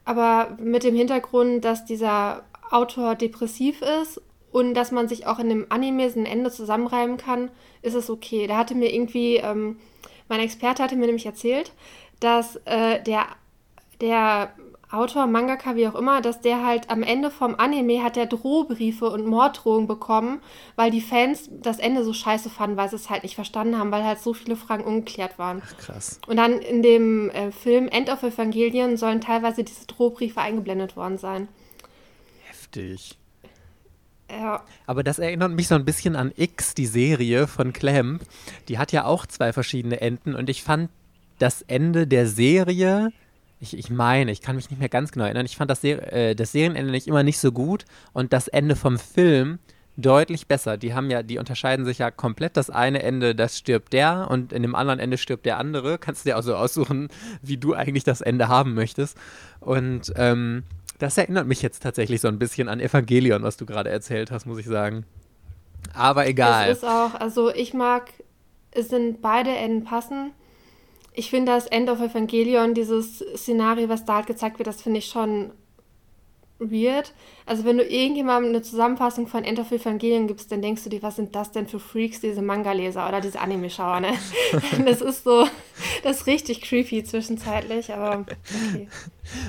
Aber 0.06 0.56
mit 0.60 0.84
dem 0.84 0.96
Hintergrund, 0.96 1.66
dass 1.66 1.86
dieser 1.86 2.44
Autor 2.70 3.16
depressiv 3.16 3.82
ist 3.82 4.22
und 4.52 4.74
dass 4.74 4.92
man 4.92 5.08
sich 5.08 5.28
auch 5.28 5.40
in 5.40 5.50
dem 5.50 5.66
Anime 5.70 6.04
ein 6.04 6.26
Ende 6.26 6.52
zusammenreimen 6.52 7.18
kann, 7.18 7.50
ist 7.82 7.94
es 7.96 8.10
okay. 8.10 8.48
Da 8.48 8.58
hatte 8.58 8.76
mir 8.76 8.94
irgendwie, 8.94 9.38
ähm, 9.38 9.78
mein 10.28 10.40
Experte 10.40 10.84
hatte 10.84 10.96
mir 10.96 11.06
nämlich 11.06 11.26
erzählt, 11.26 11.72
dass 12.20 12.58
äh, 12.66 13.02
der, 13.04 13.26
der 14.02 14.54
Autor, 14.92 15.26
Mangaka, 15.26 15.78
wie 15.78 15.88
auch 15.88 15.96
immer, 15.96 16.22
dass 16.22 16.42
der 16.42 16.66
halt 16.66 16.90
am 16.90 17.02
Ende 17.02 17.32
vom 17.32 17.56
Anime 17.56 18.04
hat 18.04 18.18
der 18.18 18.26
Drohbriefe 18.26 19.10
und 19.10 19.26
Morddrohungen 19.26 19.88
bekommen, 19.88 20.42
weil 20.76 20.92
die 20.92 21.00
Fans 21.00 21.50
das 21.50 21.80
Ende 21.80 22.04
so 22.04 22.12
scheiße 22.12 22.50
fanden, 22.50 22.76
weil 22.76 22.90
sie 22.90 22.98
es 22.98 23.10
halt 23.10 23.24
nicht 23.24 23.36
verstanden 23.36 23.78
haben, 23.78 23.92
weil 23.92 24.04
halt 24.04 24.20
so 24.20 24.34
viele 24.34 24.58
Fragen 24.58 24.84
ungeklärt 24.84 25.40
waren. 25.40 25.62
Ach, 25.66 25.78
krass. 25.78 26.20
Und 26.28 26.36
dann 26.36 26.60
in 26.60 26.84
dem 26.84 27.30
äh, 27.30 27.52
Film 27.54 27.88
End 27.88 28.10
of 28.10 28.22
Evangelion 28.24 28.98
sollen 28.98 29.22
teilweise 29.22 29.64
diese 29.64 29.88
Drohbriefe 29.88 30.42
eingeblendet 30.42 30.98
worden 30.98 31.18
sein. 31.18 31.48
Heftig. 32.44 33.18
Ja. 34.32 34.64
Aber 34.88 35.04
das 35.04 35.20
erinnert 35.20 35.52
mich 35.52 35.68
so 35.68 35.76
ein 35.76 35.86
bisschen 35.86 36.16
an 36.16 36.32
X, 36.36 36.74
die 36.74 36.86
Serie 36.86 37.48
von 37.48 37.74
Clamp. 37.74 38.24
Die 38.70 38.78
hat 38.78 38.92
ja 38.92 39.06
auch 39.06 39.26
zwei 39.26 39.52
verschiedene 39.54 40.00
Enden 40.02 40.36
und 40.36 40.50
ich 40.50 40.64
fand 40.64 40.90
das 41.38 41.64
Ende 41.64 42.08
der 42.08 42.28
Serie, 42.28 43.12
ich, 43.60 43.78
ich 43.78 43.90
meine, 43.90 44.32
ich 44.32 44.42
kann 44.42 44.56
mich 44.56 44.70
nicht 44.70 44.80
mehr 44.80 44.90
ganz 44.90 45.12
genau 45.12 45.26
erinnern, 45.26 45.46
ich 45.46 45.58
fand 45.58 45.70
das, 45.70 45.82
Ser 45.82 46.12
äh, 46.14 46.36
das 46.36 46.52
Serienende 46.52 46.92
nicht 46.92 47.08
immer 47.08 47.24
nicht 47.24 47.40
so 47.40 47.52
gut 47.52 47.86
und 48.14 48.34
das 48.34 48.48
Ende 48.48 48.76
vom 48.76 48.98
Film 48.98 49.60
deutlich 49.98 50.48
besser. 50.48 50.78
Die 50.78 50.94
haben 50.94 51.10
ja, 51.10 51.22
die 51.24 51.38
unterscheiden 51.38 51.86
sich 51.86 52.00
ja 52.00 52.12
komplett. 52.12 52.58
Das 52.58 52.70
eine 52.70 53.04
Ende, 53.04 53.36
das 53.36 53.58
stirbt 53.58 53.94
der 53.94 54.28
und 54.30 54.54
in 54.54 54.62
dem 54.62 54.76
anderen 54.76 55.00
Ende 55.00 55.18
stirbt 55.18 55.46
der 55.46 55.58
andere. 55.58 55.98
Kannst 55.98 56.26
du 56.26 56.30
dir 56.30 56.38
auch 56.38 56.44
so 56.44 56.56
aussuchen, 56.56 57.10
wie 57.42 57.58
du 57.58 57.74
eigentlich 57.74 58.04
das 58.04 58.22
Ende 58.22 58.48
haben 58.48 58.74
möchtest. 58.74 59.18
Und 59.60 60.14
ähm, 60.16 60.64
das 61.02 61.18
erinnert 61.18 61.48
mich 61.48 61.64
jetzt 61.64 61.82
tatsächlich 61.82 62.22
so 62.22 62.28
ein 62.28 62.38
bisschen 62.38 62.70
an 62.70 62.80
Evangelion, 62.80 63.42
was 63.42 63.58
du 63.58 63.66
gerade 63.66 63.90
erzählt 63.90 64.30
hast, 64.30 64.46
muss 64.46 64.60
ich 64.60 64.68
sagen. 64.68 65.06
Aber 65.96 66.28
egal. 66.28 66.70
Es 66.70 66.78
ist 66.78 66.84
auch, 66.84 67.16
also 67.16 67.52
ich 67.54 67.74
mag, 67.74 68.12
es 68.70 68.90
sind 68.90 69.22
beide 69.22 69.50
Enden 69.50 69.84
passen. 69.84 70.32
Ich 71.14 71.32
finde 71.32 71.54
das 71.54 71.66
End 71.66 71.90
of 71.90 72.00
Evangelion, 72.00 72.76
dieses 72.76 73.26
Szenario, 73.36 73.90
was 73.90 74.06
da 74.06 74.18
halt 74.18 74.28
gezeigt 74.28 74.60
wird, 74.60 74.68
das 74.68 74.84
finde 74.84 75.00
ich 75.00 75.08
schon 75.08 75.52
weird. 76.62 77.14
Also 77.46 77.66
wenn 77.66 77.78
du 77.78 77.84
irgendjemandem 77.84 78.52
eine 78.52 78.62
Zusammenfassung 78.62 79.28
von 79.28 79.44
End 79.44 79.60
of 79.60 79.72
Evangelion 79.72 80.28
gibst, 80.28 80.52
dann 80.52 80.62
denkst 80.62 80.84
du 80.84 80.90
dir, 80.90 81.02
was 81.02 81.16
sind 81.16 81.36
das 81.36 81.52
denn 81.52 81.68
für 81.68 81.80
Freaks, 81.80 82.22
diese 82.22 82.42
Manga-Leser 82.42 83.08
oder 83.08 83.22
diese 83.22 83.40
Anime-Schauer, 83.40 84.00
ne? 84.00 84.14
das 84.86 85.02
ist 85.02 85.24
so, 85.24 85.48
das 86.04 86.22
ist 86.22 86.28
richtig 86.28 86.62
creepy 86.62 87.04
zwischenzeitlich, 87.04 87.92
aber 87.94 88.20
okay. 88.20 88.88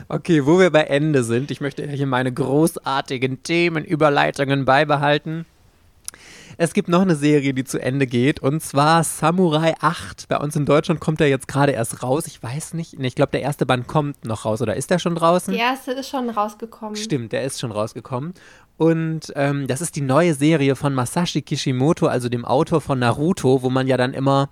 Okay, 0.08 0.46
wo 0.46 0.58
wir 0.58 0.70
bei 0.70 0.84
Ende 0.84 1.24
sind, 1.24 1.50
ich 1.50 1.60
möchte 1.60 1.86
hier 1.88 2.06
meine 2.06 2.32
großartigen 2.32 3.42
Themenüberleitungen 3.42 4.64
beibehalten. 4.64 5.46
Es 6.58 6.74
gibt 6.74 6.88
noch 6.88 7.00
eine 7.00 7.16
Serie, 7.16 7.54
die 7.54 7.64
zu 7.64 7.80
Ende 7.80 8.06
geht, 8.06 8.40
und 8.40 8.62
zwar 8.62 9.04
Samurai 9.04 9.74
8. 9.80 10.28
Bei 10.28 10.38
uns 10.38 10.54
in 10.54 10.66
Deutschland 10.66 11.00
kommt 11.00 11.20
er 11.20 11.28
jetzt 11.28 11.48
gerade 11.48 11.72
erst 11.72 12.02
raus. 12.02 12.26
Ich 12.26 12.42
weiß 12.42 12.74
nicht. 12.74 12.94
Ich 12.98 13.14
glaube, 13.14 13.32
der 13.32 13.42
erste 13.42 13.66
Band 13.66 13.86
kommt 13.86 14.24
noch 14.24 14.44
raus, 14.44 14.60
oder 14.60 14.76
ist 14.76 14.90
der 14.90 14.98
schon 14.98 15.14
draußen? 15.14 15.52
Der 15.52 15.62
erste 15.62 15.92
ist 15.92 16.08
schon 16.08 16.28
rausgekommen. 16.28 16.96
Stimmt, 16.96 17.32
der 17.32 17.44
ist 17.44 17.60
schon 17.60 17.72
rausgekommen. 17.72 18.34
Und 18.76 19.32
ähm, 19.36 19.66
das 19.66 19.80
ist 19.80 19.96
die 19.96 20.00
neue 20.00 20.34
Serie 20.34 20.76
von 20.76 20.94
Masashi 20.94 21.42
Kishimoto, 21.42 22.06
also 22.06 22.28
dem 22.28 22.44
Autor 22.44 22.80
von 22.80 22.98
Naruto, 22.98 23.62
wo 23.62 23.70
man 23.70 23.86
ja 23.86 23.96
dann 23.96 24.14
immer. 24.14 24.48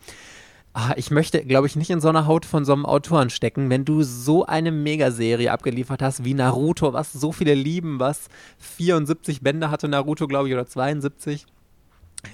Ah, 0.73 0.93
ich 0.95 1.11
möchte, 1.11 1.45
glaube 1.45 1.67
ich, 1.67 1.75
nicht 1.75 1.91
in 1.91 2.01
so 2.01 2.09
einer 2.09 2.29
Haut 2.29 2.45
von 2.47 2.65
so 2.65 2.73
einem 2.73 2.87
Autoren 2.87 3.29
stecken, 3.29 3.71
wenn 3.71 3.85
du 3.85 4.05
so 4.05 4.47
eine 4.47 4.71
Megaserie 4.71 5.51
abgeliefert 5.51 6.01
hast 6.01 6.25
wie 6.25 6.33
Naruto, 6.33 6.93
was 6.93 7.13
so 7.13 7.33
viele 7.33 7.55
lieben, 7.55 7.99
was 7.99 8.29
74 8.59 9.41
Bände 9.41 9.73
hatte 9.73 9.89
Naruto, 9.89 10.29
glaube 10.29 10.47
ich, 10.47 10.55
oder 10.55 10.67
72 10.67 11.45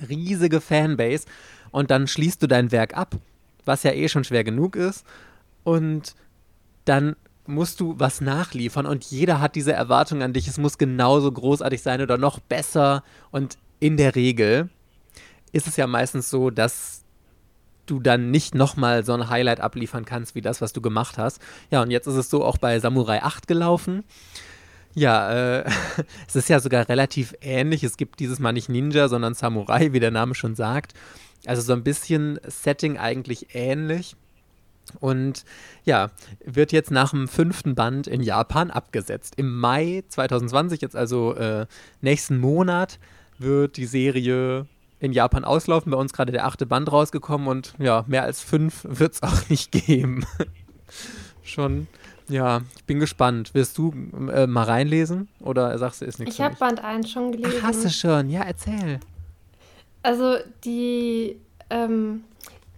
riesige 0.09 0.61
Fanbase 0.61 1.27
und 1.70 1.90
dann 1.90 2.07
schließt 2.07 2.42
du 2.42 2.46
dein 2.46 2.72
Werk 2.72 2.96
ab, 2.96 3.16
was 3.64 3.83
ja 3.83 3.92
eh 3.92 4.09
schon 4.09 4.25
schwer 4.25 4.44
genug 4.44 4.77
ist 4.77 5.05
und 5.64 6.14
dann 6.85 7.16
musst 7.46 7.81
du 7.81 7.94
was 7.99 8.20
nachliefern 8.20 8.87
und 8.87 9.05
jeder 9.05 9.40
hat 9.40 9.55
diese 9.55 9.72
Erwartung 9.72 10.22
an 10.22 10.33
dich, 10.33 10.49
es 10.49 10.59
muss 10.59 10.79
genauso 10.79 11.31
großartig 11.31 11.83
sein 11.83 12.01
oder 12.01 12.18
noch 12.18 12.40
besser 12.40 13.03
und 13.31 13.57
in 13.79 13.96
der 13.96 14.14
Regel 14.14 14.68
ist 15.53 15.66
es 15.66 15.77
ja 15.77 15.87
meistens 15.87 16.29
so, 16.31 16.51
dass 16.51 17.05
du 17.87 18.01
dann 18.01 18.31
nicht 18.31 18.55
nochmal 18.55 19.05
so 19.05 19.12
ein 19.14 19.31
Highlight 19.31 19.61
abliefern 19.61 20.05
kannst, 20.05 20.35
wie 20.35 20.40
das, 20.40 20.61
was 20.61 20.72
du 20.72 20.81
gemacht 20.81 21.18
hast. 21.18 21.40
Ja, 21.70 21.83
und 21.83 21.90
jetzt 21.90 22.07
ist 22.07 22.16
es 22.16 22.29
so 22.29 22.44
auch 22.44 22.59
bei 22.59 22.79
Samurai 22.81 23.22
8 23.22 23.46
gelaufen. 23.46 24.05
Ja, 24.97 25.59
äh, 25.59 25.65
es 26.27 26.37
ist 26.37 26.49
ja 26.49 26.59
sogar 26.59 26.89
relativ 26.89 27.35
ähnlich. 27.43 27.85
Es 27.85 27.99
gibt 27.99 28.19
dieses 28.19 28.39
Mal 28.39 28.53
nicht 28.53 28.71
Ninja, 28.71 29.09
sondern 29.09 29.35
Samurai, 29.35 29.93
wie 29.93 30.01
der 30.01 30.11
Name 30.11 30.35
schon 30.35 30.55
sagt. 30.55 30.95
Also 31.45 31.61
so 31.61 31.75
ein 31.75 31.85
bisschen 31.85 32.41
Setting 32.47 32.97
eigentlich 32.97 33.55
ähnlich. 33.55 34.17
Und 34.99 35.45
ja, 35.85 36.11
wird 36.45 36.73
jetzt 36.73 36.91
nach 36.91 37.11
dem 37.11 37.29
fünften 37.29 37.75
Band 37.75 38.07
in 38.07 38.23
Japan 38.23 38.71
abgesetzt. 38.71 39.35
Im 39.37 39.59
Mai 39.59 40.03
2020, 40.09 40.81
jetzt 40.81 40.97
also 40.97 41.35
äh, 41.35 41.67
nächsten 42.01 42.39
Monat, 42.39 42.99
wird 43.39 43.77
die 43.77 43.87
Serie 43.87 44.67
in 44.99 45.13
Japan 45.13 45.45
auslaufen. 45.45 45.93
Bei 45.93 45.99
uns 45.99 46.15
gerade 46.15 46.33
der 46.33 46.47
achte 46.47 46.65
Band 46.65 46.91
rausgekommen 46.91 47.49
und 47.49 47.75
ja, 47.79 48.07
mehr 48.09 48.23
als 48.23 48.41
fünf 48.41 48.81
wird 48.89 49.13
es 49.13 49.23
auch 49.23 49.51
nicht 49.51 49.73
geben. 49.73 50.25
Schon 51.43 51.87
ja, 52.29 52.62
ich 52.77 52.85
bin 52.85 53.01
gespannt. 53.01 53.55
Wirst 53.55 53.79
du 53.79 53.93
äh, 54.33 54.47
mal 54.47 54.65
reinlesen 54.65 55.29
oder 55.41 55.77
sagst 55.79 56.01
du, 56.01 56.05
ist 56.05 56.19
nichts 56.19 56.35
Ich 56.35 56.41
habe 56.41 56.57
Band 56.57 56.83
1 56.83 57.11
schon 57.11 57.33
gelesen. 57.33 57.59
Ach, 57.61 57.69
hast 57.69 57.85
du 57.85 57.91
schon? 57.91 58.31
Ja, 58.31 58.43
erzähl. 58.43 59.01
Also 60.03 60.37
die, 60.65 61.37
ähm, 61.71 62.25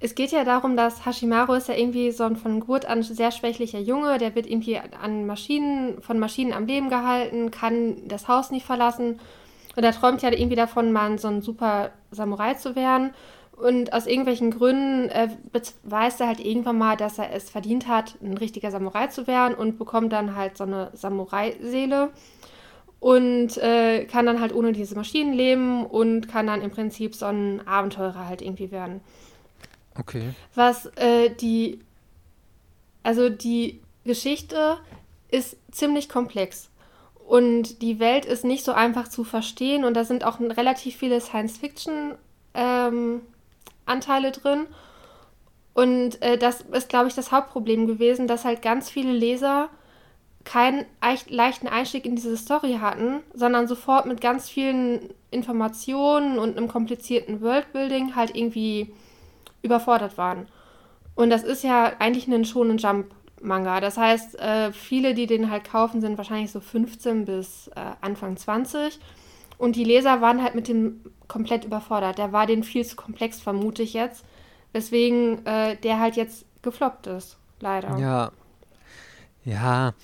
es 0.00 0.14
geht 0.14 0.30
ja 0.30 0.44
darum, 0.44 0.76
dass 0.76 1.04
Hashimaru 1.04 1.54
ist 1.54 1.68
ja 1.68 1.74
irgendwie 1.74 2.11
so 2.12 2.24
ein 2.24 2.37
von 2.37 2.61
Geburt 2.61 2.87
an 2.87 3.02
sehr 3.02 3.32
schwächlicher 3.32 3.80
Junge, 3.80 4.18
der 4.18 4.34
wird 4.34 4.46
irgendwie 4.46 4.78
an 4.78 5.26
Maschinen, 5.26 6.00
von 6.00 6.18
Maschinen 6.18 6.52
am 6.52 6.66
Leben 6.66 6.88
gehalten, 6.88 7.50
kann 7.50 7.96
das 8.06 8.28
Haus 8.28 8.50
nicht 8.50 8.64
verlassen 8.64 9.18
und 9.76 9.84
er 9.84 9.92
träumt 9.92 10.22
ja 10.22 10.32
irgendwie 10.32 10.56
davon, 10.56 10.92
mal 10.92 11.18
so 11.18 11.28
ein 11.28 11.42
super 11.42 11.90
Samurai 12.11 12.54
zu 12.54 12.74
werden 12.76 13.11
und 13.58 13.92
aus 13.92 14.06
irgendwelchen 14.06 14.50
Gründen 14.50 15.08
äh, 15.10 15.28
weiß 15.82 16.20
er 16.20 16.28
halt 16.28 16.40
irgendwann 16.40 16.78
mal, 16.78 16.96
dass 16.96 17.18
er 17.18 17.32
es 17.32 17.50
verdient 17.50 17.88
hat, 17.88 18.16
ein 18.22 18.36
richtiger 18.36 18.70
Samurai 18.70 19.08
zu 19.08 19.26
werden 19.26 19.54
und 19.54 19.78
bekommt 19.78 20.12
dann 20.12 20.36
halt 20.36 20.56
so 20.56 20.64
eine 20.64 20.90
Samurai-Seele 20.94 22.10
und 23.00 23.56
äh, 23.58 24.04
kann 24.04 24.26
dann 24.26 24.40
halt 24.40 24.54
ohne 24.54 24.72
diese 24.72 24.94
Maschinen 24.94 25.32
leben 25.32 25.86
und 25.86 26.28
kann 26.28 26.46
dann 26.46 26.62
im 26.62 26.70
Prinzip 26.70 27.14
so 27.14 27.26
ein 27.26 27.66
Abenteurer 27.66 28.26
halt 28.26 28.42
irgendwie 28.42 28.70
werden. 28.70 29.00
Okay. 29.98 30.30
Was 30.54 30.86
äh, 30.96 31.30
die, 31.30 31.80
also 33.02 33.28
die 33.28 33.80
Geschichte 34.04 34.78
ist 35.30 35.56
ziemlich 35.72 36.08
komplex 36.08 36.70
und 37.26 37.82
die 37.82 37.98
Welt 37.98 38.24
ist 38.24 38.44
nicht 38.44 38.64
so 38.64 38.72
einfach 38.72 39.08
zu 39.08 39.24
verstehen 39.24 39.84
und 39.84 39.94
da 39.94 40.04
sind 40.04 40.24
auch 40.24 40.40
relativ 40.40 40.96
viele 40.96 41.20
Science-Fiction- 41.20 42.14
ähm, 42.54 43.22
Anteile 43.88 44.33
drin. 44.33 44.66
Und 45.74 46.20
äh, 46.22 46.37
das 46.38 46.62
ist, 46.72 46.88
glaube 46.88 47.09
ich, 47.09 47.14
das 47.14 47.31
Hauptproblem 47.31 47.87
gewesen, 47.87 48.27
dass 48.27 48.44
halt 48.44 48.62
ganz 48.62 48.90
viele 48.90 49.12
Leser 49.12 49.68
keinen 50.44 50.87
leichten 51.29 51.68
Einstieg 51.68 52.07
in 52.07 52.16
diese 52.16 52.37
Story 52.37 52.79
hatten, 52.81 53.20
sondern 53.35 53.68
sofort 53.68 54.07
mit 54.07 54.20
ganz 54.20 54.48
vielen 54.48 55.11
Informationen 55.31 56.38
und 56.38 56.57
einem 56.57 56.68
komplizierten 56.68 57.42
Worldbuilding 57.42 58.16
halt 58.16 58.35
irgendwie 58.35 58.94
überfordert 59.62 60.16
waren. 60.16 60.48
Und 61.14 61.31
das 61.31 61.42
ist 61.42 61.64
ja 61.64 61.92
eigentlich 61.98 62.29
ein 62.29 62.44
Shonen 62.44 62.79
Jump 62.79 63.07
Manga. 63.40 63.81
Das 63.81 63.96
heißt, 63.96 64.38
äh, 64.38 64.72
viele, 64.72 65.14
die 65.14 65.27
den 65.27 65.51
halt 65.51 65.64
kaufen, 65.64 66.01
sind 66.01 66.16
wahrscheinlich 66.16 66.51
so 66.51 66.61
15 66.61 67.24
bis 67.24 67.68
äh, 67.68 67.81
Anfang 68.01 68.37
20. 68.37 68.98
Und 69.58 69.76
die 69.76 69.84
Leser 69.84 70.20
waren 70.20 70.42
halt 70.42 70.54
mit 70.54 70.68
dem 70.68 71.00
komplett 71.26 71.64
überfordert. 71.64 72.18
Der 72.18 72.32
war 72.32 72.46
den 72.46 72.62
viel 72.62 72.84
zu 72.84 72.96
komplex, 72.96 73.40
vermute 73.40 73.82
ich 73.82 73.92
jetzt. 73.92 74.24
Weswegen 74.72 75.44
äh, 75.46 75.76
der 75.76 75.98
halt 75.98 76.16
jetzt 76.16 76.46
gefloppt 76.62 77.06
ist, 77.06 77.36
leider. 77.61 77.98
Ja. 77.98 78.32
Ja, 79.44 79.94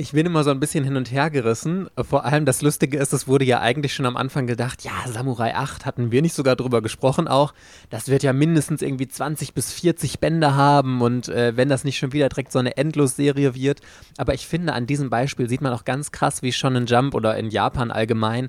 ich, 0.00 0.12
bin 0.12 0.26
immer 0.26 0.42
so 0.42 0.50
ein 0.50 0.60
bisschen 0.60 0.84
hin 0.84 0.96
und 0.96 1.12
her 1.12 1.30
gerissen. 1.30 1.88
Vor 1.96 2.24
allem 2.24 2.44
das 2.44 2.62
Lustige 2.62 2.98
ist, 2.98 3.12
es 3.12 3.28
wurde 3.28 3.44
ja 3.44 3.60
eigentlich 3.60 3.94
schon 3.94 4.06
am 4.06 4.16
Anfang 4.16 4.46
gedacht, 4.46 4.82
ja, 4.82 4.92
Samurai 5.06 5.54
8 5.54 5.84
hatten 5.86 6.10
wir 6.10 6.22
nicht 6.22 6.34
sogar 6.34 6.56
drüber 6.56 6.82
gesprochen 6.82 7.28
auch. 7.28 7.52
Das 7.90 8.08
wird 8.08 8.22
ja 8.22 8.32
mindestens 8.32 8.82
irgendwie 8.82 9.08
20 9.08 9.54
bis 9.54 9.72
40 9.72 10.18
Bände 10.18 10.54
haben 10.54 11.02
und 11.02 11.28
äh, 11.28 11.56
wenn 11.56 11.68
das 11.68 11.84
nicht 11.84 11.98
schon 11.98 12.12
wieder 12.12 12.28
direkt 12.28 12.52
so 12.52 12.58
eine 12.58 12.76
Endlosserie 12.76 13.54
wird. 13.54 13.80
Aber 14.16 14.34
ich 14.34 14.46
finde, 14.46 14.72
an 14.72 14.86
diesem 14.86 15.10
Beispiel 15.10 15.48
sieht 15.48 15.60
man 15.60 15.72
auch 15.72 15.84
ganz 15.84 16.10
krass, 16.10 16.42
wie 16.42 16.52
schon 16.52 16.76
in 16.76 16.86
Jump 16.86 17.14
oder 17.14 17.36
in 17.36 17.50
Japan 17.50 17.90
allgemein 17.90 18.48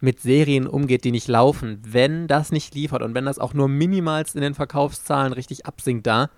mit 0.00 0.20
Serien 0.20 0.66
umgeht, 0.66 1.04
die 1.04 1.12
nicht 1.12 1.28
laufen. 1.28 1.80
Wenn 1.86 2.26
das 2.26 2.52
nicht 2.52 2.74
liefert 2.74 3.02
und 3.02 3.14
wenn 3.14 3.26
das 3.26 3.38
auch 3.38 3.54
nur 3.54 3.68
minimalst 3.68 4.34
in 4.34 4.42
den 4.42 4.54
Verkaufszahlen 4.54 5.32
richtig 5.32 5.66
absinkt 5.66 6.06
da, 6.06 6.30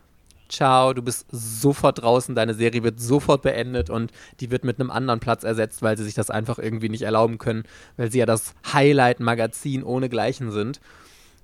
ciao, 0.53 0.92
du 0.92 1.03
bist 1.03 1.26
sofort 1.30 2.03
draußen, 2.03 2.34
deine 2.34 2.55
Serie 2.55 2.82
wird 2.82 3.00
sofort 3.00 3.42
beendet 3.42 3.90
und 3.90 4.12
die 4.40 4.50
wird 4.50 4.64
mit 4.64 4.78
einem 4.78 4.90
anderen 4.90 5.20
Platz 5.20 5.44
ersetzt, 5.44 5.82
weil 5.82 5.96
sie 5.96 6.05
sich 6.05 6.14
das 6.14 6.30
einfach 6.30 6.59
irgendwie 6.59 6.88
nicht 6.88 7.03
erlauben 7.03 7.38
können, 7.38 7.64
weil 7.96 8.12
sie 8.12 8.18
ja 8.18 8.26
das 8.26 8.55
Highlight-Magazin 8.72 9.82
ohne 9.82 10.09
Gleichen 10.09 10.50
sind. 10.50 10.80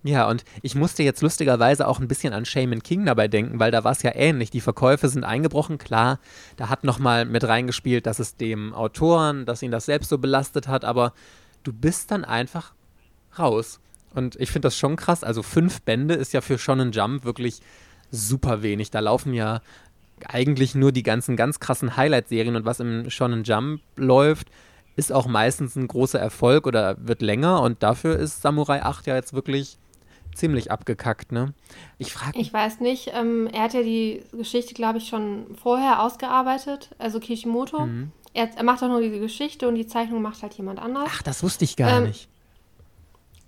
Ja, 0.04 0.28
und 0.28 0.44
ich 0.62 0.76
musste 0.76 1.02
jetzt 1.02 1.22
lustigerweise 1.22 1.88
auch 1.88 1.98
ein 1.98 2.06
bisschen 2.06 2.32
an 2.32 2.44
Shaman 2.44 2.84
King 2.84 3.04
dabei 3.04 3.26
denken, 3.26 3.58
weil 3.58 3.72
da 3.72 3.82
war 3.82 3.92
es 3.92 4.02
ja 4.02 4.12
ähnlich. 4.14 4.50
Die 4.50 4.60
Verkäufe 4.60 5.08
sind 5.08 5.24
eingebrochen, 5.24 5.78
klar. 5.78 6.20
Da 6.56 6.68
hat 6.68 6.84
nochmal 6.84 7.24
mit 7.24 7.42
reingespielt, 7.42 8.06
dass 8.06 8.20
es 8.20 8.36
dem 8.36 8.72
Autoren, 8.74 9.44
dass 9.44 9.62
ihn 9.62 9.72
das 9.72 9.86
selbst 9.86 10.08
so 10.08 10.18
belastet 10.18 10.68
hat, 10.68 10.84
aber 10.84 11.14
du 11.64 11.72
bist 11.72 12.12
dann 12.12 12.24
einfach 12.24 12.74
raus. 13.38 13.80
Und 14.14 14.36
ich 14.36 14.50
finde 14.50 14.66
das 14.66 14.76
schon 14.76 14.96
krass. 14.96 15.24
Also 15.24 15.42
fünf 15.42 15.82
Bände 15.82 16.14
ist 16.14 16.32
ja 16.32 16.40
für 16.40 16.58
Shonen 16.58 16.92
Jump 16.92 17.24
wirklich 17.24 17.60
super 18.10 18.62
wenig. 18.62 18.90
Da 18.90 19.00
laufen 19.00 19.34
ja 19.34 19.60
eigentlich 20.26 20.74
nur 20.74 20.92
die 20.92 21.02
ganzen 21.02 21.36
ganz 21.36 21.60
krassen 21.60 21.96
Highlight-Serien 21.96 22.56
und 22.56 22.64
was 22.64 22.80
im 22.80 23.10
Shonen 23.10 23.44
Jump 23.44 23.80
läuft, 23.96 24.48
ist 24.96 25.12
auch 25.12 25.26
meistens 25.26 25.76
ein 25.76 25.86
großer 25.86 26.18
Erfolg 26.18 26.66
oder 26.66 26.96
wird 26.98 27.22
länger 27.22 27.62
und 27.62 27.82
dafür 27.82 28.16
ist 28.16 28.42
Samurai 28.42 28.82
8 28.82 29.06
ja 29.06 29.14
jetzt 29.14 29.32
wirklich 29.32 29.78
ziemlich 30.34 30.70
abgekackt, 30.70 31.32
ne? 31.32 31.54
Ich 31.98 32.12
frage 32.12 32.38
Ich 32.38 32.52
weiß 32.52 32.80
nicht, 32.80 33.12
ähm, 33.14 33.48
er 33.52 33.62
hat 33.62 33.74
ja 33.74 33.82
die 33.82 34.22
Geschichte, 34.32 34.74
glaube 34.74 34.98
ich, 34.98 35.08
schon 35.08 35.56
vorher 35.60 36.02
ausgearbeitet, 36.02 36.90
also 36.98 37.20
Kishimoto. 37.20 37.86
Mhm. 37.86 38.12
Er, 38.34 38.50
er, 38.56 38.62
macht 38.62 38.82
auch 38.82 38.88
nur 38.88 39.00
diese 39.00 39.18
Geschichte 39.20 39.68
und 39.68 39.74
die 39.74 39.86
Zeichnung 39.86 40.22
macht 40.22 40.42
halt 40.42 40.54
jemand 40.54 40.78
anders. 40.78 41.08
Ach, 41.12 41.22
das 41.22 41.42
wusste 41.42 41.64
ich 41.64 41.76
gar 41.76 41.98
ähm, 41.98 42.04
nicht. 42.08 42.28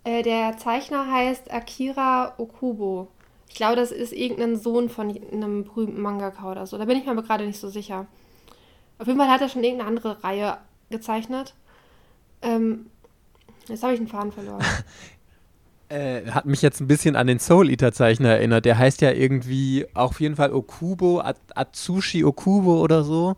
Äh, 0.04 0.22
der 0.22 0.56
Zeichner 0.56 1.10
heißt 1.10 1.52
Akira 1.52 2.34
Okubo. 2.38 3.08
Ich 3.50 3.56
glaube, 3.56 3.74
das 3.74 3.90
ist 3.90 4.12
irgendein 4.12 4.56
Sohn 4.56 4.88
von 4.88 5.10
einem 5.10 5.64
berühmten 5.64 6.00
Mangaka 6.00 6.50
oder 6.50 6.66
so. 6.66 6.78
Da 6.78 6.84
bin 6.84 6.96
ich 6.96 7.04
mir 7.04 7.10
aber 7.10 7.24
gerade 7.24 7.44
nicht 7.44 7.58
so 7.58 7.68
sicher. 7.68 8.06
Auf 8.98 9.08
jeden 9.08 9.18
Fall 9.18 9.28
hat 9.28 9.40
er 9.40 9.48
schon 9.48 9.64
irgendeine 9.64 9.88
andere 9.88 10.22
Reihe 10.22 10.56
gezeichnet. 10.88 11.54
Ähm, 12.42 12.86
jetzt 13.66 13.82
habe 13.82 13.92
ich 13.92 13.98
den 13.98 14.06
Faden 14.06 14.30
verloren. 14.30 14.64
äh, 15.88 16.30
hat 16.30 16.46
mich 16.46 16.62
jetzt 16.62 16.80
ein 16.80 16.86
bisschen 16.86 17.16
an 17.16 17.26
den 17.26 17.40
Soul 17.40 17.70
Eater 17.70 17.92
Zeichner 17.92 18.28
erinnert. 18.30 18.64
Der 18.66 18.78
heißt 18.78 19.00
ja 19.00 19.10
irgendwie 19.10 19.84
auf 19.94 20.20
jeden 20.20 20.36
Fall 20.36 20.52
Okubo, 20.52 21.20
Atsushi 21.20 22.24
Okubo 22.24 22.80
oder 22.80 23.02
so. 23.02 23.34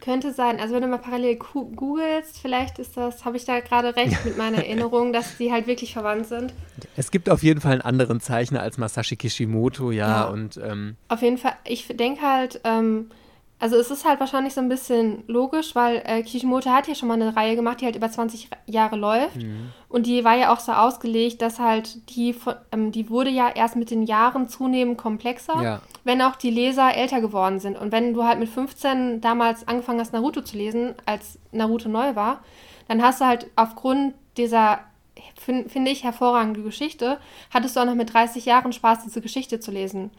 Könnte 0.00 0.32
sein. 0.32 0.60
Also 0.60 0.74
wenn 0.74 0.82
du 0.82 0.88
mal 0.88 0.98
parallel 0.98 1.36
googelst, 1.36 2.38
vielleicht 2.38 2.78
ist 2.78 2.96
das, 2.96 3.24
habe 3.24 3.36
ich 3.38 3.44
da 3.44 3.60
gerade 3.60 3.96
recht 3.96 4.24
mit 4.24 4.36
meiner 4.36 4.58
Erinnerung, 4.64 5.12
dass 5.12 5.38
die 5.38 5.50
halt 5.50 5.66
wirklich 5.66 5.94
verwandt 5.94 6.26
sind. 6.26 6.52
Es 6.96 7.10
gibt 7.10 7.30
auf 7.30 7.42
jeden 7.42 7.60
Fall 7.60 7.72
einen 7.72 7.80
anderen 7.80 8.20
Zeichner 8.20 8.60
als 8.60 8.76
Masashi 8.76 9.16
Kishimoto, 9.16 9.90
ja. 9.90 10.08
ja. 10.08 10.24
Und, 10.24 10.58
ähm, 10.62 10.96
auf 11.08 11.22
jeden 11.22 11.38
Fall, 11.38 11.54
ich 11.64 11.86
denke 11.88 12.20
halt, 12.22 12.60
ähm, 12.64 13.10
also 13.58 13.76
es 13.76 13.90
ist 13.90 14.04
halt 14.04 14.20
wahrscheinlich 14.20 14.52
so 14.52 14.60
ein 14.60 14.68
bisschen 14.68 15.24
logisch, 15.28 15.74
weil 15.74 16.02
äh, 16.04 16.22
Kishimoto 16.22 16.68
hat 16.68 16.88
ja 16.88 16.94
schon 16.94 17.08
mal 17.08 17.14
eine 17.14 17.34
Reihe 17.34 17.56
gemacht, 17.56 17.80
die 17.80 17.86
halt 17.86 17.96
über 17.96 18.10
20 18.10 18.50
Jahre 18.66 18.96
läuft. 18.96 19.36
Mhm. 19.36 19.72
Und 19.88 20.04
die 20.04 20.24
war 20.24 20.36
ja 20.36 20.52
auch 20.52 20.60
so 20.60 20.72
ausgelegt, 20.72 21.40
dass 21.40 21.58
halt 21.58 22.10
die, 22.10 22.34
ähm, 22.70 22.92
die 22.92 23.08
wurde 23.08 23.30
ja 23.30 23.48
erst 23.48 23.76
mit 23.76 23.90
den 23.90 24.02
Jahren 24.02 24.48
zunehmend 24.48 24.98
komplexer, 24.98 25.62
ja. 25.62 25.80
wenn 26.04 26.20
auch 26.20 26.36
die 26.36 26.50
Leser 26.50 26.94
älter 26.94 27.22
geworden 27.22 27.58
sind. 27.58 27.78
Und 27.78 27.92
wenn 27.92 28.12
du 28.12 28.24
halt 28.24 28.38
mit 28.38 28.50
15 28.50 29.22
damals 29.22 29.66
angefangen 29.66 30.00
hast, 30.00 30.12
Naruto 30.12 30.42
zu 30.42 30.58
lesen, 30.58 30.94
als 31.06 31.38
Naruto 31.50 31.88
neu 31.88 32.14
war, 32.14 32.40
dann 32.88 33.02
hast 33.02 33.22
du 33.22 33.24
halt 33.24 33.46
aufgrund 33.56 34.14
dieser, 34.36 34.80
finde 35.34 35.70
find 35.70 35.88
ich, 35.88 36.04
hervorragende 36.04 36.60
Geschichte, 36.60 37.18
hattest 37.50 37.74
du 37.74 37.80
auch 37.80 37.86
noch 37.86 37.94
mit 37.94 38.12
30 38.12 38.44
Jahren 38.44 38.74
Spaß, 38.74 39.04
diese 39.04 39.22
Geschichte 39.22 39.60
zu 39.60 39.70
lesen, 39.70 40.10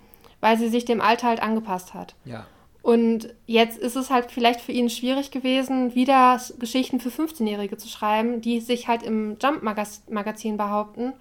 weil 0.42 0.58
sie 0.58 0.70
sich 0.70 0.86
dem 0.86 1.02
Alter 1.02 1.28
halt 1.28 1.44
angepasst 1.44 1.94
hat. 1.94 2.16
Ja. 2.26 2.48
Und 2.88 3.34
jetzt 3.48 3.78
ist 3.78 3.98
es 3.98 4.10
halt 4.10 4.32
vielleicht 4.32 4.62
für 4.62 4.72
ihn 4.72 4.90
schwierig 4.90 5.30
gewesen, 5.30 5.94
wieder 5.94 6.40
Geschichten 6.58 7.02
für 7.02 7.10
15-Jährige 7.10 7.76
zu 7.76 7.90
schreiben, 7.90 8.40
die 8.40 8.62
sich 8.62 8.88
halt 8.88 9.04
im 9.04 9.36
Jump-Magazin 9.42 10.56
behaupten. 10.56 11.12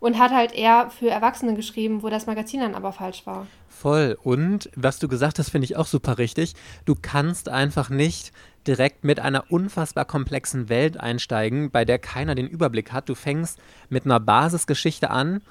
Und 0.00 0.18
hat 0.18 0.30
halt 0.30 0.54
eher 0.54 0.88
für 0.88 1.10
Erwachsene 1.10 1.52
geschrieben, 1.52 2.02
wo 2.02 2.08
das 2.08 2.24
Magazin 2.24 2.60
dann 2.60 2.74
aber 2.74 2.92
falsch 2.92 3.26
war. 3.26 3.46
Voll. 3.68 4.16
Und 4.22 4.70
was 4.74 5.00
du 5.00 5.06
gesagt 5.06 5.38
hast, 5.38 5.50
finde 5.50 5.66
ich 5.66 5.76
auch 5.76 5.86
super 5.86 6.16
richtig. 6.16 6.54
Du 6.86 6.94
kannst 6.94 7.50
einfach 7.50 7.90
nicht 7.90 8.32
direkt 8.66 9.04
mit 9.04 9.20
einer 9.20 9.44
unfassbar 9.50 10.06
komplexen 10.06 10.70
Welt 10.70 10.98
einsteigen, 10.98 11.70
bei 11.70 11.84
der 11.84 11.98
keiner 11.98 12.34
den 12.34 12.48
Überblick 12.48 12.90
hat. 12.90 13.10
Du 13.10 13.14
fängst 13.14 13.58
mit 13.90 14.06
einer 14.06 14.18
Basisgeschichte 14.18 15.10
an 15.10 15.42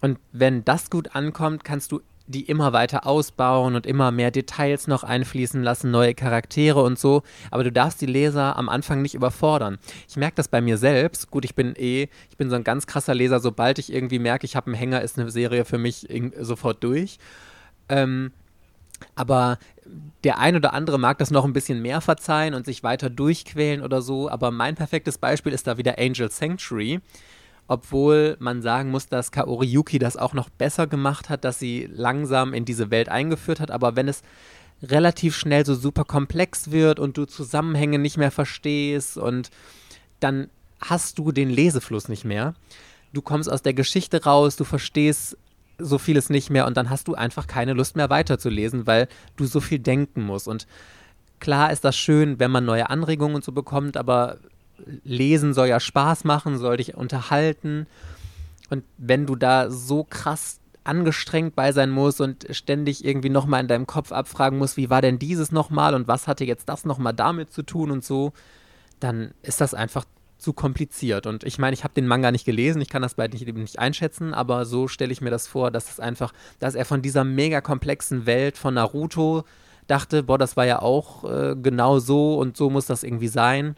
und 0.00 0.20
wenn 0.30 0.64
das 0.64 0.90
gut 0.90 1.16
ankommt, 1.16 1.64
kannst 1.64 1.90
du 1.90 2.02
die 2.28 2.42
immer 2.42 2.72
weiter 2.72 3.06
ausbauen 3.06 3.74
und 3.74 3.86
immer 3.86 4.12
mehr 4.12 4.30
Details 4.30 4.86
noch 4.86 5.02
einfließen 5.02 5.62
lassen, 5.62 5.90
neue 5.90 6.14
Charaktere 6.14 6.82
und 6.82 6.98
so. 6.98 7.22
Aber 7.50 7.64
du 7.64 7.72
darfst 7.72 8.00
die 8.00 8.06
Leser 8.06 8.56
am 8.56 8.68
Anfang 8.68 9.02
nicht 9.02 9.14
überfordern. 9.14 9.78
Ich 10.08 10.16
merke 10.16 10.36
das 10.36 10.48
bei 10.48 10.60
mir 10.60 10.76
selbst. 10.76 11.30
Gut, 11.30 11.44
ich 11.44 11.54
bin 11.54 11.74
eh, 11.76 12.08
ich 12.30 12.36
bin 12.36 12.50
so 12.50 12.56
ein 12.56 12.64
ganz 12.64 12.86
krasser 12.86 13.14
Leser. 13.14 13.40
Sobald 13.40 13.78
ich 13.78 13.92
irgendwie 13.92 14.18
merke, 14.18 14.44
ich 14.44 14.56
habe 14.56 14.66
einen 14.66 14.74
Hänger, 14.74 15.00
ist 15.00 15.18
eine 15.18 15.30
Serie 15.30 15.64
für 15.64 15.78
mich 15.78 16.06
sofort 16.38 16.84
durch. 16.84 17.18
Ähm, 17.88 18.32
aber 19.14 19.58
der 20.22 20.38
ein 20.38 20.54
oder 20.54 20.74
andere 20.74 20.98
mag 20.98 21.16
das 21.18 21.30
noch 21.30 21.46
ein 21.46 21.54
bisschen 21.54 21.80
mehr 21.80 22.02
verzeihen 22.02 22.52
und 22.52 22.66
sich 22.66 22.82
weiter 22.82 23.08
durchquälen 23.08 23.82
oder 23.82 24.02
so. 24.02 24.28
Aber 24.28 24.50
mein 24.50 24.74
perfektes 24.74 25.16
Beispiel 25.16 25.52
ist 25.54 25.66
da 25.66 25.78
wieder 25.78 25.98
Angel 25.98 26.30
Sanctuary 26.30 27.00
obwohl 27.68 28.36
man 28.40 28.62
sagen 28.62 28.90
muss, 28.90 29.08
dass 29.08 29.30
Kaori 29.30 29.66
Yuki 29.66 29.98
das 29.98 30.16
auch 30.16 30.32
noch 30.32 30.48
besser 30.48 30.86
gemacht 30.86 31.28
hat, 31.28 31.44
dass 31.44 31.58
sie 31.58 31.88
langsam 31.92 32.54
in 32.54 32.64
diese 32.64 32.90
Welt 32.90 33.10
eingeführt 33.10 33.60
hat. 33.60 33.70
Aber 33.70 33.94
wenn 33.94 34.08
es 34.08 34.22
relativ 34.82 35.36
schnell 35.36 35.66
so 35.66 35.74
super 35.74 36.04
komplex 36.04 36.70
wird 36.70 36.98
und 36.98 37.16
du 37.16 37.26
Zusammenhänge 37.26 37.98
nicht 37.98 38.16
mehr 38.16 38.30
verstehst 38.30 39.18
und 39.18 39.50
dann 40.20 40.48
hast 40.80 41.18
du 41.18 41.30
den 41.32 41.50
Lesefluss 41.50 42.08
nicht 42.08 42.24
mehr. 42.24 42.54
Du 43.12 43.22
kommst 43.22 43.50
aus 43.50 43.62
der 43.62 43.74
Geschichte 43.74 44.24
raus, 44.24 44.56
du 44.56 44.64
verstehst 44.64 45.36
so 45.78 45.98
vieles 45.98 46.30
nicht 46.30 46.50
mehr 46.50 46.66
und 46.66 46.76
dann 46.76 46.90
hast 46.90 47.08
du 47.08 47.14
einfach 47.14 47.46
keine 47.46 47.72
Lust 47.72 47.96
mehr 47.96 48.10
weiterzulesen, 48.10 48.86
weil 48.86 49.08
du 49.36 49.44
so 49.44 49.60
viel 49.60 49.78
denken 49.78 50.22
musst. 50.24 50.48
Und 50.48 50.66
klar 51.40 51.72
ist 51.72 51.84
das 51.84 51.96
schön, 51.96 52.38
wenn 52.38 52.50
man 52.50 52.64
neue 52.64 52.90
Anregungen 52.90 53.36
und 53.36 53.44
so 53.44 53.52
bekommt, 53.52 53.96
aber 53.96 54.38
Lesen 55.04 55.54
soll 55.54 55.68
ja 55.68 55.80
Spaß 55.80 56.24
machen, 56.24 56.58
soll 56.58 56.76
dich 56.78 56.94
unterhalten. 56.96 57.86
Und 58.70 58.84
wenn 58.96 59.26
du 59.26 59.36
da 59.36 59.70
so 59.70 60.04
krass 60.04 60.60
angestrengt 60.84 61.54
bei 61.54 61.72
sein 61.72 61.90
musst 61.90 62.20
und 62.20 62.46
ständig 62.50 63.04
irgendwie 63.04 63.28
nochmal 63.28 63.60
in 63.60 63.68
deinem 63.68 63.86
Kopf 63.86 64.10
abfragen 64.10 64.58
musst, 64.58 64.76
wie 64.76 64.90
war 64.90 65.02
denn 65.02 65.18
dieses 65.18 65.52
nochmal 65.52 65.94
und 65.94 66.08
was 66.08 66.26
hatte 66.26 66.44
jetzt 66.44 66.68
das 66.68 66.84
nochmal 66.84 67.12
damit 67.12 67.52
zu 67.52 67.62
tun 67.62 67.90
und 67.90 68.04
so, 68.04 68.32
dann 68.98 69.32
ist 69.42 69.60
das 69.60 69.74
einfach 69.74 70.04
zu 70.38 70.52
kompliziert. 70.52 71.26
Und 71.26 71.44
ich 71.44 71.58
meine, 71.58 71.74
ich 71.74 71.84
habe 71.84 71.94
den 71.94 72.06
Manga 72.06 72.30
nicht 72.30 72.44
gelesen, 72.44 72.80
ich 72.80 72.88
kann 72.88 73.02
das 73.02 73.14
bei 73.14 73.28
nicht, 73.28 73.46
nicht 73.46 73.78
einschätzen, 73.78 74.32
aber 74.32 74.64
so 74.64 74.88
stelle 74.88 75.12
ich 75.12 75.20
mir 75.20 75.30
das 75.30 75.46
vor, 75.46 75.70
dass 75.70 75.90
es 75.90 76.00
einfach, 76.00 76.32
dass 76.58 76.74
er 76.74 76.84
von 76.84 77.02
dieser 77.02 77.24
mega 77.24 77.60
komplexen 77.60 78.24
Welt 78.24 78.56
von 78.56 78.74
Naruto 78.74 79.44
dachte, 79.88 80.22
boah, 80.22 80.38
das 80.38 80.56
war 80.56 80.64
ja 80.64 80.80
auch 80.80 81.24
äh, 81.24 81.56
genau 81.60 81.98
so 81.98 82.38
und 82.38 82.56
so 82.56 82.70
muss 82.70 82.86
das 82.86 83.02
irgendwie 83.02 83.28
sein. 83.28 83.74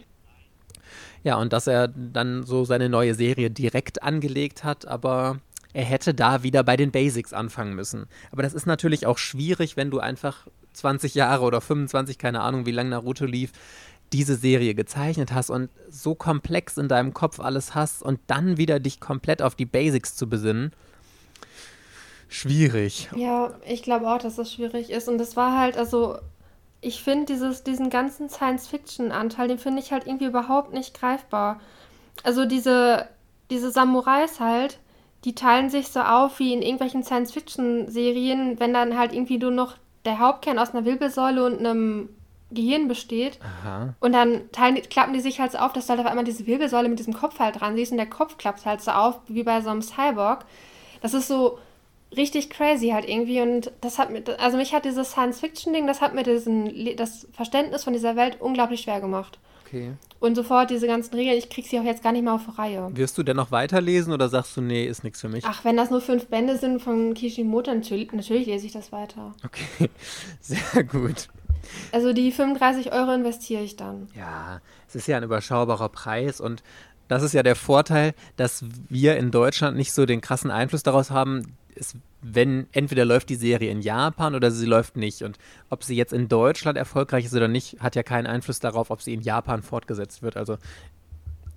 Ja, 1.22 1.36
und 1.36 1.52
dass 1.52 1.66
er 1.66 1.88
dann 1.88 2.44
so 2.44 2.64
seine 2.64 2.88
neue 2.88 3.14
Serie 3.14 3.50
direkt 3.50 4.02
angelegt 4.02 4.64
hat, 4.64 4.86
aber 4.86 5.38
er 5.72 5.84
hätte 5.84 6.14
da 6.14 6.42
wieder 6.42 6.62
bei 6.64 6.76
den 6.76 6.90
Basics 6.90 7.32
anfangen 7.32 7.74
müssen. 7.74 8.06
Aber 8.32 8.42
das 8.42 8.54
ist 8.54 8.66
natürlich 8.66 9.06
auch 9.06 9.18
schwierig, 9.18 9.76
wenn 9.76 9.90
du 9.90 10.00
einfach 10.00 10.46
20 10.72 11.14
Jahre 11.14 11.44
oder 11.44 11.60
25, 11.60 12.18
keine 12.18 12.40
Ahnung, 12.40 12.66
wie 12.66 12.72
lange 12.72 12.90
Naruto 12.90 13.24
lief, 13.24 13.52
diese 14.12 14.34
Serie 14.34 14.74
gezeichnet 14.74 15.32
hast 15.32 15.50
und 15.50 15.70
so 15.88 16.14
komplex 16.14 16.76
in 16.76 16.88
deinem 16.88 17.14
Kopf 17.14 17.38
alles 17.38 17.74
hast 17.74 18.02
und 18.02 18.18
dann 18.26 18.56
wieder 18.56 18.80
dich 18.80 18.98
komplett 18.98 19.40
auf 19.42 19.54
die 19.54 19.66
Basics 19.66 20.16
zu 20.16 20.28
besinnen. 20.28 20.72
Schwierig. 22.28 23.08
Ja, 23.16 23.54
ich 23.66 23.82
glaube 23.82 24.08
auch, 24.08 24.18
dass 24.18 24.36
das 24.36 24.52
schwierig 24.52 24.90
ist. 24.90 25.08
Und 25.08 25.18
das 25.18 25.36
war 25.36 25.58
halt, 25.58 25.76
also 25.76 26.18
ich 26.80 27.02
finde 27.02 27.36
diesen 27.66 27.90
ganzen 27.90 28.28
Science-Fiction-Anteil, 28.28 29.48
den 29.48 29.58
finde 29.58 29.82
ich 29.82 29.92
halt 29.92 30.06
irgendwie 30.06 30.26
überhaupt 30.26 30.72
nicht 30.72 30.98
greifbar. 30.98 31.60
Also 32.24 32.46
diese, 32.46 33.06
diese 33.50 33.70
Samurais 33.70 34.40
halt, 34.40 34.78
die 35.24 35.34
teilen 35.34 35.68
sich 35.68 35.88
so 35.88 36.00
auf 36.00 36.38
wie 36.38 36.54
in 36.54 36.62
irgendwelchen 36.62 37.02
Science-Fiction-Serien, 37.02 38.58
wenn 38.58 38.72
dann 38.72 38.96
halt 38.96 39.12
irgendwie 39.12 39.38
nur 39.38 39.50
noch 39.50 39.76
der 40.06 40.18
Hauptkern 40.18 40.58
aus 40.58 40.70
einer 40.74 40.86
Wirbelsäule 40.86 41.44
und 41.44 41.58
einem 41.58 42.08
Gehirn 42.50 42.88
besteht. 42.88 43.38
Aha. 43.42 43.94
Und 44.00 44.12
dann 44.12 44.50
teilen, 44.50 44.80
klappen 44.88 45.12
die 45.12 45.20
sich 45.20 45.40
halt 45.40 45.52
so 45.52 45.58
auf, 45.58 45.74
dass 45.74 45.86
du 45.86 45.90
halt 45.90 46.00
auf 46.00 46.06
einmal 46.06 46.24
diese 46.24 46.46
Wirbelsäule 46.46 46.88
mit 46.88 46.98
diesem 46.98 47.14
Kopf 47.14 47.38
halt 47.38 47.60
dran 47.60 47.76
siehst 47.76 47.92
und 47.92 47.98
der 47.98 48.08
Kopf 48.08 48.38
klappt 48.38 48.64
halt 48.64 48.80
so 48.80 48.90
auf, 48.92 49.20
wie 49.28 49.42
bei 49.42 49.60
so 49.60 49.68
einem 49.68 49.82
Cyborg. 49.82 50.46
Das 51.02 51.12
ist 51.12 51.28
so, 51.28 51.58
richtig 52.16 52.50
crazy 52.50 52.88
halt 52.88 53.08
irgendwie 53.08 53.40
und 53.40 53.72
das 53.80 53.98
hat 53.98 54.10
mir, 54.10 54.22
also 54.38 54.56
mich 54.56 54.74
hat 54.74 54.84
dieses 54.84 55.12
Science-Fiction-Ding, 55.12 55.86
das 55.86 56.00
hat 56.00 56.14
mir 56.14 56.22
diesen, 56.22 56.96
das 56.96 57.28
Verständnis 57.32 57.84
von 57.84 57.92
dieser 57.92 58.16
Welt 58.16 58.40
unglaublich 58.40 58.82
schwer 58.82 59.00
gemacht. 59.00 59.38
Okay. 59.66 59.92
Und 60.18 60.34
sofort 60.34 60.70
diese 60.70 60.88
ganzen 60.88 61.14
Regeln, 61.14 61.38
ich 61.38 61.48
krieg 61.48 61.66
sie 61.66 61.78
auch 61.78 61.84
jetzt 61.84 62.02
gar 62.02 62.12
nicht 62.12 62.24
mehr 62.24 62.34
auf 62.34 62.58
Reihe. 62.58 62.88
Wirst 62.92 63.16
du 63.16 63.22
denn 63.22 63.36
noch 63.36 63.52
weiterlesen 63.52 64.12
oder 64.12 64.28
sagst 64.28 64.56
du, 64.56 64.60
nee, 64.60 64.84
ist 64.84 65.04
nichts 65.04 65.20
für 65.20 65.28
mich? 65.28 65.44
Ach, 65.46 65.64
wenn 65.64 65.76
das 65.76 65.90
nur 65.90 66.00
fünf 66.00 66.26
Bände 66.26 66.58
sind 66.58 66.82
von 66.82 67.14
Kishimoto, 67.14 67.72
natürlich, 67.72 68.12
natürlich 68.12 68.46
lese 68.46 68.66
ich 68.66 68.72
das 68.72 68.90
weiter. 68.90 69.32
Okay, 69.44 69.88
sehr 70.40 70.82
gut. 70.82 71.28
Also 71.92 72.12
die 72.12 72.32
35 72.32 72.92
Euro 72.92 73.12
investiere 73.12 73.62
ich 73.62 73.76
dann. 73.76 74.08
Ja, 74.16 74.60
es 74.88 74.96
ist 74.96 75.06
ja 75.06 75.16
ein 75.16 75.22
überschaubarer 75.22 75.88
Preis 75.88 76.40
und 76.40 76.64
das 77.06 77.22
ist 77.22 77.32
ja 77.32 77.42
der 77.42 77.56
Vorteil, 77.56 78.14
dass 78.36 78.64
wir 78.88 79.16
in 79.16 79.30
Deutschland 79.30 79.76
nicht 79.76 79.92
so 79.92 80.06
den 80.06 80.20
krassen 80.20 80.50
Einfluss 80.50 80.82
daraus 80.82 81.10
haben, 81.10 81.56
es, 81.80 81.96
wenn 82.22 82.68
entweder 82.72 83.04
läuft 83.04 83.30
die 83.30 83.36
Serie 83.36 83.70
in 83.70 83.80
Japan 83.80 84.34
oder 84.34 84.50
sie 84.50 84.66
läuft 84.66 84.96
nicht. 84.96 85.22
Und 85.22 85.38
ob 85.70 85.82
sie 85.82 85.96
jetzt 85.96 86.12
in 86.12 86.28
Deutschland 86.28 86.78
erfolgreich 86.78 87.24
ist 87.24 87.34
oder 87.34 87.48
nicht, 87.48 87.80
hat 87.80 87.96
ja 87.96 88.02
keinen 88.02 88.26
Einfluss 88.26 88.60
darauf, 88.60 88.90
ob 88.90 89.02
sie 89.02 89.14
in 89.14 89.22
Japan 89.22 89.62
fortgesetzt 89.62 90.22
wird. 90.22 90.36
Also 90.36 90.58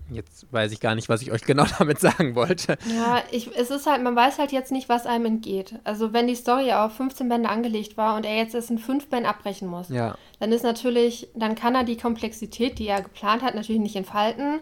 jetzt 0.09 0.51
weiß 0.51 0.71
ich 0.71 0.79
gar 0.79 0.95
nicht, 0.95 1.09
was 1.09 1.21
ich 1.21 1.31
euch 1.31 1.41
genau 1.45 1.65
damit 1.77 1.99
sagen 1.99 2.35
wollte. 2.35 2.77
Ja, 2.95 3.21
ich, 3.31 3.55
es 3.55 3.69
ist 3.69 3.85
halt, 3.85 4.01
man 4.03 4.15
weiß 4.15 4.39
halt 4.39 4.51
jetzt 4.51 4.71
nicht, 4.71 4.89
was 4.89 5.05
einem 5.05 5.25
entgeht. 5.25 5.75
Also 5.83 6.13
wenn 6.13 6.27
die 6.27 6.35
Story 6.35 6.71
auf 6.71 6.95
15 6.95 7.27
Bände 7.27 7.49
angelegt 7.49 7.97
war 7.97 8.15
und 8.15 8.25
er 8.25 8.37
jetzt 8.37 8.55
es 8.55 8.69
in 8.69 8.79
5 8.79 9.09
Bänden 9.09 9.29
abbrechen 9.29 9.67
muss, 9.67 9.89
Ja, 9.89 10.17
dann 10.39 10.51
ist 10.51 10.63
natürlich, 10.63 11.27
dann 11.35 11.55
kann 11.55 11.75
er 11.75 11.83
die 11.83 11.97
Komplexität, 11.97 12.79
die 12.79 12.87
er 12.87 13.01
geplant 13.01 13.43
hat, 13.43 13.55
natürlich 13.55 13.81
nicht 13.81 13.95
entfalten 13.95 14.61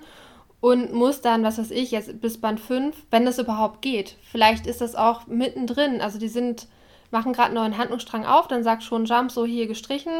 und 0.61 0.93
muss 0.93 1.21
dann, 1.21 1.43
was 1.43 1.57
weiß 1.57 1.71
ich, 1.71 1.91
jetzt 1.91 2.21
bis 2.21 2.39
Band 2.39 2.59
5, 2.59 2.95
wenn 3.09 3.25
das 3.25 3.39
überhaupt 3.39 3.81
geht. 3.81 4.15
Vielleicht 4.31 4.67
ist 4.67 4.79
das 4.79 4.95
auch 4.95 5.27
mittendrin. 5.27 5.99
Also 6.01 6.19
die 6.19 6.27
sind, 6.27 6.67
machen 7.09 7.33
gerade 7.33 7.47
einen 7.47 7.55
neuen 7.55 7.77
Handlungsstrang 7.77 8.25
auf, 8.25 8.47
dann 8.47 8.63
sagt 8.63 8.83
schon 8.83 9.05
Jump 9.05 9.31
so 9.31 9.45
hier 9.45 9.67
gestrichen. 9.67 10.11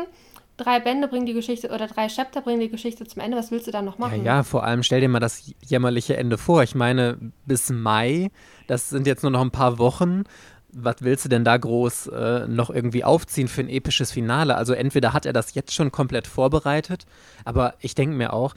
Drei 0.57 0.79
Bände 0.79 1.07
bringen 1.07 1.27
die 1.27 1.33
Geschichte 1.33 1.69
oder 1.69 1.87
drei 1.87 2.07
Chapter 2.07 2.41
bringen 2.41 2.59
die 2.59 2.69
Geschichte 2.69 3.05
zum 3.05 3.21
Ende. 3.21 3.37
Was 3.37 3.51
willst 3.51 3.67
du 3.67 3.71
dann 3.71 3.85
noch 3.85 3.99
ja, 3.99 4.05
machen? 4.05 4.25
ja, 4.25 4.43
vor 4.43 4.63
allem 4.63 4.83
stell 4.83 4.99
dir 4.99 5.09
mal 5.09 5.19
das 5.19 5.53
jämmerliche 5.65 6.17
Ende 6.17 6.37
vor. 6.37 6.63
Ich 6.63 6.75
meine, 6.75 7.17
bis 7.45 7.69
Mai, 7.69 8.31
das 8.67 8.89
sind 8.89 9.07
jetzt 9.07 9.23
nur 9.23 9.31
noch 9.31 9.41
ein 9.41 9.51
paar 9.51 9.77
Wochen. 9.77 10.23
Was 10.73 10.97
willst 11.01 11.25
du 11.25 11.29
denn 11.29 11.43
da 11.43 11.57
groß 11.57 12.07
äh, 12.07 12.47
noch 12.47 12.69
irgendwie 12.69 13.03
aufziehen 13.03 13.47
für 13.47 13.61
ein 13.61 13.69
episches 13.69 14.11
Finale? 14.11 14.55
Also 14.55 14.73
entweder 14.73 15.13
hat 15.13 15.25
er 15.25 15.33
das 15.33 15.53
jetzt 15.53 15.73
schon 15.73 15.91
komplett 15.91 16.27
vorbereitet, 16.27 17.05
aber 17.43 17.75
ich 17.79 17.93
denke 17.93 18.15
mir 18.15 18.33
auch, 18.33 18.53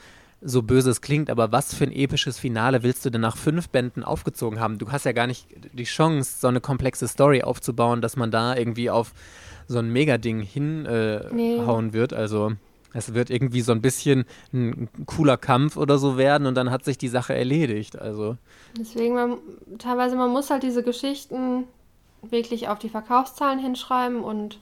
so 0.46 0.62
böse 0.62 0.90
es 0.90 1.00
klingt, 1.00 1.30
aber 1.30 1.52
was 1.52 1.74
für 1.74 1.84
ein 1.84 1.92
episches 1.92 2.38
Finale 2.38 2.82
willst 2.82 3.04
du 3.04 3.10
denn 3.10 3.22
nach 3.22 3.36
fünf 3.36 3.70
Bänden 3.70 4.04
aufgezogen 4.04 4.60
haben? 4.60 4.78
Du 4.78 4.92
hast 4.92 5.04
ja 5.04 5.12
gar 5.12 5.26
nicht 5.26 5.46
die 5.72 5.84
Chance, 5.84 6.38
so 6.40 6.48
eine 6.48 6.60
komplexe 6.60 7.08
Story 7.08 7.42
aufzubauen, 7.42 8.02
dass 8.02 8.16
man 8.16 8.30
da 8.30 8.54
irgendwie 8.54 8.90
auf 8.90 9.12
so 9.68 9.78
ein 9.78 9.90
Megading 9.90 10.40
hinhauen 10.42 10.86
äh, 10.86 11.34
Nee. 11.34 11.60
hauen 11.66 11.92
wird. 11.94 12.12
Also 12.12 12.52
es 12.92 13.14
wird 13.14 13.30
irgendwie 13.30 13.62
so 13.62 13.72
ein 13.72 13.80
bisschen 13.80 14.24
ein 14.52 14.88
cooler 15.06 15.36
Kampf 15.38 15.76
oder 15.78 15.98
so 15.98 16.16
werden 16.18 16.46
und 16.46 16.54
dann 16.54 16.70
hat 16.70 16.84
sich 16.84 16.98
die 16.98 17.08
Sache 17.08 17.34
erledigt. 17.34 17.98
Also 17.98 18.36
Deswegen, 18.78 19.14
man, 19.14 19.38
teilweise, 19.78 20.14
man 20.14 20.30
muss 20.30 20.50
halt 20.50 20.62
diese 20.62 20.82
Geschichten 20.82 21.64
wirklich 22.22 22.68
auf 22.68 22.78
die 22.78 22.88
Verkaufszahlen 22.90 23.58
hinschreiben 23.58 24.22
und 24.22 24.58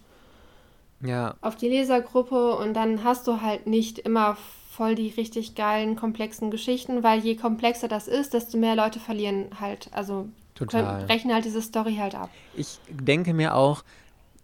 ja, 1.05 1.35
auf 1.41 1.57
die 1.57 1.69
Lesergruppe 1.69 2.55
und 2.57 2.75
dann 2.75 3.03
hast 3.03 3.27
du 3.27 3.41
halt 3.41 3.67
nicht 3.67 3.99
immer 3.99 4.37
voll 4.73 4.95
die 4.95 5.09
richtig 5.09 5.55
geilen, 5.55 5.97
komplexen 5.97 6.51
Geschichten, 6.51 7.03
weil 7.03 7.21
je 7.21 7.37
komplexer 7.37 7.89
das 7.89 8.09
ist, 8.09 8.33
desto 8.33 8.57
mehr 8.57 8.75
Leute 8.75 9.01
verlieren 9.01 9.47
halt, 9.61 9.91
also 9.93 10.29
total. 10.55 11.05
brechen 11.05 11.33
halt 11.33 11.45
diese 11.45 11.61
Story 11.61 11.97
halt 11.97 12.15
ab. 12.15 12.31
Ich 12.57 12.79
denke 12.89 13.35
mir 13.35 13.55
auch, 13.55 13.85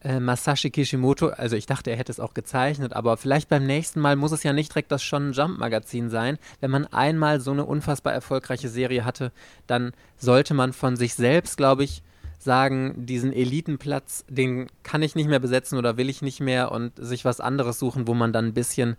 äh, 0.04 0.20
Masashi 0.20 0.70
Kishimoto, 0.70 1.28
also 1.28 1.56
ich 1.56 1.66
dachte, 1.66 1.90
er 1.90 1.96
hätte 1.96 2.12
es 2.12 2.20
auch 2.20 2.34
gezeichnet, 2.34 2.92
aber 2.92 3.16
vielleicht 3.16 3.48
beim 3.48 3.66
nächsten 3.66 4.00
Mal 4.00 4.16
muss 4.16 4.32
es 4.32 4.42
ja 4.42 4.52
nicht 4.52 4.72
direkt 4.72 4.92
das 4.92 5.02
Shonen 5.02 5.32
Jump 5.32 5.58
Magazin 5.58 6.10
sein. 6.10 6.38
Wenn 6.60 6.70
man 6.70 6.86
einmal 6.86 7.40
so 7.40 7.50
eine 7.50 7.64
unfassbar 7.64 8.12
erfolgreiche 8.12 8.68
Serie 8.68 9.04
hatte, 9.04 9.32
dann 9.66 9.92
sollte 10.18 10.52
man 10.54 10.72
von 10.72 10.96
sich 10.96 11.14
selbst, 11.14 11.56
glaube 11.56 11.84
ich, 11.84 12.02
sagen, 12.38 13.06
diesen 13.06 13.32
Elitenplatz, 13.32 14.24
den 14.28 14.68
kann 14.84 15.02
ich 15.02 15.16
nicht 15.16 15.28
mehr 15.28 15.40
besetzen 15.40 15.78
oder 15.78 15.96
will 15.96 16.08
ich 16.08 16.22
nicht 16.22 16.40
mehr 16.40 16.70
und 16.70 16.92
sich 16.96 17.24
was 17.24 17.40
anderes 17.40 17.78
suchen, 17.78 18.06
wo 18.06 18.14
man 18.14 18.32
dann 18.32 18.46
ein 18.46 18.54
bisschen 18.54 18.96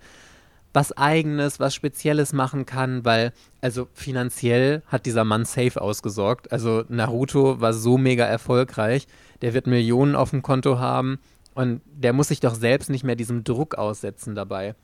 was 0.73 0.95
Eigenes, 0.95 1.59
was 1.59 1.73
Spezielles 1.73 2.33
machen 2.33 2.65
kann, 2.65 3.03
weil, 3.05 3.33
also 3.61 3.87
finanziell 3.93 4.83
hat 4.87 5.05
dieser 5.05 5.23
Mann 5.23 5.45
safe 5.45 5.81
ausgesorgt. 5.81 6.51
Also 6.51 6.83
Naruto 6.89 7.59
war 7.59 7.73
so 7.73 7.97
mega 7.97 8.25
erfolgreich, 8.25 9.07
der 9.41 9.53
wird 9.53 9.67
Millionen 9.67 10.15
auf 10.15 10.29
dem 10.29 10.41
Konto 10.41 10.79
haben 10.79 11.19
und 11.55 11.81
der 11.85 12.13
muss 12.13 12.27
sich 12.27 12.39
doch 12.39 12.55
selbst 12.55 12.89
nicht 12.89 13.03
mehr 13.03 13.15
diesem 13.15 13.43
Druck 13.43 13.75
aussetzen 13.75 14.35
dabei. 14.35 14.75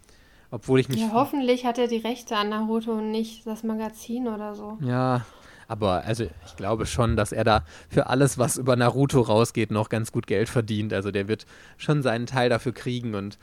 Obwohl 0.52 0.80
ich 0.80 0.90
mich. 0.90 1.02
Ja, 1.02 1.10
hoffentlich 1.14 1.66
hat 1.66 1.78
er 1.78 1.88
die 1.88 1.98
Rechte 1.98 2.36
an 2.36 2.50
Naruto 2.50 2.94
und 2.94 3.12
nicht 3.12 3.46
das 3.46 3.64
Magazin 3.64 4.28
oder 4.28 4.56
so. 4.56 4.78
Ja, 4.82 5.26
aber 5.68 6.04
also 6.06 6.26
ich 6.46 6.56
glaube 6.56 6.86
schon, 6.86 7.16
dass 7.16 7.32
er 7.32 7.44
da 7.44 7.64
für 7.90 8.08
alles, 8.08 8.38
was 8.38 8.58
über 8.58 8.76
Naruto 8.76 9.22
rausgeht, 9.22 9.72
noch 9.72 9.90
ganz 9.90 10.12
gut 10.12 10.28
Geld 10.28 10.50
verdient. 10.50 10.94
Also 10.94 11.12
der 11.12 11.28
wird 11.28 11.46
schon 11.78 12.04
seinen 12.04 12.26
Teil 12.26 12.50
dafür 12.50 12.74
kriegen 12.74 13.16
und 13.16 13.38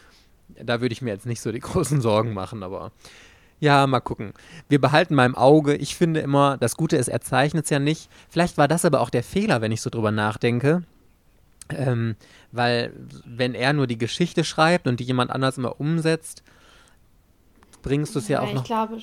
da 0.62 0.80
würde 0.80 0.92
ich 0.92 1.02
mir 1.02 1.10
jetzt 1.10 1.26
nicht 1.26 1.40
so 1.40 1.52
die 1.52 1.60
großen 1.60 2.00
Sorgen 2.00 2.34
machen, 2.34 2.62
aber 2.62 2.92
ja, 3.60 3.86
mal 3.86 4.00
gucken. 4.00 4.32
Wir 4.68 4.80
behalten 4.80 5.14
mal 5.14 5.24
im 5.24 5.36
Auge. 5.36 5.76
Ich 5.76 5.94
finde 5.94 6.18
immer, 6.18 6.56
das 6.56 6.76
Gute 6.76 6.96
ist, 6.96 7.06
er 7.06 7.20
zeichnet 7.20 7.64
es 7.64 7.70
ja 7.70 7.78
nicht. 7.78 8.10
Vielleicht 8.28 8.58
war 8.58 8.66
das 8.66 8.84
aber 8.84 9.00
auch 9.00 9.10
der 9.10 9.22
Fehler, 9.22 9.60
wenn 9.60 9.70
ich 9.70 9.80
so 9.80 9.88
drüber 9.88 10.10
nachdenke. 10.10 10.82
Ähm, 11.68 12.16
weil, 12.50 12.92
wenn 13.24 13.54
er 13.54 13.72
nur 13.72 13.86
die 13.86 13.98
Geschichte 13.98 14.42
schreibt 14.42 14.88
und 14.88 14.98
die 14.98 15.04
jemand 15.04 15.30
anders 15.30 15.58
immer 15.58 15.80
umsetzt, 15.80 16.42
bringst 17.82 18.16
du 18.16 18.18
es 18.18 18.26
ja 18.26 18.40
auch 18.40 18.48
ich 18.48 18.54
noch. 18.54 18.64
glaube, 18.64 18.98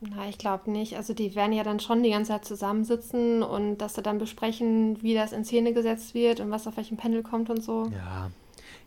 na, 0.00 0.28
ich 0.28 0.36
glaube 0.36 0.70
nicht. 0.70 0.96
Also 0.96 1.14
die 1.14 1.34
werden 1.34 1.52
ja 1.52 1.62
dann 1.62 1.80
schon 1.80 2.02
die 2.02 2.10
ganze 2.10 2.32
Zeit 2.32 2.44
zusammensitzen 2.44 3.42
und 3.42 3.78
dass 3.78 3.94
sie 3.94 4.02
dann 4.02 4.18
besprechen, 4.18 5.02
wie 5.02 5.14
das 5.14 5.32
in 5.32 5.46
Szene 5.46 5.72
gesetzt 5.72 6.14
wird 6.14 6.40
und 6.40 6.50
was 6.50 6.66
auf 6.66 6.76
welchem 6.76 6.98
Panel 6.98 7.22
kommt 7.22 7.48
und 7.48 7.62
so. 7.64 7.86
Ja. 7.86 8.30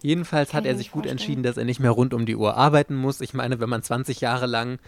Jedenfalls 0.01 0.53
hat 0.53 0.65
er 0.65 0.75
sich 0.75 0.91
gut 0.91 1.03
vorstellen. 1.03 1.17
entschieden, 1.17 1.43
dass 1.43 1.57
er 1.57 1.65
nicht 1.65 1.79
mehr 1.79 1.91
rund 1.91 2.13
um 2.13 2.25
die 2.25 2.35
Uhr 2.35 2.55
arbeiten 2.55 2.95
muss. 2.95 3.21
Ich 3.21 3.33
meine, 3.33 3.59
wenn 3.59 3.69
man 3.69 3.83
20 3.83 4.21
Jahre 4.21 4.45
lang, 4.45 4.79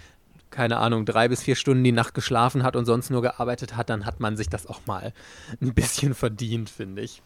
keine 0.49 0.77
Ahnung, 0.77 1.05
drei 1.05 1.27
bis 1.27 1.43
vier 1.43 1.55
Stunden 1.55 1.83
die 1.83 1.91
Nacht 1.91 2.13
geschlafen 2.13 2.63
hat 2.63 2.75
und 2.75 2.85
sonst 2.85 3.09
nur 3.09 3.21
gearbeitet 3.21 3.75
hat, 3.75 3.89
dann 3.89 4.05
hat 4.05 4.19
man 4.19 4.37
sich 4.37 4.49
das 4.49 4.67
auch 4.67 4.81
mal 4.85 5.13
ein 5.61 5.73
bisschen 5.73 6.13
verdient, 6.13 6.69
finde 6.69 7.01
ich. 7.01 7.21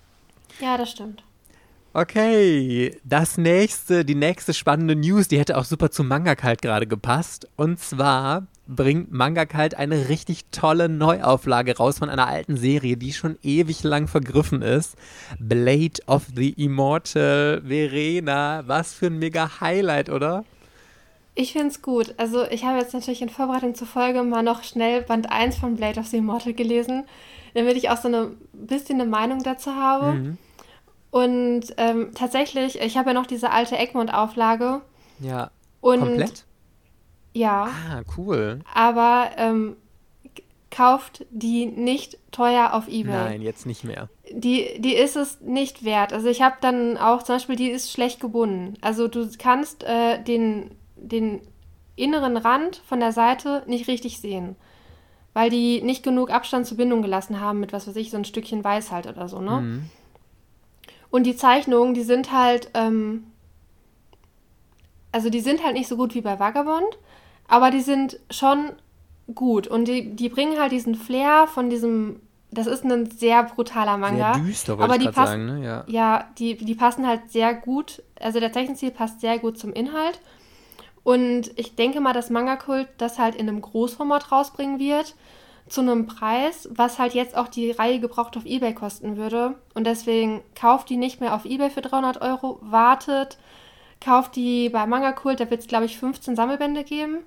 Ja, 0.59 0.77
das 0.77 0.91
stimmt. 0.91 1.23
Okay, 1.95 2.99
das 3.03 3.37
nächste, 3.37 4.03
die 4.03 4.15
nächste 4.15 4.55
spannende 4.55 4.95
News, 4.95 5.27
die 5.27 5.37
hätte 5.37 5.57
auch 5.57 5.63
super 5.63 5.91
zu 5.91 6.03
Manga 6.03 6.33
Kalt 6.33 6.63
gerade 6.63 6.87
gepasst. 6.87 7.47
Und 7.55 7.79
zwar 7.79 8.47
bringt 8.67 9.11
Manga 9.11 9.45
Kalt 9.45 9.75
eine 9.75 10.09
richtig 10.09 10.45
tolle 10.51 10.89
Neuauflage 10.89 11.77
raus 11.77 11.99
von 11.99 12.09
einer 12.09 12.27
alten 12.27 12.57
Serie, 12.57 12.97
die 12.97 13.13
schon 13.13 13.37
ewig 13.43 13.83
lang 13.83 14.07
vergriffen 14.07 14.61
ist. 14.61 14.95
Blade 15.39 16.01
of 16.07 16.27
the 16.35 16.51
Immortal 16.51 17.61
Verena. 17.65 18.63
Was 18.65 18.93
für 18.93 19.07
ein 19.07 19.19
mega 19.19 19.59
Highlight, 19.59 20.09
oder? 20.09 20.45
Ich 21.35 21.53
finde 21.53 21.69
es 21.69 21.81
gut. 21.81 22.13
Also 22.17 22.45
ich 22.45 22.63
habe 22.63 22.79
jetzt 22.79 22.93
natürlich 22.93 23.21
in 23.21 23.29
Vorbereitung 23.29 23.75
zur 23.75 23.87
Folge 23.87 24.23
mal 24.23 24.43
noch 24.43 24.63
schnell 24.63 25.01
Band 25.01 25.31
1 25.31 25.57
von 25.57 25.75
Blade 25.75 25.99
of 25.99 26.07
the 26.07 26.17
Immortal 26.17 26.53
gelesen, 26.53 27.05
damit 27.55 27.75
ich 27.75 27.89
auch 27.89 27.97
so 27.97 28.07
ein 28.07 28.37
bisschen 28.53 29.01
eine 29.01 29.09
Meinung 29.09 29.43
dazu 29.43 29.71
habe. 29.75 30.13
Mhm. 30.13 30.37
Und 31.11 31.61
ähm, 31.77 32.11
tatsächlich, 32.15 32.79
ich 32.79 32.97
habe 32.97 33.09
ja 33.09 33.13
noch 33.13 33.27
diese 33.27 33.51
alte 33.51 33.77
Egmont-Auflage. 33.77 34.81
Ja. 35.19 35.51
Und 35.81 35.99
Komplett? 35.99 36.45
Ja, 37.33 37.65
Ah, 37.89 38.01
cool. 38.17 38.59
aber 38.73 39.31
ähm, 39.37 39.75
kauft 40.71 41.25
die 41.29 41.65
nicht 41.67 42.17
teuer 42.31 42.73
auf 42.73 42.87
Ebay. 42.87 43.11
Nein, 43.11 43.41
jetzt 43.41 43.65
nicht 43.65 43.83
mehr. 43.83 44.09
Die, 44.31 44.79
die 44.79 44.95
ist 44.95 45.15
es 45.15 45.39
nicht 45.41 45.83
wert. 45.83 46.13
Also 46.13 46.27
ich 46.29 46.41
habe 46.41 46.55
dann 46.61 46.97
auch 46.97 47.21
zum 47.23 47.35
Beispiel, 47.35 47.55
die 47.55 47.69
ist 47.69 47.91
schlecht 47.91 48.19
gebunden. 48.19 48.75
Also 48.81 49.07
du 49.07 49.29
kannst 49.37 49.83
äh, 49.83 50.21
den, 50.23 50.71
den 50.95 51.41
inneren 51.95 52.37
Rand 52.37 52.81
von 52.87 52.99
der 52.99 53.11
Seite 53.11 53.63
nicht 53.67 53.87
richtig 53.87 54.19
sehen. 54.19 54.55
Weil 55.33 55.49
die 55.51 55.81
nicht 55.81 56.03
genug 56.03 56.31
Abstand 56.31 56.65
zur 56.65 56.77
Bindung 56.77 57.01
gelassen 57.03 57.39
haben 57.39 57.59
mit, 57.59 57.73
was 57.73 57.87
weiß 57.87 57.95
ich, 57.95 58.09
so 58.11 58.17
ein 58.17 58.25
Stückchen 58.25 58.63
Weiß 58.63 58.91
halt 58.91 59.05
oder 59.07 59.27
so, 59.27 59.41
ne? 59.41 59.61
Mhm. 59.61 59.89
Und 61.11 61.23
die 61.25 61.35
Zeichnungen, 61.35 61.93
die 61.93 62.01
sind 62.03 62.31
halt, 62.31 62.69
ähm, 62.73 63.25
also 65.11 65.29
die 65.29 65.39
sind 65.41 65.63
halt 65.63 65.73
nicht 65.75 65.87
so 65.87 65.97
gut 65.97 66.15
wie 66.15 66.21
bei 66.21 66.39
Vagabond, 66.39 66.97
aber 67.47 67.71
die 67.71 67.81
sind 67.81 68.19
schon 68.29 68.71
gut. 69.33 69.67
Und 69.67 69.87
die, 69.87 70.15
die 70.15 70.29
bringen 70.29 70.59
halt 70.59 70.71
diesen 70.71 70.95
Flair 70.95 71.47
von 71.47 71.69
diesem, 71.69 72.19
das 72.51 72.67
ist 72.67 72.83
ein 72.83 73.09
sehr 73.09 73.43
brutaler 73.43 73.97
Manga. 73.97 74.33
Sehr 74.35 74.43
düster, 74.43 74.73
aber 74.79 74.97
die 74.97 75.05
passen- 75.09 75.47
sagen, 75.47 75.59
ne? 75.59 75.65
Ja. 75.65 75.83
Ja, 75.87 76.25
die, 76.37 76.55
die 76.57 76.75
passen 76.75 77.07
halt 77.07 77.31
sehr 77.31 77.53
gut, 77.53 78.03
also 78.19 78.39
der 78.39 78.51
Zeichenstil 78.53 78.91
passt 78.91 79.21
sehr 79.21 79.39
gut 79.39 79.57
zum 79.57 79.73
Inhalt. 79.73 80.19
Und 81.03 81.51
ich 81.57 81.75
denke 81.75 81.99
mal, 81.99 82.13
dass 82.13 82.29
Manga-Kult 82.29 82.87
das 82.97 83.19
halt 83.19 83.35
in 83.35 83.49
einem 83.49 83.61
Großformat 83.61 84.31
rausbringen 84.31 84.79
wird, 84.79 85.15
zu 85.67 85.81
einem 85.81 86.05
Preis, 86.07 86.69
was 86.71 86.99
halt 86.99 87.13
jetzt 87.13 87.35
auch 87.37 87.47
die 87.47 87.71
Reihe 87.71 87.99
gebraucht 87.99 88.35
auf 88.37 88.45
Ebay 88.45 88.73
kosten 88.73 89.17
würde. 89.17 89.55
Und 89.73 89.85
deswegen 89.85 90.41
kauft 90.55 90.89
die 90.89 90.97
nicht 90.97 91.19
mehr 91.21 91.33
auf 91.35 91.45
Ebay 91.45 91.69
für 91.69 91.81
300 91.81 92.21
Euro, 92.21 92.59
wartet, 92.61 93.37
kauft 93.99 94.35
die 94.35 94.69
bei 94.69 94.85
Manga-Kult, 94.85 95.39
da 95.39 95.49
wird 95.49 95.61
es, 95.61 95.67
glaube 95.67 95.85
ich, 95.85 95.97
15 95.97 96.35
Sammelbände 96.35 96.83
geben. 96.83 97.19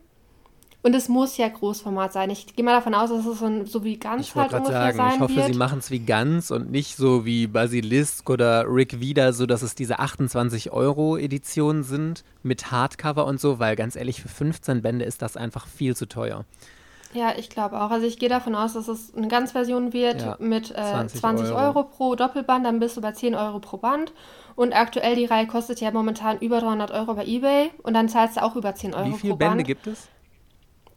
Und 0.87 0.95
es 0.95 1.09
muss 1.09 1.37
ja 1.37 1.49
Großformat 1.49 2.12
sein. 2.12 2.30
Ich 2.30 2.55
gehe 2.55 2.64
mal 2.64 2.70
davon 2.70 2.95
aus, 2.95 3.11
dass 3.11 3.26
es 3.26 3.41
so, 3.41 3.47
ein, 3.47 3.66
so 3.66 3.82
wie 3.82 3.97
ganz 3.97 4.28
Ich 4.28 4.37
halt 4.37 4.53
wollte 4.53 4.70
gerade 4.70 4.87
ungefähr 4.87 4.95
sagen, 4.95 4.97
sein 4.97 5.14
ich 5.16 5.20
hoffe, 5.20 5.34
wird. 5.34 5.47
sie 5.53 5.59
machen 5.59 5.78
es 5.80 5.91
wie 5.91 5.99
ganz 5.99 6.53
und 6.53 6.70
nicht 6.70 6.97
so 6.97 7.24
wie 7.24 7.49
Basilisk 7.49 8.30
oder 8.30 8.64
Rick 8.68 9.01
Wieder, 9.01 9.32
so 9.32 9.47
dass 9.47 9.62
es 9.62 9.74
diese 9.74 9.99
28 9.99 10.70
Euro 10.70 11.16
Editionen 11.16 11.82
sind 11.82 12.22
mit 12.45 12.70
Hardcover 12.70 13.26
und 13.26 13.41
so, 13.41 13.59
weil 13.59 13.74
ganz 13.74 13.97
ehrlich, 13.97 14.22
für 14.22 14.28
15 14.28 14.80
Bände 14.82 15.05
ist 15.05 15.22
das 15.22 15.37
einfach 15.37 15.66
viel 15.66 15.97
zu 15.97 16.07
teuer. 16.07 16.45
Ja, 17.14 17.32
ich 17.37 17.49
glaube 17.51 17.80
auch. 17.82 17.91
Also 17.91 18.07
ich 18.07 18.20
gehe 18.20 18.28
davon 18.28 18.55
aus, 18.55 18.74
dass 18.74 18.87
es 18.87 19.12
eine 19.12 19.26
Ganzversion 19.26 19.93
wird 19.93 20.20
Ja, 20.22 20.37
mit 20.39 20.70
äh, 20.70 20.74
20 20.74 21.18
20, 21.20 21.47
Euro. 21.49 21.59
Euro. 21.59 21.82
pro 21.82 22.14
Doppelband, 22.14 22.64
dann 22.64 22.78
bist 22.78 22.97
du 22.97 23.01
bei 23.01 23.11
10 23.11 23.34
Euro 23.34 23.59
pro 23.59 23.78
Band. 23.78 24.12
Und 24.55 24.72
aktuell 24.72 25.16
die 25.16 25.24
Reihe 25.24 25.49
kostet 25.49 25.80
ja 25.80 25.91
momentan 25.91 26.39
über 26.39 26.61
300 26.61 26.93
Euro 26.93 27.14
bei 27.14 27.24
Ebay 27.26 27.70
und 27.82 27.95
dann 27.95 28.09
zahlst 28.09 28.37
du 28.37 28.43
auch 28.45 28.55
über 28.55 28.74
10 28.76 28.95
Euro 28.95 29.07
Wie 29.07 29.12
viele 29.14 29.32
pro 29.32 29.39
Bände 29.39 29.57
Band. 29.57 29.66
gibt 29.66 29.87
es? 29.89 30.09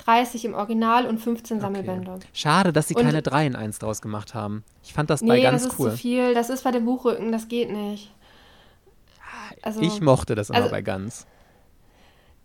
30 0.09 0.45
im 0.45 0.53
Original 0.55 1.05
und 1.05 1.19
15 1.19 1.57
Okay. 1.57 1.61
Sammelbände. 1.61 2.19
Schade, 2.33 2.73
dass 2.73 2.87
sie 2.87 2.95
Und- 2.95 3.03
keine 3.03 3.21
3 3.21 3.45
in 3.45 3.55
1 3.55 3.79
draus 3.79 4.01
gemacht 4.01 4.33
haben. 4.33 4.63
Ich 4.83 4.93
fand 4.93 5.09
das 5.09 5.21
bei 5.21 5.35
Nee, 5.37 5.43
ganz 5.43 5.63
das 5.63 5.73
ist 5.73 5.79
cool. 5.79 5.91
zu 5.91 5.97
viel. 5.97 6.33
Das 6.33 6.49
ist 6.49 6.63
bei 6.63 6.71
dem 6.71 6.85
Buchrücken, 6.85 7.31
das 7.31 7.47
geht 7.47 7.71
nicht. 7.71 8.11
Also, 9.61 9.81
Ich 9.81 10.01
mochte 10.01 10.35
das 10.35 10.49
immer 10.49 10.59
also- 10.59 10.71
bei 10.71 10.81
ganz. 10.81 11.27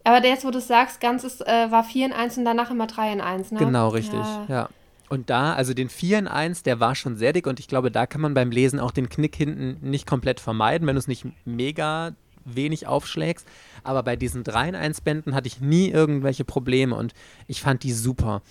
aber 0.02 0.20
der 0.20 0.30
jetzt, 0.30 0.44
wo 0.44 0.50
du 0.50 0.58
es 0.58 0.66
sagst, 0.66 1.00
ganz 1.00 1.24
ist, 1.24 1.40
äh, 1.46 1.70
war 1.70 1.84
4 1.84 2.06
in 2.06 2.12
1 2.12 2.36
und 2.36 2.44
danach 2.44 2.70
immer 2.70 2.86
3 2.86 3.12
in 3.12 3.20
1, 3.20 3.50
ne? 3.52 3.58
Genau, 3.58 3.88
richtig. 3.88 4.18
Ja. 4.20 4.44
Ja. 4.48 4.68
Und 5.08 5.30
da, 5.30 5.54
also 5.54 5.74
den 5.74 5.88
4 5.88 6.18
in 6.18 6.28
1, 6.28 6.62
der 6.64 6.80
war 6.80 6.94
schon 6.94 7.16
sehr 7.16 7.32
dick 7.32 7.46
und 7.46 7.60
ich 7.60 7.68
glaube, 7.68 7.90
da 7.90 8.06
kann 8.06 8.20
man 8.20 8.34
beim 8.34 8.50
Lesen 8.50 8.80
auch 8.80 8.90
den 8.90 9.08
Knick 9.08 9.36
hinten 9.36 9.78
nicht 9.88 10.06
komplett 10.06 10.40
vermeiden, 10.40 10.86
wenn 10.88 10.96
du 10.96 10.98
es 10.98 11.08
nicht 11.08 11.24
mega 11.44 12.12
wenig 12.44 12.86
aufschlägst. 12.86 13.46
Aber 13.82 14.02
bei 14.02 14.16
diesen 14.16 14.44
3 14.44 14.70
in 14.70 14.74
1 14.74 15.00
Bänden 15.02 15.34
hatte 15.34 15.48
ich 15.48 15.60
nie 15.60 15.90
irgendwelche 15.90 16.44
Probleme 16.44 16.94
und 16.94 17.14
ich 17.46 17.60
fand 17.60 17.82
die 17.82 17.92
super. 17.92 18.42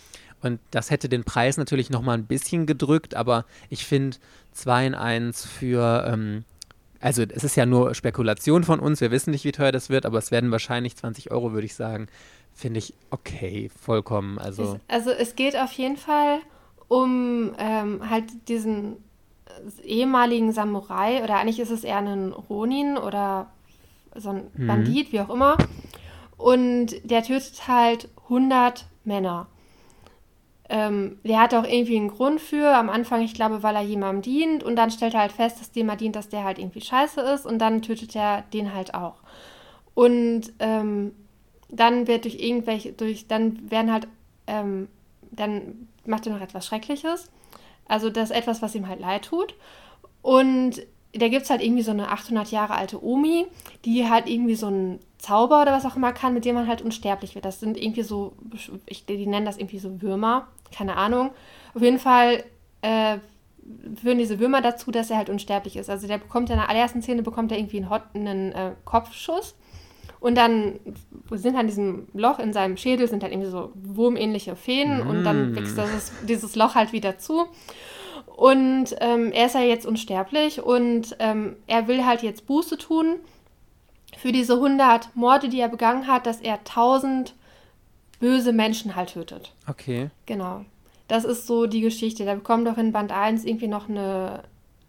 Und 0.41 0.59
das 0.71 0.91
hätte 0.91 1.07
den 1.07 1.23
Preis 1.23 1.57
natürlich 1.57 1.89
nochmal 1.89 2.17
ein 2.17 2.25
bisschen 2.25 2.65
gedrückt, 2.65 3.15
aber 3.15 3.45
ich 3.69 3.85
finde 3.85 4.17
2 4.51 4.87
in 4.87 4.95
1 4.95 5.45
für, 5.45 6.05
ähm, 6.05 6.43
also 6.99 7.23
es 7.23 7.43
ist 7.43 7.55
ja 7.55 7.65
nur 7.65 7.95
Spekulation 7.95 8.63
von 8.63 8.79
uns, 8.79 8.99
wir 8.99 9.11
wissen 9.11 9.31
nicht, 9.31 9.45
wie 9.45 9.53
teuer 9.53 9.71
das 9.71 9.89
wird, 9.89 10.05
aber 10.05 10.17
es 10.17 10.31
werden 10.31 10.51
wahrscheinlich 10.51 10.97
20 10.97 11.31
Euro, 11.31 11.53
würde 11.53 11.65
ich 11.65 11.75
sagen. 11.75 12.07
Finde 12.53 12.79
ich 12.79 12.93
okay, 13.09 13.71
vollkommen. 13.81 14.37
Also. 14.37 14.79
Also 14.87 15.09
es 15.11 15.35
geht 15.35 15.57
auf 15.57 15.71
jeden 15.71 15.97
Fall 15.97 16.39
um 16.87 17.55
ähm, 17.57 18.09
halt 18.09 18.25
diesen 18.47 18.97
ehemaligen 19.83 20.51
Samurai 20.51 21.23
oder 21.23 21.37
eigentlich 21.37 21.59
ist 21.59 21.71
es 21.71 21.83
eher 21.83 21.97
ein 21.97 22.31
Ronin 22.33 22.97
oder 22.97 23.51
so 24.15 24.29
ein 24.29 24.51
Mhm. 24.55 24.67
Bandit, 24.67 25.11
wie 25.11 25.21
auch 25.21 25.29
immer. 25.29 25.57
Und 26.37 26.95
der 27.03 27.23
tötet 27.23 27.67
halt 27.67 28.09
100 28.29 28.85
Männer. 29.05 29.47
Ähm, 30.69 31.19
der 31.23 31.39
hat 31.41 31.53
auch 31.53 31.65
irgendwie 31.65 31.97
einen 31.97 32.07
Grund 32.09 32.41
für. 32.41 32.75
Am 32.75 32.89
Anfang, 32.89 33.21
ich 33.21 33.33
glaube, 33.33 33.63
weil 33.63 33.75
er 33.75 33.81
jemandem 33.81 34.21
dient 34.21 34.63
und 34.63 34.75
dann 34.75 34.91
stellt 34.91 35.13
er 35.13 35.21
halt 35.21 35.31
fest, 35.31 35.59
dass 35.59 35.71
dem 35.71 35.89
er 35.89 35.97
dient, 35.97 36.15
dass 36.15 36.29
der 36.29 36.43
halt 36.43 36.57
irgendwie 36.57 36.81
scheiße 36.81 37.21
ist 37.21 37.45
und 37.45 37.59
dann 37.59 37.81
tötet 37.81 38.15
er 38.15 38.43
den 38.53 38.73
halt 38.73 38.93
auch. 38.93 39.15
Und 39.93 40.51
ähm, 40.59 41.13
dann 41.69 42.07
wird 42.07 42.23
durch 42.25 42.35
irgendwelche, 42.35 42.93
durch, 42.93 43.27
dann 43.27 43.69
werden 43.69 43.91
halt, 43.91 44.07
ähm, 44.47 44.87
dann 45.31 45.87
macht 46.05 46.25
er 46.27 46.33
noch 46.33 46.41
etwas 46.41 46.65
Schreckliches. 46.65 47.29
Also 47.87 48.09
das 48.09 48.31
ist 48.31 48.35
etwas, 48.35 48.61
was 48.61 48.75
ihm 48.75 48.87
halt 48.87 48.99
leid 48.99 49.25
tut. 49.25 49.55
Und 50.21 50.81
da 51.13 51.27
gibt 51.27 51.43
es 51.43 51.49
halt 51.49 51.61
irgendwie 51.61 51.83
so 51.83 51.91
eine 51.91 52.09
800 52.09 52.49
Jahre 52.51 52.73
alte 52.73 53.03
Omi, 53.03 53.45
die 53.85 54.09
halt 54.09 54.27
irgendwie 54.27 54.55
so 54.55 54.67
einen 54.67 54.99
Zauber 55.19 55.61
oder 55.61 55.71
was 55.71 55.85
auch 55.85 55.95
immer 55.95 56.11
kann, 56.11 56.33
mit 56.33 56.43
dem 56.43 56.55
man 56.55 56.67
halt 56.67 56.81
unsterblich 56.81 57.35
wird. 57.35 57.45
Das 57.45 57.59
sind 57.59 57.77
irgendwie 57.77 58.03
so, 58.03 58.33
ich, 58.87 59.05
die 59.05 59.25
nennen 59.27 59.45
das 59.45 59.57
irgendwie 59.57 59.79
so 59.79 60.01
Würmer, 60.01 60.47
keine 60.75 60.95
Ahnung. 60.97 61.31
Auf 61.75 61.81
jeden 61.81 61.99
Fall 61.99 62.43
äh, 62.81 63.19
führen 64.01 64.17
diese 64.17 64.39
Würmer 64.39 64.61
dazu, 64.61 64.91
dass 64.91 65.09
er 65.09 65.17
halt 65.17 65.29
unsterblich 65.29 65.77
ist. 65.77 65.89
Also 65.89 66.07
der 66.07 66.17
bekommt 66.17 66.49
in 66.49 66.57
der 66.57 66.67
allerersten 66.69 67.01
Szene 67.01 67.21
bekommt 67.23 67.51
er 67.51 67.57
irgendwie 67.59 67.77
einen, 67.77 67.89
Hot, 67.89 68.01
einen 68.13 68.51
äh, 68.51 68.71
Kopfschuss 68.83 69.55
und 70.19 70.35
dann 70.35 70.79
sind 71.31 71.55
an 71.55 71.67
diesem 71.67 72.07
Loch 72.13 72.39
in 72.39 72.53
seinem 72.53 72.75
Schädel 72.77 73.07
sind 73.07 73.23
halt 73.23 73.33
irgendwie 73.33 73.51
so 73.51 73.71
wurmähnliche 73.75 74.55
Fäden 74.55 75.01
und 75.01 75.23
dann 75.23 75.51
Mm. 75.51 75.55
wächst 75.55 75.77
das, 75.77 76.11
dieses 76.27 76.55
Loch 76.55 76.75
halt 76.75 76.91
wieder 76.91 77.17
zu. 77.17 77.45
Und 78.35 78.95
ähm, 78.99 79.31
er 79.31 79.45
ist 79.45 79.55
ja 79.55 79.61
jetzt 79.61 79.85
unsterblich 79.85 80.61
und 80.61 81.15
ähm, 81.19 81.55
er 81.67 81.87
will 81.87 82.03
halt 82.03 82.23
jetzt 82.23 82.47
Buße 82.47 82.79
tun 82.79 83.19
für 84.17 84.31
diese 84.31 84.53
100 84.53 85.15
Morde, 85.15 85.49
die 85.49 85.59
er 85.59 85.69
begangen 85.69 86.07
hat, 86.07 86.25
dass 86.25 86.41
er 86.41 86.55
1000 86.55 87.35
böse 88.19 88.51
Menschen 88.51 88.95
halt 88.95 89.13
tötet. 89.13 89.53
Okay. 89.67 90.09
Genau. 90.25 90.65
Das 91.07 91.25
ist 91.25 91.45
so 91.45 91.67
die 91.67 91.81
Geschichte. 91.81 92.25
Da 92.25 92.33
bekommt 92.33 92.65
doch 92.65 92.77
in 92.77 92.91
Band 92.91 93.11
1 93.11 93.45
irgendwie 93.45 93.67
noch 93.67 93.87
eine, 93.87 94.43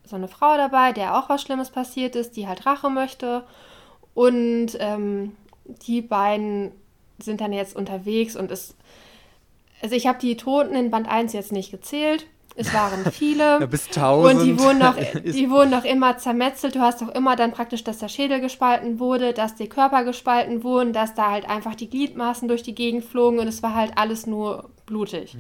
so 0.05 0.17
eine 0.17 0.29
Frau 0.29 0.57
dabei, 0.57 0.93
der 0.93 1.19
auch 1.19 1.29
was 1.29 1.43
Schlimmes 1.43 1.71
passiert 1.71 2.17
ist, 2.17 2.37
die 2.37 2.49
halt 2.49 2.65
Rache 2.65 2.89
möchte. 2.89 3.45
Und 4.15 4.71
ähm, 4.79 5.33
die 5.87 6.01
beiden 6.01 6.73
sind 7.19 7.41
dann 7.41 7.53
jetzt 7.53 7.77
unterwegs 7.77 8.37
und 8.37 8.51
es. 8.51 8.75
Also 9.83 9.97
ich 9.97 10.07
habe 10.07 10.19
die 10.19 10.37
Toten 10.37 10.75
in 10.75 10.91
Band 10.91 11.09
1 11.09 11.35
jetzt 11.35 11.53
nicht 11.53 11.71
gezählt. 11.71 12.27
Es 12.57 12.73
waren 12.73 13.05
viele. 13.11 13.61
Ja, 13.61 13.67
bis 13.67 13.89
1000. 13.89 14.35
Und 14.35 14.47
die 14.47 14.59
wurden, 14.59 14.79
noch, 14.79 14.97
die 15.25 15.51
wurden 15.51 15.71
noch 15.71 15.85
immer 15.85 16.19
zermetzelt. 16.19 16.77
Du 16.77 16.81
hast 16.81 17.03
doch 17.03 17.09
immer 17.09 17.37
dann 17.37 17.53
praktisch, 17.53 17.83
dass 17.83 17.99
der 17.99 18.09
Schädel 18.09 18.41
gespalten 18.41 19.01
wurde, 19.01 19.33
dass 19.33 19.57
die 19.57 19.69
Körper 19.69 20.05
gespalten 20.05 20.63
wurden, 20.63 20.93
dass 20.93 21.15
da 21.15 21.31
halt 21.31 21.49
einfach 21.49 21.75
die 21.75 21.91
Gliedmaßen 21.91 22.47
durch 22.47 22.63
die 22.63 22.75
Gegend 22.75 23.05
flogen 23.05 23.39
und 23.39 23.49
es 23.49 23.63
war 23.63 23.75
halt 23.75 23.93
alles 23.97 24.27
nur 24.27 24.71
blutig. 24.87 25.37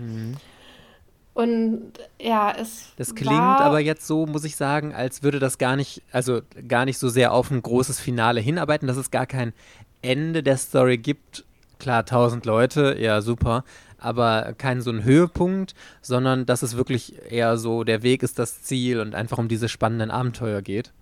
Und 1.34 1.92
ja, 2.20 2.52
es 2.52 2.92
Das 2.96 3.14
klingt 3.14 3.32
aber 3.32 3.80
jetzt 3.80 4.06
so, 4.06 4.26
muss 4.26 4.44
ich 4.44 4.56
sagen, 4.56 4.94
als 4.94 5.22
würde 5.22 5.40
das 5.40 5.58
gar 5.58 5.76
nicht, 5.76 6.02
also 6.12 6.40
gar 6.68 6.84
nicht 6.84 6.98
so 6.98 7.08
sehr 7.08 7.32
auf 7.32 7.50
ein 7.50 7.60
großes 7.60 7.98
Finale 8.00 8.40
hinarbeiten, 8.40 8.86
dass 8.86 8.96
es 8.96 9.10
gar 9.10 9.26
kein 9.26 9.52
Ende 10.00 10.42
der 10.42 10.56
Story 10.56 10.98
gibt. 10.98 11.44
Klar, 11.80 12.00
1000 12.00 12.46
Leute, 12.46 12.96
ja 13.00 13.20
super, 13.20 13.64
aber 14.04 14.54
kein 14.58 14.80
so 14.80 14.90
ein 14.90 15.04
Höhepunkt, 15.04 15.74
sondern 16.02 16.46
dass 16.46 16.62
es 16.62 16.76
wirklich 16.76 17.14
eher 17.30 17.56
so, 17.56 17.84
der 17.84 18.02
Weg 18.02 18.22
ist 18.22 18.38
das 18.38 18.62
Ziel 18.62 19.00
und 19.00 19.14
einfach 19.14 19.38
um 19.38 19.48
diese 19.48 19.68
spannenden 19.68 20.10
Abenteuer 20.10 20.62
geht. 20.62 20.92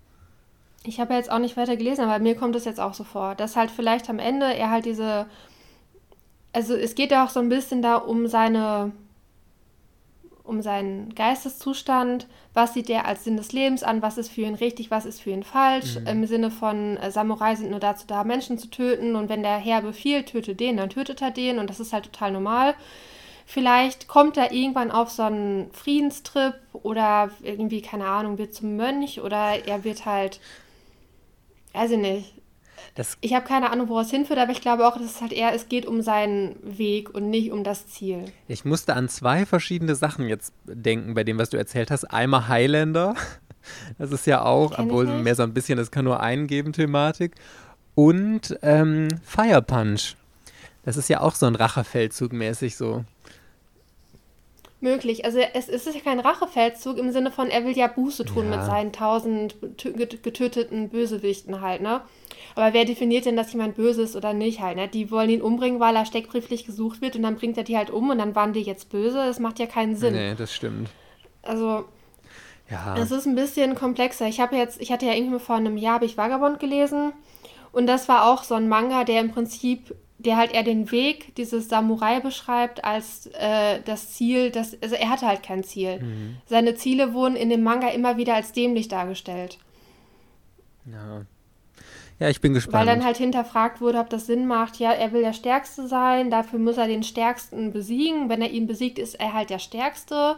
Ich 0.85 0.99
habe 0.99 1.13
ja 1.13 1.19
jetzt 1.19 1.31
auch 1.31 1.39
nicht 1.39 1.55
weiter 1.55 1.77
gelesen, 1.77 2.05
aber 2.05 2.19
mir 2.19 2.35
kommt 2.35 2.55
es 2.55 2.65
jetzt 2.65 2.79
auch 2.79 2.93
so 2.93 3.03
vor, 3.03 3.35
dass 3.35 3.55
halt 3.55 3.71
vielleicht 3.71 4.09
am 4.09 4.19
Ende 4.19 4.53
er 4.53 4.69
halt 4.69 4.85
diese. 4.85 5.27
Also 6.51 6.75
es 6.75 6.95
geht 6.95 7.11
ja 7.11 7.25
auch 7.25 7.29
so 7.29 7.39
ein 7.39 7.49
bisschen 7.49 7.81
da 7.81 7.95
um 7.95 8.27
seine. 8.27 8.91
Um 10.43 10.61
seinen 10.61 11.15
Geisteszustand. 11.15 12.27
Was 12.53 12.73
sieht 12.73 12.89
er 12.89 13.05
als 13.05 13.23
Sinn 13.23 13.37
des 13.37 13.53
Lebens 13.53 13.81
an? 13.83 14.01
Was 14.01 14.17
ist 14.17 14.29
für 14.29 14.41
ihn 14.41 14.55
richtig? 14.55 14.91
Was 14.91 15.05
ist 15.05 15.21
für 15.21 15.31
ihn 15.31 15.43
falsch? 15.43 15.97
Im 16.05 16.25
Sinne 16.25 16.51
von 16.51 16.97
äh, 16.97 17.11
Samurai 17.11 17.55
sind 17.55 17.71
nur 17.71 17.79
dazu 17.79 18.05
da, 18.07 18.23
Menschen 18.23 18.57
zu 18.57 18.67
töten. 18.69 19.15
Und 19.15 19.29
wenn 19.29 19.41
der 19.41 19.57
Herr 19.57 19.81
befiehlt, 19.81 20.27
töte 20.27 20.55
den, 20.55 20.77
dann 20.77 20.89
tötet 20.89 21.21
er 21.21 21.31
den. 21.31 21.59
Und 21.59 21.69
das 21.69 21.79
ist 21.79 21.93
halt 21.93 22.05
total 22.05 22.31
normal. 22.31 22.75
Vielleicht 23.45 24.07
kommt 24.07 24.37
er 24.37 24.51
irgendwann 24.51 24.91
auf 24.91 25.09
so 25.09 25.23
einen 25.23 25.71
Friedenstrip 25.73 26.55
oder 26.73 27.29
irgendwie, 27.41 27.81
keine 27.81 28.05
Ahnung, 28.05 28.37
wird 28.37 28.53
zum 28.53 28.75
Mönch 28.77 29.21
oder 29.21 29.65
er 29.65 29.83
wird 29.83 30.05
halt, 30.05 30.39
weiß 31.73 31.91
ich 31.91 31.99
nicht. 31.99 32.33
Das, 32.95 33.17
Ich 33.21 33.33
habe 33.33 33.45
keine 33.45 33.71
Ahnung, 33.71 33.89
wo 33.89 33.99
es 33.99 34.11
hinführt, 34.11 34.39
aber 34.39 34.51
ich 34.51 34.61
glaube 34.61 34.87
auch, 34.87 34.97
dass 34.97 35.05
es 35.05 35.21
halt 35.21 35.33
eher, 35.33 35.53
es 35.53 35.69
geht 35.69 35.85
um 35.85 36.01
seinen 36.01 36.55
Weg 36.61 37.13
und 37.13 37.29
nicht 37.29 37.51
um 37.51 37.63
das 37.63 37.87
Ziel. 37.87 38.25
ich 38.47 38.65
musste 38.65 38.95
an 38.95 39.09
zwei 39.09 39.45
verschiedene 39.45 39.95
Sachen 39.95 40.27
jetzt 40.27 40.53
denken 40.65 41.13
bei 41.13 41.23
dem, 41.23 41.37
was 41.37 41.49
du 41.49 41.57
erzählt 41.57 41.91
hast. 41.91 42.05
Einmal 42.05 42.47
Highlander, 42.47 43.15
das 43.97 44.11
ist 44.11 44.27
ja 44.27 44.43
auch, 44.43 44.77
obwohl 44.77 45.05
mehr 45.05 45.35
so 45.35 45.43
ein 45.43 45.53
bisschen, 45.53 45.77
das 45.77 45.91
kann 45.91 46.05
nur 46.05 46.19
einen 46.19 46.47
geben, 46.47 46.73
Thematik. 46.73 47.35
Und 47.95 48.57
ähm, 48.61 49.07
Fire 49.23 49.61
Punch. 49.61 50.15
Das 50.83 50.97
ist 50.97 51.09
ja 51.09 51.21
auch 51.21 51.35
so 51.35 51.45
ein 51.45 51.55
Rachefeldzug 51.55 52.33
mäßig 52.33 52.75
so. 52.75 53.05
Möglich. 54.83 55.25
Also 55.25 55.39
es, 55.39 55.69
es 55.69 55.87
ist 55.87 55.95
ja 55.95 56.01
kein 56.01 56.19
Rachefeldzug 56.19 56.97
im 56.97 57.11
Sinne 57.11 57.31
von, 57.31 57.49
er 57.49 57.65
will 57.65 57.75
ja 57.75 57.87
Buße 57.87 58.25
tun 58.25 58.51
Ja. 58.51 58.57
mit 58.57 58.65
seinen 58.65 58.91
tausend 58.91 59.55
tö- 59.77 59.93
get- 59.93 60.21
getöteten 60.21 60.89
Bösewichten 60.89 61.61
halt, 61.61 61.81
ne? 61.81 62.01
Aber 62.55 62.73
wer 62.73 62.85
definiert 62.85 63.25
denn, 63.25 63.35
dass 63.37 63.51
jemand 63.53 63.75
böse 63.75 64.03
ist 64.03 64.15
oder 64.15 64.33
nicht 64.33 64.59
halt, 64.61 64.75
ne? 64.75 64.87
Die 64.87 65.09
wollen 65.09 65.29
ihn 65.29 65.41
umbringen, 65.41 65.79
weil 65.79 65.95
er 65.95 66.05
steckbrieflich 66.05 66.65
gesucht 66.65 67.01
wird 67.01 67.15
und 67.15 67.23
dann 67.23 67.37
bringt 67.37 67.57
er 67.57 67.63
die 67.63 67.77
halt 67.77 67.89
um 67.89 68.09
und 68.09 68.17
dann 68.19 68.35
waren 68.35 68.53
die 68.53 68.61
jetzt 68.61 68.89
böse. 68.89 69.17
Das 69.17 69.39
macht 69.39 69.57
ja 69.59 69.65
keinen 69.65 69.95
Sinn. 69.95 70.13
Nee, 70.13 70.35
das 70.35 70.53
stimmt. 70.53 70.89
Also 71.41 71.85
Ja. 72.69 72.95
Es 72.97 73.11
ist 73.11 73.25
ein 73.25 73.35
bisschen 73.35 73.75
komplexer. 73.75 74.27
Ich 74.27 74.39
habe 74.39 74.55
jetzt, 74.55 74.81
ich 74.81 74.91
hatte 74.91 75.05
ja 75.05 75.13
irgendwie 75.13 75.39
vor 75.39 75.55
einem 75.55 75.77
Jahr 75.77 75.95
habe 75.95 76.05
ich 76.05 76.17
Vagabond 76.17 76.59
gelesen 76.59 77.13
und 77.71 77.87
das 77.87 78.07
war 78.09 78.25
auch 78.31 78.43
so 78.43 78.55
ein 78.55 78.67
Manga, 78.67 79.03
der 79.03 79.21
im 79.21 79.31
Prinzip, 79.31 79.95
der 80.25 80.37
halt 80.37 80.53
eher 80.53 80.63
den 80.63 80.91
Weg 80.91 81.35
dieses 81.35 81.69
Samurai 81.69 82.19
beschreibt 82.19 82.83
als 82.83 83.27
äh, 83.33 83.81
das 83.85 84.13
Ziel. 84.13 84.51
Das, 84.51 84.77
also 84.81 84.95
er 84.95 85.09
hatte 85.09 85.27
halt 85.27 85.43
kein 85.43 85.63
Ziel. 85.63 85.99
Seine 86.45 86.75
Ziele 86.75 87.13
wurden 87.13 87.35
in 87.35 87.49
dem 87.49 87.63
Manga 87.63 87.89
immer 87.89 88.17
wieder 88.17 88.35
als 88.35 88.51
dämlich 88.51 88.87
dargestellt. 88.87 89.57
Ja. 90.85 91.25
Ja, 92.19 92.29
ich 92.29 92.41
bin 92.41 92.53
gespannt. 92.53 92.75
Weil 92.75 92.85
dann 92.85 93.03
halt 93.03 93.17
hinterfragt 93.17 93.81
wurde, 93.81 93.97
ob 93.99 94.09
das 94.09 94.27
Sinn 94.27 94.45
macht, 94.45 94.79
ja, 94.79 94.91
er 94.91 95.11
will 95.11 95.21
der 95.21 95.33
Stärkste 95.33 95.87
sein, 95.87 96.29
dafür 96.29 96.59
muss 96.59 96.77
er 96.77 96.87
den 96.87 97.03
Stärksten 97.03 97.73
besiegen. 97.73 98.29
Wenn 98.29 98.41
er 98.41 98.51
ihn 98.51 98.67
besiegt, 98.67 98.99
ist 98.99 99.15
er 99.15 99.33
halt 99.33 99.49
der 99.49 99.59
Stärkste. 99.59 100.37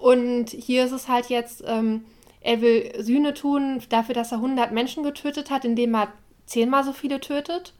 Und 0.00 0.50
hier 0.50 0.84
ist 0.84 0.92
es 0.92 1.08
halt 1.08 1.26
jetzt, 1.26 1.64
ähm, 1.66 2.04
er 2.40 2.60
will 2.60 2.92
Sühne 3.02 3.34
tun 3.34 3.82
dafür, 3.88 4.14
dass 4.14 4.32
er 4.32 4.38
100 4.38 4.72
Menschen 4.72 5.02
getötet 5.02 5.50
hat, 5.50 5.64
indem 5.64 5.94
er 5.94 6.08
zehnmal 6.46 6.84
so 6.84 6.92
viele 6.92 7.20
tötet. 7.20 7.74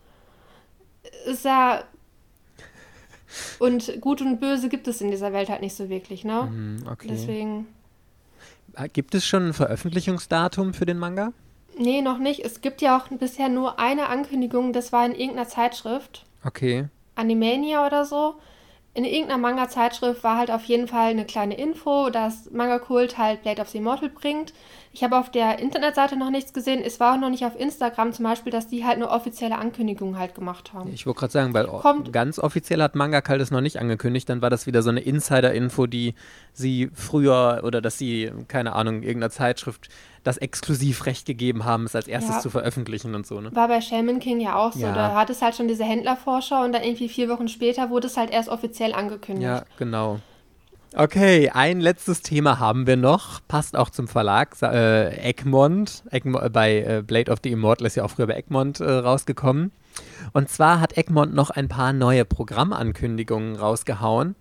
Ist 1.26 1.44
ja. 1.44 1.84
Und 3.58 4.00
Gut 4.00 4.20
und 4.20 4.40
Böse 4.40 4.68
gibt 4.68 4.88
es 4.88 5.00
in 5.00 5.10
dieser 5.10 5.32
Welt 5.32 5.48
halt 5.48 5.60
nicht 5.60 5.76
so 5.76 5.88
wirklich, 5.88 6.24
ne? 6.24 6.48
Mhm, 6.50 6.86
okay. 6.90 7.08
Deswegen. 7.08 7.66
Ah, 8.74 8.86
Gibt 8.86 9.14
es 9.14 9.26
schon 9.26 9.48
ein 9.48 9.52
Veröffentlichungsdatum 9.52 10.74
für 10.74 10.86
den 10.86 10.98
Manga? 10.98 11.32
Nee, 11.78 12.02
noch 12.02 12.18
nicht. 12.18 12.44
Es 12.44 12.60
gibt 12.60 12.82
ja 12.82 12.98
auch 12.98 13.08
bisher 13.08 13.48
nur 13.48 13.78
eine 13.78 14.08
Ankündigung, 14.08 14.72
das 14.72 14.92
war 14.92 15.06
in 15.06 15.14
irgendeiner 15.14 15.48
Zeitschrift. 15.48 16.26
Okay. 16.44 16.88
Animania 17.14 17.86
oder 17.86 18.04
so. 18.04 18.34
In 18.92 19.04
irgendeiner 19.04 19.38
Manga-Zeitschrift 19.38 20.24
war 20.24 20.36
halt 20.36 20.50
auf 20.50 20.64
jeden 20.64 20.88
Fall 20.88 21.10
eine 21.10 21.24
kleine 21.24 21.56
Info, 21.56 22.10
dass 22.10 22.50
Manga 22.50 22.78
Kult 22.78 23.18
halt 23.18 23.42
Blade 23.42 23.62
of 23.62 23.68
the 23.68 23.78
Immortal 23.78 24.08
bringt. 24.08 24.52
Ich 25.00 25.04
habe 25.04 25.16
auf 25.18 25.30
der 25.30 25.58
Internetseite 25.60 26.14
noch 26.18 26.28
nichts 26.28 26.52
gesehen. 26.52 26.82
Es 26.84 27.00
war 27.00 27.14
auch 27.14 27.18
noch 27.18 27.30
nicht 27.30 27.46
auf 27.46 27.58
Instagram 27.58 28.12
zum 28.12 28.26
Beispiel, 28.26 28.52
dass 28.52 28.68
die 28.68 28.84
halt 28.84 28.96
eine 28.96 29.08
offizielle 29.08 29.56
Ankündigung 29.56 30.18
halt 30.18 30.34
gemacht 30.34 30.74
haben. 30.74 30.92
Ich 30.92 31.06
wollte 31.06 31.20
gerade 31.20 31.32
sagen, 31.32 31.54
weil 31.54 31.68
Kommt- 31.68 32.12
ganz 32.12 32.38
offiziell 32.38 32.82
hat 32.82 32.94
Manga 32.96 33.22
Kalt 33.22 33.40
es 33.40 33.50
noch 33.50 33.62
nicht 33.62 33.78
angekündigt, 33.78 34.28
dann 34.28 34.42
war 34.42 34.50
das 34.50 34.66
wieder 34.66 34.82
so 34.82 34.90
eine 34.90 35.00
Insider-Info, 35.00 35.86
die 35.86 36.14
sie 36.52 36.90
früher 36.92 37.62
oder 37.64 37.80
dass 37.80 37.96
sie, 37.96 38.30
keine 38.48 38.74
Ahnung, 38.74 38.96
irgendeiner 39.02 39.30
Zeitschrift 39.30 39.88
das 40.22 40.36
Exklusivrecht 40.36 41.24
gegeben 41.24 41.64
haben, 41.64 41.84
es 41.86 41.96
als 41.96 42.06
erstes 42.06 42.34
Ja. 42.34 42.40
zu 42.42 42.50
veröffentlichen 42.50 43.14
und 43.14 43.26
so, 43.26 43.40
ne? 43.40 43.48
War 43.56 43.68
bei 43.68 43.80
Shaman 43.80 44.20
King 44.20 44.38
ja 44.38 44.56
auch 44.56 44.74
so. 44.74 44.80
Ja. 44.80 44.92
Da 44.92 45.14
hat 45.14 45.30
es 45.30 45.40
halt 45.40 45.54
schon 45.56 45.66
diese 45.66 45.84
Händlervorschau 45.84 46.62
und 46.62 46.72
dann 46.72 46.82
irgendwie 46.82 47.08
vier 47.08 47.30
Wochen 47.30 47.48
später 47.48 47.88
wurde 47.88 48.06
es 48.08 48.18
halt 48.18 48.30
erst 48.30 48.50
offiziell 48.50 48.92
angekündigt. 48.92 49.46
Ja, 49.48 49.62
genau. 49.78 50.20
Okay, 50.92 51.50
ein 51.50 51.80
letztes 51.80 52.20
Thema 52.20 52.58
haben 52.58 52.84
wir 52.88 52.96
noch. 52.96 53.40
Passt 53.46 53.76
auch 53.76 53.90
zum 53.90 54.08
Verlag. 54.08 54.60
Äh, 54.60 55.28
Egmont. 55.28 56.02
Egmo 56.10 56.40
äh, 56.40 56.50
bei 56.50 56.78
äh, 56.78 57.02
Blade 57.06 57.30
of 57.30 57.38
the 57.44 57.52
Immortal 57.52 57.86
ist 57.86 57.94
ja 57.94 58.02
auch 58.02 58.10
früher 58.10 58.26
bei 58.26 58.34
Egmont 58.34 58.80
äh, 58.80 58.90
rausgekommen. 58.90 59.70
Und 60.32 60.48
zwar 60.48 60.80
hat 60.80 60.96
Egmont 60.96 61.32
noch 61.32 61.50
ein 61.50 61.68
paar 61.68 61.92
neue 61.92 62.24
Programmankündigungen 62.24 63.54
rausgehauen. 63.54 64.34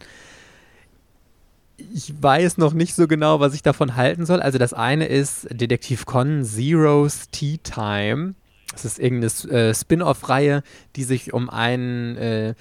Ich 1.93 2.13
weiß 2.19 2.57
noch 2.57 2.73
nicht 2.73 2.95
so 2.95 3.07
genau, 3.07 3.39
was 3.39 3.53
ich 3.53 3.61
davon 3.61 3.95
halten 3.95 4.25
soll. 4.25 4.41
Also 4.41 4.57
das 4.57 4.73
eine 4.73 5.05
ist 5.05 5.47
Detektiv 5.51 6.07
Con 6.07 6.43
Zero's 6.43 7.29
Tea 7.29 7.59
Time. 7.59 8.33
Das 8.71 8.85
ist 8.85 8.97
irgendeine 8.97 9.51
äh, 9.51 9.75
Spin-off-Reihe, 9.75 10.63
die 10.95 11.03
sich 11.03 11.31
um 11.31 11.47
einen 11.47 12.17
äh, 12.17 12.55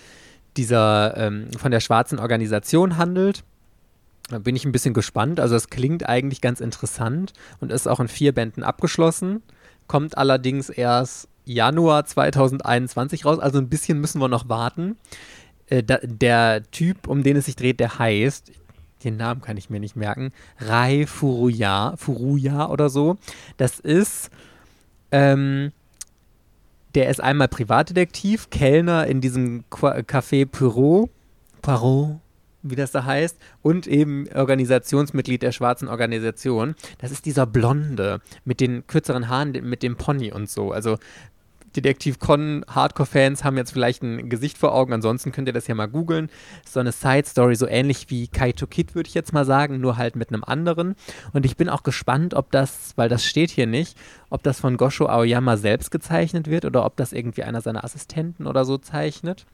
dieser 0.58 1.16
ähm, 1.16 1.48
von 1.58 1.70
der 1.70 1.80
schwarzen 1.80 2.18
Organisation 2.18 2.98
handelt. 2.98 3.44
Da 4.28 4.38
bin 4.38 4.56
ich 4.56 4.64
ein 4.64 4.72
bisschen 4.72 4.94
gespannt. 4.94 5.40
Also 5.40 5.56
es 5.56 5.70
klingt 5.70 6.08
eigentlich 6.08 6.40
ganz 6.40 6.60
interessant 6.60 7.32
und 7.60 7.72
ist 7.72 7.88
auch 7.88 8.00
in 8.00 8.08
vier 8.08 8.32
Bänden 8.32 8.62
abgeschlossen. 8.62 9.42
Kommt 9.86 10.18
allerdings 10.18 10.68
erst 10.68 11.28
Januar 11.44 12.04
2021 12.04 13.24
raus. 13.24 13.38
Also 13.38 13.58
ein 13.58 13.68
bisschen 13.68 14.00
müssen 14.00 14.20
wir 14.20 14.28
noch 14.28 14.48
warten. 14.48 14.96
Äh, 15.66 15.82
da, 15.82 15.98
der 16.02 16.62
Typ, 16.70 17.08
um 17.08 17.22
den 17.22 17.36
es 17.36 17.46
sich 17.46 17.56
dreht, 17.56 17.80
der 17.80 17.98
heißt, 17.98 18.52
den 19.04 19.16
Namen 19.16 19.40
kann 19.40 19.56
ich 19.56 19.70
mir 19.70 19.80
nicht 19.80 19.96
merken, 19.96 20.32
Rai 20.58 21.06
Furuya, 21.06 21.94
Furuya 21.96 22.68
oder 22.68 22.90
so. 22.90 23.16
Das 23.56 23.78
ist, 23.78 24.30
ähm, 25.10 25.72
der 26.94 27.08
ist 27.08 27.20
einmal 27.20 27.48
Privatdetektiv, 27.48 28.50
Kellner 28.50 29.06
in 29.06 29.20
diesem 29.20 29.64
Qua 29.70 29.98
Café 29.98 30.46
Poirot, 30.46 31.10
Poirot, 31.62 32.18
wie 32.70 32.76
das 32.76 32.92
da 32.92 33.04
heißt, 33.04 33.38
und 33.62 33.86
eben 33.86 34.26
Organisationsmitglied 34.34 35.42
der 35.42 35.52
schwarzen 35.52 35.88
Organisation. 35.88 36.74
Das 36.98 37.10
ist 37.10 37.26
dieser 37.26 37.46
Blonde 37.46 38.20
mit 38.44 38.60
den 38.60 38.86
kürzeren 38.86 39.28
Haaren, 39.28 39.52
mit 39.52 39.82
dem 39.82 39.96
Pony 39.96 40.32
und 40.32 40.48
so. 40.48 40.72
Also 40.72 40.98
Detektiv 41.76 42.18
Con 42.18 42.64
Hardcore-Fans 42.68 43.44
haben 43.44 43.56
jetzt 43.56 43.72
vielleicht 43.72 44.02
ein 44.02 44.28
Gesicht 44.28 44.58
vor 44.58 44.74
Augen, 44.74 44.92
ansonsten 44.92 45.32
könnt 45.32 45.48
ihr 45.48 45.52
das 45.52 45.66
ja 45.66 45.74
mal 45.74 45.86
googeln. 45.86 46.30
So 46.68 46.80
eine 46.80 46.92
Side-Story, 46.92 47.56
so 47.56 47.66
ähnlich 47.66 48.10
wie 48.10 48.28
Kaito 48.28 48.66
Kid, 48.66 48.94
würde 48.94 49.08
ich 49.08 49.14
jetzt 49.14 49.32
mal 49.32 49.44
sagen, 49.44 49.80
nur 49.80 49.96
halt 49.96 50.16
mit 50.16 50.30
einem 50.30 50.44
anderen. 50.44 50.94
Und 51.32 51.44
ich 51.44 51.56
bin 51.56 51.68
auch 51.68 51.82
gespannt, 51.82 52.34
ob 52.34 52.50
das, 52.50 52.92
weil 52.96 53.08
das 53.08 53.24
steht 53.24 53.50
hier 53.50 53.66
nicht, 53.66 53.96
ob 54.30 54.42
das 54.42 54.60
von 54.60 54.76
Gosho 54.76 55.06
Aoyama 55.06 55.56
selbst 55.56 55.90
gezeichnet 55.90 56.48
wird 56.48 56.64
oder 56.64 56.84
ob 56.84 56.96
das 56.96 57.12
irgendwie 57.12 57.42
einer 57.42 57.60
seiner 57.60 57.84
Assistenten 57.84 58.46
oder 58.46 58.64
so 58.64 58.78
zeichnet. 58.78 59.46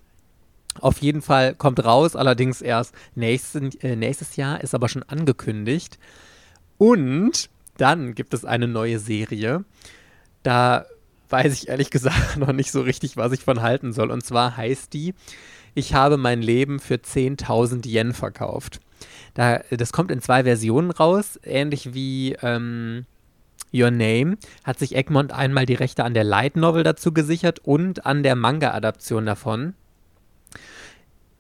Auf 0.81 0.99
jeden 0.99 1.22
Fall 1.22 1.55
kommt 1.55 1.85
raus, 1.85 2.16
allerdings 2.16 2.61
erst 2.61 2.95
nächsten, 3.14 3.70
äh, 3.81 3.97
nächstes 3.97 4.37
Jahr, 4.37 4.61
ist 4.62 4.75
aber 4.75 4.89
schon 4.89 5.03
angekündigt. 5.05 5.99
Und 6.79 7.49
dann 7.77 8.14
gibt 8.14 8.35
es 8.35 8.45
eine 8.45 8.68
neue 8.68 8.99
Serie. 8.99 9.64
Da 10.43 10.87
weiß 11.31 11.53
ich 11.53 11.68
ehrlich 11.68 11.91
gesagt 11.91 12.37
noch 12.37 12.53
nicht 12.53 12.70
so 12.70 12.83
richtig, 12.83 13.16
was 13.16 13.33
ich 13.33 13.41
von 13.41 13.62
halten 13.62 13.93
soll. 13.93 14.11
Und 14.11 14.25
zwar 14.25 14.57
heißt 14.57 14.93
die, 14.93 15.14
ich 15.75 15.95
habe 15.95 16.16
mein 16.16 16.43
Leben 16.43 16.79
für 16.79 16.95
10.000 16.95 17.87
Yen 17.87 18.12
verkauft. 18.12 18.81
Da, 19.35 19.61
das 19.70 19.93
kommt 19.93 20.11
in 20.11 20.20
zwei 20.20 20.45
Versionen 20.45 20.91
raus, 20.91 21.39
ähnlich 21.43 21.95
wie 21.95 22.37
ähm, 22.43 23.07
Your 23.72 23.91
Name. 23.91 24.37
Hat 24.62 24.79
sich 24.79 24.95
Egmont 24.95 25.33
einmal 25.33 25.66
die 25.66 25.75
Rechte 25.75 26.05
an 26.05 26.14
der 26.14 26.22
Light 26.22 26.57
Novel 26.57 26.85
dazu 26.85 27.12
gesichert 27.12 27.59
und 27.61 28.07
an 28.07 28.22
der 28.22 28.37
Manga-Adaption 28.37 29.27
davon 29.27 29.75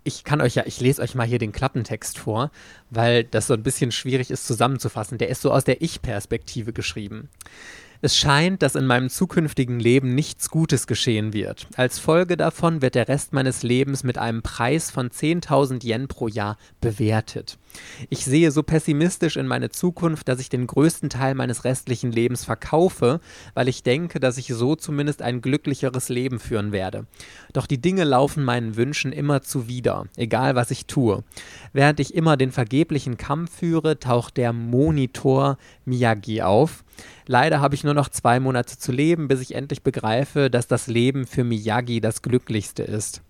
ich 0.04 0.22
kann 0.22 0.40
euch 0.40 0.54
ja, 0.54 0.64
ich 0.66 0.80
lese 0.80 1.02
euch 1.02 1.14
mal 1.14 1.26
hier 1.26 1.38
den 1.38 1.52
Klappentext 1.52 2.18
vor, 2.18 2.50
weil 2.90 3.24
das 3.24 3.46
so 3.46 3.54
ein 3.54 3.62
bisschen 3.62 3.90
schwierig 3.90 4.30
ist 4.30 4.46
zusammenzufassen. 4.46 5.18
Der 5.18 5.28
ist 5.28 5.42
so 5.42 5.50
aus 5.50 5.64
der 5.64 5.82
Ich-Perspektive 5.82 6.72
geschrieben. 6.72 7.30
Es 8.04 8.18
scheint, 8.18 8.60
dass 8.60 8.74
in 8.74 8.86
meinem 8.86 9.08
zukünftigen 9.08 9.80
Leben 9.80 10.14
nichts 10.14 10.50
Gutes 10.50 10.86
geschehen 10.86 11.32
wird. 11.32 11.66
Als 11.74 11.98
Folge 11.98 12.36
davon 12.36 12.82
wird 12.82 12.96
der 12.96 13.08
Rest 13.08 13.32
meines 13.32 13.62
Lebens 13.62 14.04
mit 14.04 14.18
einem 14.18 14.42
Preis 14.42 14.90
von 14.90 15.08
10.000 15.08 15.82
Yen 15.82 16.06
pro 16.06 16.28
Jahr 16.28 16.58
bewertet. 16.82 17.56
Ich 18.10 18.26
sehe 18.26 18.50
so 18.50 18.62
pessimistisch 18.62 19.38
in 19.38 19.46
meine 19.46 19.70
Zukunft, 19.70 20.28
dass 20.28 20.38
ich 20.38 20.50
den 20.50 20.66
größten 20.66 21.08
Teil 21.08 21.34
meines 21.34 21.64
restlichen 21.64 22.12
Lebens 22.12 22.44
verkaufe, 22.44 23.20
weil 23.54 23.68
ich 23.68 23.82
denke, 23.82 24.20
dass 24.20 24.36
ich 24.36 24.48
so 24.48 24.76
zumindest 24.76 25.22
ein 25.22 25.40
glücklicheres 25.40 26.10
Leben 26.10 26.40
führen 26.40 26.72
werde. 26.72 27.06
Doch 27.54 27.66
die 27.66 27.80
Dinge 27.80 28.04
laufen 28.04 28.44
meinen 28.44 28.76
Wünschen 28.76 29.12
immer 29.12 29.40
zuwider, 29.40 30.04
egal 30.18 30.54
was 30.54 30.70
ich 30.70 30.84
tue. 30.84 31.24
Während 31.72 32.00
ich 32.00 32.14
immer 32.14 32.36
den 32.36 32.52
vergeblichen 32.52 33.16
Kampf 33.16 33.60
führe, 33.60 33.98
taucht 33.98 34.36
der 34.36 34.52
Monitor 34.52 35.56
Miyagi 35.86 36.42
auf. 36.42 36.84
Leider 37.26 37.60
habe 37.60 37.74
ich 37.74 37.84
nur 37.84 37.94
noch 37.94 38.08
zwei 38.08 38.38
Monate 38.38 38.78
zu 38.78 38.92
leben, 38.92 39.28
bis 39.28 39.40
ich 39.40 39.54
endlich 39.54 39.82
begreife, 39.82 40.50
dass 40.50 40.66
das 40.66 40.86
Leben 40.86 41.26
für 41.26 41.44
Miyagi 41.44 42.00
das 42.00 42.22
glücklichste 42.22 42.82
ist. 42.82 43.22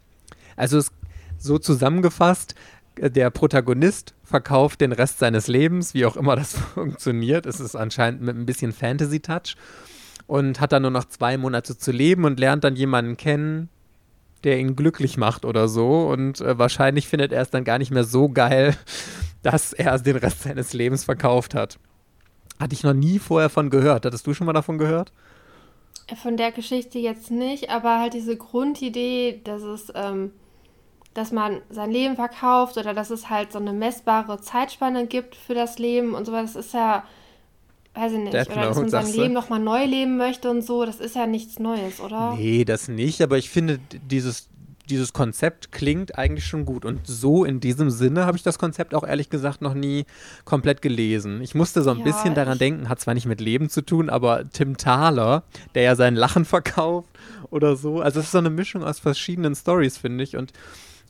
Also 0.57 0.79
es, 0.79 0.91
so 1.39 1.59
zusammengefasst, 1.59 2.55
äh, 2.97 3.11
der 3.11 3.31
Protagonist 3.31 4.15
verkauft 4.25 4.81
den 4.81 4.93
Rest 4.93 5.19
seines 5.19 5.47
Lebens, 5.47 5.95
wie 5.95 6.07
auch 6.07 6.17
immer 6.17 6.37
das 6.37 6.57
funktioniert. 6.75 7.47
Es 7.47 7.61
ist 7.61 7.77
anscheinend 7.77 8.23
mit 8.23 8.37
ein 8.37 8.47
bisschen 8.47 8.73
Fantasy-Touch 8.73 9.57
und 10.27 10.61
hat 10.61 10.73
dann 10.73 10.83
nur 10.83 10.91
noch 10.91 11.05
zwei 11.05 11.37
Monate 11.37 11.77
zu 11.77 11.93
leben 11.93 12.25
und 12.25 12.41
lernt 12.41 12.65
dann 12.65 12.77
jemanden 12.77 13.17
kennen, 13.17 13.69
der 14.43 14.59
ihn 14.59 14.77
glücklich 14.77 15.17
macht 15.17 15.45
oder 15.45 15.69
so. 15.69 16.09
Und 16.09 16.41
äh, 16.41 16.59
wahrscheinlich 16.59 17.09
findet 17.09 17.33
er 17.33 17.43
es 17.43 17.51
dann 17.51 17.65
gar 17.65 17.79
nicht 17.79 17.91
mehr 17.91 18.05
so 18.05 18.29
geil, 18.29 18.77
dass 19.43 19.73
er 19.73 19.99
den 19.99 20.17
Rest 20.17 20.43
seines 20.43 20.73
Lebens 20.73 21.05
verkauft 21.05 21.55
hat. 21.55 21.79
Hatte 22.59 22.75
ich 22.75 22.83
noch 22.83 22.95
nie 22.95 23.19
vorher 23.19 23.51
von 23.51 23.71
gehört. 23.71 24.07
Hattest 24.07 24.27
du 24.27 24.35
schon 24.35 24.47
mal 24.47 24.53
davon 24.53 24.79
gehört? 24.79 25.13
Von 26.23 26.37
der 26.37 26.53
Geschichte 26.53 26.99
jetzt 26.99 27.31
nicht, 27.31 27.71
aber 27.71 27.99
halt 27.99 28.15
diese 28.15 28.37
Grundidee, 28.37 29.41
dass 29.43 29.63
es, 29.63 29.93
ähm, 29.95 30.33
dass 31.15 31.33
man 31.33 31.63
sein 31.71 31.91
Leben 31.91 32.17
verkauft 32.17 32.77
oder 32.77 32.93
dass 32.93 33.11
es 33.11 33.31
halt 33.31 33.53
so 33.53 33.59
eine 33.59 33.73
messbare 33.73 34.41
Zeitspanne 34.41 35.07
gibt 35.07 35.35
für 35.35 35.55
das 35.55 35.79
Leben 35.79 36.15
und 36.15 36.27
so, 36.27 36.33
das 36.33 36.57
ist 36.57 36.75
ja, 36.75 37.05
weiß 37.95 38.13
ich 38.13 38.19
nicht, 38.19 38.35
Death 38.35 38.51
oder 38.51 38.67
dass 38.67 38.77
Note, 38.77 38.91
man 38.91 39.07
sein? 39.07 39.15
Leben 39.15 39.35
nochmal 39.35 39.61
neu 39.61 39.85
leben 39.87 40.17
möchte 40.19 40.51
und 40.51 40.63
so, 40.63 40.85
das 40.85 41.01
ist 41.01 41.17
ja 41.17 41.27
nichts 41.27 41.59
Neues, 41.59 42.01
oder? 42.01 42.35
Nee, 42.37 42.65
das 42.65 42.89
nicht, 42.89 43.23
aber 43.23 43.39
ich 43.39 43.49
finde, 43.49 43.79
dieses, 44.11 44.49
dieses 44.91 45.13
Konzept 45.13 45.73
klingt 45.73 46.19
eigentlich 46.19 46.47
schon 46.47 46.65
gut. 46.65 46.85
Und 46.85 47.07
so 47.07 47.45
in 47.45 47.61
diesem 47.61 47.91
Sinne 47.91 48.27
habe 48.27 48.37
ich 48.37 48.43
das 48.43 48.59
Konzept 48.59 48.95
auch 48.95 49.05
ehrlich 49.05 49.31
gesagt 49.31 49.63
noch 49.63 49.75
nie 49.75 50.05
komplett 50.45 50.83
gelesen. 50.83 51.41
Ich 51.41 51.55
musste 51.55 51.83
so 51.83 51.91
ein 51.91 51.99
Ja, 51.99 52.05
bisschen 52.05 52.35
daran 52.35 52.59
denken, 52.59 52.89
hat 52.89 53.01
zwar 53.01 53.15
nicht 53.15 53.27
mit 53.27 53.41
Leben 53.41 53.69
zu 53.69 53.83
tun, 53.83 54.11
aber 54.11 54.49
Tim 54.51 54.77
Thaler, 54.77 55.45
der 55.75 55.83
ja 55.83 55.97
sein 55.97 56.15
Lachen 56.17 56.45
verkauft 56.45 57.09
oder 57.51 57.77
so. 57.77 58.01
Also 58.01 58.21
es 58.21 58.27
ist 58.27 58.33
so 58.33 58.39
eine 58.39 58.51
Mischung 58.51 58.85
aus 58.85 58.99
verschiedenen 58.99 59.55
Stories, 59.55 59.97
finde 59.99 60.25
ich. 60.25 60.37
Und 60.37 60.53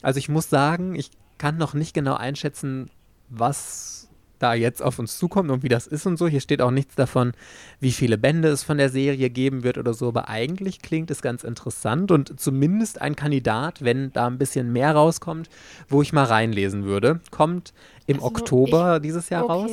also 0.02 0.18
ich 0.18 0.28
muss 0.28 0.48
sagen, 0.50 0.94
ich 0.94 1.10
kann 1.38 1.56
noch 1.56 1.74
nicht 1.74 1.94
genau 1.94 2.14
einschätzen, 2.14 2.90
was 3.28 4.03
da 4.44 4.52
jetzt 4.52 4.82
auf 4.82 4.98
uns 4.98 5.16
zukommt 5.16 5.50
und 5.50 5.62
wie 5.62 5.68
das 5.68 5.86
ist 5.86 6.06
und 6.06 6.18
so. 6.18 6.28
Hier 6.28 6.40
steht 6.40 6.60
auch 6.60 6.70
nichts 6.70 6.94
davon, 6.94 7.32
wie 7.80 7.92
viele 7.92 8.18
Bände 8.18 8.48
es 8.48 8.62
von 8.62 8.76
der 8.76 8.90
Serie 8.90 9.30
geben 9.30 9.64
wird 9.64 9.78
oder 9.78 9.94
so, 9.94 10.08
aber 10.08 10.28
eigentlich 10.28 10.82
klingt 10.82 11.10
es 11.10 11.22
ganz 11.22 11.44
interessant 11.44 12.10
und 12.10 12.38
zumindest 12.38 13.00
ein 13.00 13.16
Kandidat, 13.16 13.82
wenn 13.82 14.12
da 14.12 14.26
ein 14.26 14.36
bisschen 14.36 14.70
mehr 14.70 14.94
rauskommt, 14.94 15.48
wo 15.88 16.02
ich 16.02 16.12
mal 16.12 16.24
reinlesen 16.24 16.84
würde. 16.84 17.20
Kommt 17.30 17.72
im 18.06 18.16
also 18.16 18.26
Oktober 18.26 18.96
ich, 18.96 19.02
dieses 19.02 19.30
Jahr 19.30 19.44
okay. 19.44 19.52
raus. 19.52 19.70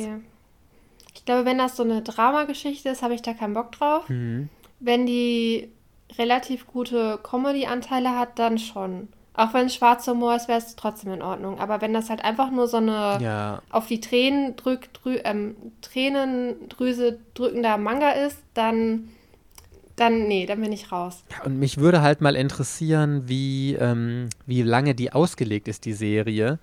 Ich 1.14 1.26
glaube, 1.26 1.44
wenn 1.44 1.58
das 1.58 1.76
so 1.76 1.82
eine 1.82 2.00
Dramageschichte 2.00 2.88
ist, 2.88 3.02
habe 3.02 3.14
ich 3.14 3.20
da 3.20 3.34
keinen 3.34 3.52
Bock 3.52 3.72
drauf. 3.72 4.08
Mhm. 4.08 4.48
Wenn 4.80 5.04
die 5.04 5.68
relativ 6.18 6.66
gute 6.66 7.20
Comedy-Anteile 7.22 8.18
hat, 8.18 8.38
dann 8.38 8.58
schon. 8.58 9.08
Auch 9.34 9.54
wenn 9.54 9.66
es 9.66 9.74
schwarzer 9.74 10.12
Humor 10.12 10.36
ist, 10.36 10.48
wäre 10.48 10.58
es 10.58 10.76
trotzdem 10.76 11.12
in 11.12 11.22
Ordnung. 11.22 11.58
Aber 11.58 11.80
wenn 11.80 11.94
das 11.94 12.10
halt 12.10 12.22
einfach 12.22 12.50
nur 12.50 12.68
so 12.68 12.76
eine 12.76 13.18
ja. 13.20 13.62
auf 13.70 13.86
die 13.86 14.00
Tränen 14.00 14.56
drück, 14.56 14.92
drü 14.92 15.18
ähm, 15.24 15.56
Tränendrüse 15.80 17.18
drückender 17.32 17.78
Manga 17.78 18.10
ist, 18.10 18.38
dann, 18.52 19.08
dann, 19.96 20.28
nee, 20.28 20.44
dann 20.44 20.60
bin 20.60 20.72
ich 20.72 20.92
raus. 20.92 21.24
Ja, 21.30 21.44
und 21.44 21.58
mich 21.58 21.78
würde 21.78 22.02
halt 22.02 22.20
mal 22.20 22.36
interessieren, 22.36 23.22
wie, 23.26 23.74
ähm, 23.74 24.28
wie 24.44 24.62
lange 24.62 24.94
die 24.94 25.12
ausgelegt 25.12 25.66
ist, 25.66 25.86
die 25.86 25.94
Serie 25.94 26.58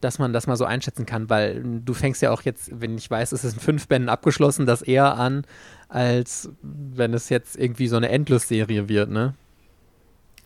dass 0.00 0.18
man 0.18 0.32
das 0.32 0.46
mal 0.46 0.56
so 0.56 0.64
einschätzen 0.64 1.06
kann, 1.06 1.28
weil 1.28 1.62
du 1.84 1.94
fängst 1.94 2.22
ja 2.22 2.30
auch 2.30 2.42
jetzt, 2.42 2.70
wenn 2.80 2.96
ich 2.96 3.10
weiß, 3.10 3.32
es 3.32 3.44
ist 3.44 3.54
in 3.54 3.60
fünf 3.60 3.88
Bänden 3.88 4.08
abgeschlossen, 4.08 4.66
das 4.66 4.82
eher 4.82 5.16
an, 5.16 5.44
als 5.88 6.50
wenn 6.62 7.14
es 7.14 7.28
jetzt 7.28 7.56
irgendwie 7.56 7.88
so 7.88 7.96
eine 7.96 8.08
Endlosserie 8.08 8.88
wird, 8.88 9.10
ne? 9.10 9.34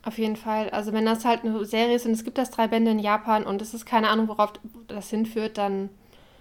Auf 0.05 0.19
jeden 0.19 0.37
Fall. 0.37 0.71
Also 0.71 0.93
wenn 0.93 1.07
das 1.07 1.25
halt 1.25 1.45
eine 1.45 1.65
Serie 1.65 1.95
ist 1.95 2.07
und 2.07 2.13
es 2.13 2.25
gibt 2.25 2.39
das 2.39 2.51
drei 2.51 2.67
Bände 2.67 2.91
in 2.91 2.99
Japan 2.99 3.45
und 3.45 3.63
es 3.63 3.73
ist 3.73 3.87
keine 3.87 4.09
Ahnung, 4.09 4.29
worauf 4.29 4.55
das 4.89 5.11
hinführt, 5.11 5.59
dann 5.59 5.91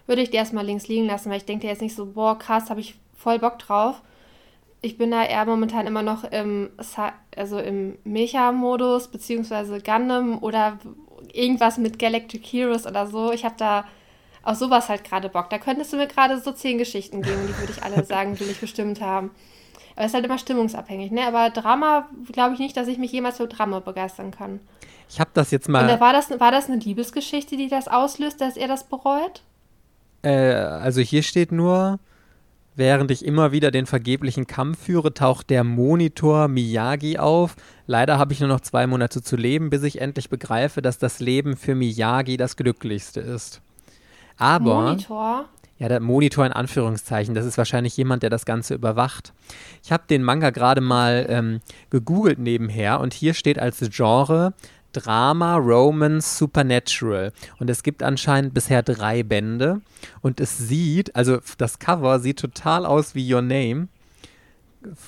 würde 0.08 0.24
ich 0.24 0.32
die 0.32 0.38
erstmal 0.38 0.66
links 0.66 0.88
liegen 0.88 1.06
lassen, 1.06 1.30
weil 1.30 1.38
ich 1.38 1.46
denke 1.46 1.68
jetzt 1.68 1.82
nicht 1.82 1.96
so, 1.96 2.08
boah, 2.08 2.38
krass, 2.38 2.70
habe 2.70 2.80
ich 2.80 2.96
voll 3.16 3.38
Bock 3.38 3.60
drauf. 3.60 4.02
Ich 4.82 4.98
bin 4.98 5.12
da 5.12 5.24
eher 5.24 5.46
momentan 5.46 5.86
immer 5.86 6.02
noch 6.02 6.24
im, 6.24 6.72
also 7.36 7.60
im 7.60 8.00
Mecha-Modus, 8.04 9.10
beziehungsweise 9.10 9.80
Gundam 9.80 10.40
oder 10.42 10.80
irgendwas 11.32 11.78
mit 11.78 12.00
Galactic 12.00 12.44
Heroes 12.46 12.88
oder 12.88 13.06
so. 13.06 13.32
Ich 13.32 13.46
habe 13.46 13.56
da 13.58 13.86
auf 14.42 14.58
sowas 14.58 14.90
halt 14.90 15.04
gerade 15.04 15.30
Bock. 15.30 15.52
Da 15.52 15.60
könntest 15.60 15.94
du 15.94 15.98
mir 15.98 16.08
gerade 16.08 16.40
so 16.40 16.52
zehn 16.52 16.80
Geschichten 16.80 17.22
geben, 17.22 17.48
die 17.48 17.58
würde 17.60 17.72
ich 17.72 17.84
alle 17.84 18.04
sagen, 18.06 18.40
will 18.40 18.50
ich 18.50 18.60
bestimmt 18.60 19.02
haben. 19.02 19.30
Aber 19.96 20.06
es 20.06 20.12
ist 20.12 20.14
halt 20.14 20.26
immer 20.26 20.38
stimmungsabhängig, 20.38 21.12
ne? 21.12 21.26
Aber 21.28 21.50
Drama 21.50 22.10
glaube 22.32 22.54
ich 22.54 22.60
nicht, 22.60 22.78
dass 22.78 22.88
ich 22.88 22.98
mich 22.98 23.12
jemals 23.12 23.38
für 23.38 23.48
Drama 23.48 23.80
begeistern 23.80 24.32
kann. 24.32 24.60
Ich 25.10 25.20
habe 25.20 25.32
das 25.34 25.52
jetzt 25.52 25.68
mal. 25.68 25.90
Und 25.90 26.00
war 26.00 26.14
das, 26.14 26.30
war 26.40 26.52
das 26.52 26.68
eine 26.68 26.78
Liebesgeschichte, 26.78 27.58
die 27.58 27.68
das 27.68 27.88
auslöst, 27.88 28.40
dass 28.40 28.56
er 28.56 28.68
das 28.68 28.86
bereut? 28.86 29.42
Äh, 30.22 30.54
also 30.54 31.02
hier 31.02 31.24
steht 31.24 31.52
nur, 31.52 32.00
während 32.76 33.12
ich 33.12 33.26
immer 33.26 33.52
wieder 33.52 33.72
den 33.72 33.86
vergeblichen 33.86 34.48
Kampf 34.48 34.86
führe, 34.86 35.14
taucht 35.14 35.50
der 35.50 35.64
Monitor 35.64 36.48
Miyagi 36.48 37.18
auf. 37.18 37.56
Leider 37.88 38.18
habe 38.18 38.32
ich 38.32 38.40
nur 38.40 38.50
noch 38.50 38.62
zwei 38.62 38.88
Monate 38.88 39.22
zu 39.22 39.36
leben, 39.36 39.70
bis 39.70 39.84
ich 39.84 40.00
endlich 40.00 40.30
begreife, 40.30 40.82
dass 40.82 40.98
das 40.98 41.20
Leben 41.20 41.58
für 41.58 41.76
Miyagi 41.76 42.38
das 42.38 42.56
glücklichste 42.56 43.20
ist. 43.20 43.62
Aber. 44.38 44.84
Monitor? 44.84 45.46
Ja, 45.82 45.90
der 45.90 46.00
Monitor 46.00 46.46
in 46.46 46.52
Anführungszeichen. 46.52 47.34
Das 47.34 47.44
ist 47.44 47.58
wahrscheinlich 47.58 47.98
jemand, 47.98 48.22
der 48.22 48.30
das 48.30 48.46
Ganze 48.46 48.76
überwacht. 48.76 49.34
Ich 49.84 49.92
habe 49.92 50.04
den 50.08 50.22
Manga 50.22 50.52
gerade 50.52 50.80
mal 50.80 51.26
ähm, 51.28 51.60
gegoogelt 51.90 52.38
nebenher 52.38 53.00
und 53.00 53.16
hier 53.16 53.34
steht 53.34 53.58
als 53.58 53.80
Genre 53.90 54.54
Drama, 54.94 55.56
Romance, 55.56 56.38
Supernatural. 56.38 57.34
Und 57.58 57.68
es 57.72 57.82
gibt 57.82 58.04
anscheinend 58.04 58.54
bisher 58.54 58.84
drei 58.84 59.24
Bände. 59.24 59.82
Und 60.22 60.40
es 60.40 60.56
sieht, 60.56 61.16
also 61.16 61.40
das 61.58 61.80
Cover 61.80 62.20
sieht 62.20 62.38
total 62.38 62.86
aus 62.86 63.16
wie 63.16 63.34
Your 63.34 63.42
Name. 63.42 63.88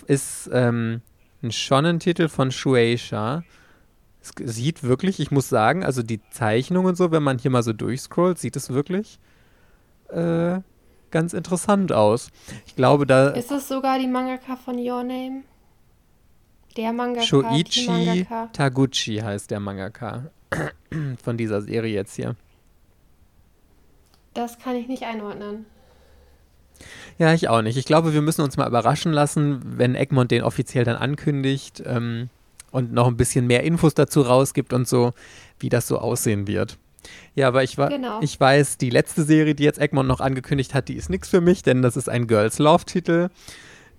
Ist 0.08 0.50
ähm, 0.52 1.02
ein 1.44 1.52
Shonen-Titel 1.52 2.30
von 2.30 2.50
Shueisha. 2.50 3.44
Es 4.24 4.32
sieht 4.44 4.82
wirklich, 4.82 5.20
ich 5.20 5.30
muss 5.30 5.50
sagen, 5.50 5.86
also 5.86 6.02
die 6.02 6.22
Zeichnungen 6.32 6.88
und 6.88 6.96
so, 6.96 7.12
wenn 7.12 7.22
man 7.22 7.38
hier 7.38 7.52
mal 7.52 7.62
so 7.62 7.74
durchscrollt, 7.74 8.40
sieht 8.40 8.56
es 8.56 8.72
wirklich 8.72 9.20
äh, 10.14 10.62
ganz 11.12 11.34
interessant 11.34 11.92
aus. 11.92 12.30
Ich 12.66 12.76
glaube, 12.76 13.06
da. 13.06 13.30
Ist 13.30 13.52
es 13.52 13.68
sogar 13.68 14.00
die 14.00 14.08
Mangaka 14.08 14.56
von 14.56 14.78
Your 14.78 15.04
Name? 15.04 15.44
Der 16.76 16.92
Mangaka. 16.92 17.26
Shoichi 17.26 17.88
Mangaka. 17.88 18.50
Taguchi 18.54 19.18
heißt 19.18 19.52
der 19.52 19.60
Mangaka 19.60 20.32
von 21.24 21.38
dieser 21.38 21.62
Serie 21.62 21.94
jetzt 21.94 22.16
hier. 22.16 22.36
Das 24.34 24.58
kann 24.58 24.76
ich 24.76 24.88
nicht 24.88 25.04
einordnen. 25.04 25.66
Ja, 27.20 27.34
ich 27.34 27.48
auch 27.50 27.62
nicht. 27.62 27.78
Ich 27.78 27.86
glaube, 27.86 28.14
wir 28.14 28.22
müssen 28.22 28.42
uns 28.42 28.58
mal 28.58 28.68
überraschen 28.68 29.14
lassen, 29.14 29.62
wenn 29.78 29.96
Egmont 29.96 30.32
den 30.32 30.42
offiziell 30.42 30.84
dann 30.84 30.96
ankündigt 30.96 31.84
ähm, 31.86 32.30
und 32.72 32.92
noch 32.92 33.08
ein 33.08 33.18
bisschen 33.18 33.46
mehr 33.46 33.64
Infos 33.64 33.94
dazu 33.94 34.22
rausgibt 34.22 34.74
und 34.74 34.88
so, 34.88 35.14
wie 35.60 35.70
das 35.70 35.88
so 35.88 36.00
aussehen 36.00 36.48
wird. 36.48 36.78
Ja, 37.36 37.48
aber 37.48 37.64
ich, 37.64 37.76
genau. 37.76 38.20
ich 38.22 38.40
weiß, 38.40 38.78
die 38.78 38.90
letzte 38.90 39.24
Serie, 39.24 39.56
die 39.56 39.64
jetzt 39.64 39.80
Egmont 39.80 40.08
noch 40.08 40.20
angekündigt 40.20 40.74
hat, 40.74 40.88
die 40.88 40.96
ist 40.96 41.10
nichts 41.10 41.30
für 41.30 41.42
mich, 41.42 41.64
denn 41.64 41.82
das 41.82 41.98
ist 41.98 42.10
ein 42.10 42.28
Girls 42.28 42.60
Love-Titel. 42.60 43.30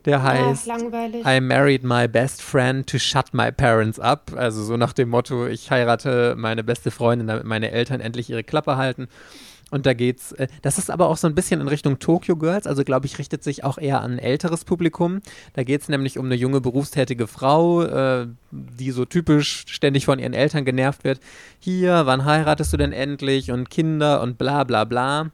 Der 0.04 0.22
heißt 0.22 0.68
I 0.68 1.40
married 1.40 1.82
my 1.82 2.06
best 2.06 2.42
friend 2.42 2.86
to 2.86 2.98
shut 2.98 3.32
my 3.32 3.50
parents 3.50 3.98
up. 3.98 4.32
Also 4.36 4.62
so 4.62 4.76
nach 4.76 4.92
dem 4.92 5.08
Motto, 5.08 5.46
ich 5.46 5.70
heirate 5.70 6.34
meine 6.36 6.62
beste 6.62 6.90
Freundin, 6.90 7.26
damit 7.26 7.44
meine 7.44 7.70
Eltern 7.70 8.00
endlich 8.00 8.28
ihre 8.28 8.44
Klappe 8.44 8.76
halten. 8.76 9.08
Und 9.74 9.86
da 9.86 9.92
geht's, 9.92 10.30
äh, 10.30 10.46
das 10.62 10.78
ist 10.78 10.88
aber 10.88 11.08
auch 11.08 11.16
so 11.16 11.26
ein 11.26 11.34
bisschen 11.34 11.60
in 11.60 11.66
Richtung 11.66 11.98
Tokyo 11.98 12.36
Girls, 12.36 12.68
also 12.68 12.84
glaube 12.84 13.06
ich, 13.06 13.18
richtet 13.18 13.42
sich 13.42 13.64
auch 13.64 13.76
eher 13.76 14.02
an 14.02 14.12
ein 14.12 14.18
älteres 14.20 14.64
Publikum. 14.64 15.20
Da 15.54 15.64
geht 15.64 15.80
es 15.80 15.88
nämlich 15.88 16.16
um 16.16 16.26
eine 16.26 16.36
junge 16.36 16.60
berufstätige 16.60 17.26
Frau, 17.26 17.82
äh, 17.82 18.28
die 18.52 18.92
so 18.92 19.04
typisch 19.04 19.64
ständig 19.66 20.04
von 20.04 20.20
ihren 20.20 20.32
Eltern 20.32 20.64
genervt 20.64 21.02
wird. 21.02 21.18
Hier, 21.58 22.06
wann 22.06 22.24
heiratest 22.24 22.72
du 22.72 22.76
denn 22.76 22.92
endlich? 22.92 23.50
Und 23.50 23.68
Kinder 23.68 24.20
und 24.20 24.38
bla 24.38 24.62
bla 24.62 24.84
bla. 24.84 25.32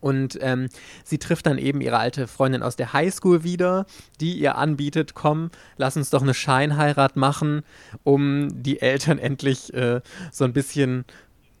Und 0.00 0.40
ähm, 0.40 0.68
sie 1.04 1.18
trifft 1.18 1.46
dann 1.46 1.58
eben 1.58 1.80
ihre 1.80 1.98
alte 1.98 2.26
Freundin 2.26 2.64
aus 2.64 2.74
der 2.74 2.92
Highschool 2.92 3.44
wieder, 3.44 3.86
die 4.20 4.40
ihr 4.40 4.58
anbietet, 4.58 5.14
komm, 5.14 5.52
lass 5.76 5.96
uns 5.96 6.10
doch 6.10 6.22
eine 6.22 6.34
Scheinheirat 6.34 7.14
machen, 7.14 7.62
um 8.02 8.48
die 8.64 8.82
Eltern 8.82 9.20
endlich 9.20 9.72
äh, 9.72 10.00
so 10.32 10.42
ein 10.42 10.52
bisschen 10.52 11.04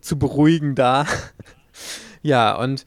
zu 0.00 0.18
beruhigen 0.18 0.74
da. 0.74 1.06
Ja, 2.22 2.54
und 2.56 2.84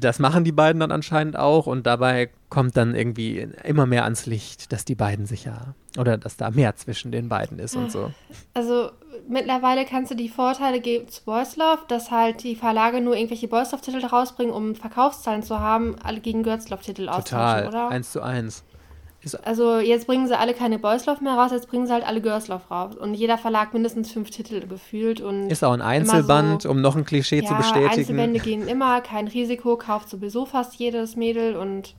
das 0.00 0.18
machen 0.18 0.44
die 0.44 0.52
beiden 0.52 0.80
dann 0.80 0.92
anscheinend 0.92 1.36
auch 1.36 1.66
und 1.66 1.86
dabei 1.86 2.30
kommt 2.50 2.76
dann 2.76 2.94
irgendwie 2.94 3.48
immer 3.64 3.86
mehr 3.86 4.04
ans 4.04 4.26
Licht, 4.26 4.72
dass 4.72 4.84
die 4.84 4.94
beiden 4.94 5.26
sich 5.26 5.44
ja 5.44 5.74
oder 5.96 6.18
dass 6.18 6.36
da 6.36 6.50
mehr 6.50 6.76
zwischen 6.76 7.10
den 7.10 7.28
beiden 7.28 7.58
ist 7.58 7.74
und 7.74 7.90
so. 7.90 8.12
Also 8.54 8.90
mittlerweile 9.28 9.84
kannst 9.84 10.10
du 10.10 10.14
die 10.14 10.28
Vorteile 10.28 10.80
geben 10.80 11.08
zu 11.08 11.24
Boys 11.24 11.56
Love, 11.56 11.82
dass 11.88 12.10
halt 12.10 12.42
die 12.42 12.56
Verlage 12.56 13.00
nur 13.00 13.16
irgendwelche 13.16 13.48
Boys 13.48 13.72
Love 13.72 13.82
Titel 13.82 14.04
rausbringen, 14.04 14.52
um 14.52 14.74
Verkaufszahlen 14.74 15.42
zu 15.42 15.58
haben, 15.58 15.96
alle 16.02 16.20
gegen 16.20 16.42
Girls 16.42 16.68
Love 16.68 16.82
Titel 16.82 17.08
austauschen, 17.08 17.68
oder? 17.68 17.88
Eins 17.88 18.12
zu 18.12 18.22
eins. 18.22 18.64
Also 19.34 19.78
jetzt 19.78 20.06
bringen 20.06 20.26
sie 20.26 20.38
alle 20.38 20.54
keine 20.54 20.78
Boys 20.78 21.06
Love 21.06 21.22
mehr 21.22 21.34
raus, 21.34 21.50
jetzt 21.52 21.68
bringen 21.68 21.86
sie 21.86 21.92
halt 21.92 22.06
alle 22.06 22.20
Girls 22.20 22.48
Love 22.48 22.62
raus. 22.70 22.96
Und 22.96 23.14
jeder 23.14 23.38
Verlag 23.38 23.72
mindestens 23.72 24.10
fünf 24.12 24.30
Titel 24.30 24.66
gefühlt. 24.66 25.20
Und 25.20 25.50
ist 25.50 25.64
auch 25.64 25.72
ein 25.72 25.82
Einzelband, 25.82 26.62
so, 26.62 26.70
um 26.70 26.80
noch 26.80 26.96
ein 26.96 27.04
Klischee 27.04 27.40
ja, 27.40 27.48
zu 27.48 27.54
bestätigen. 27.54 27.88
Einzelbände 27.90 28.40
gehen 28.40 28.68
immer, 28.68 29.00
kein 29.00 29.28
Risiko, 29.28 29.76
kauft 29.76 30.08
sowieso 30.08 30.46
fast 30.46 30.74
jedes 30.74 31.16
Mädel 31.16 31.56
und 31.56 31.94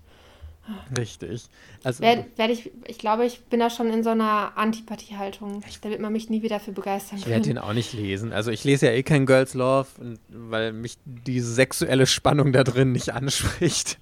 Richtig. 0.98 1.46
Also, 1.84 2.04
werd, 2.04 2.38
werd 2.38 2.52
ich, 2.52 2.72
ich 2.88 2.98
glaube, 2.98 3.26
ich 3.26 3.42
bin 3.46 3.60
da 3.60 3.70
schon 3.70 3.90
in 3.90 4.04
so 4.04 4.10
einer 4.10 4.58
Antipathie-Haltung. 4.58 5.62
Da 5.82 5.90
wird 5.90 6.02
man 6.02 6.12
mich 6.12 6.30
nie 6.30 6.42
wieder 6.42 6.60
für 6.60 6.72
begeistern 6.72 7.20
Ich 7.20 7.28
werde 7.28 7.44
den 7.44 7.58
auch 7.58 7.74
nicht 7.74 7.94
lesen. 7.94 8.34
Also 8.34 8.52
ich 8.52 8.64
lese 8.64 8.88
ja 8.88 8.92
eh 8.94 9.04
kein 9.04 9.26
Girls 9.26 9.54
Love, 9.54 9.88
weil 10.30 10.74
mich 10.74 10.98
diese 11.06 11.54
sexuelle 11.54 12.06
Spannung 12.06 12.52
da 12.52 12.64
drin 12.64 12.92
nicht 12.92 13.14
anspricht. 13.14 14.00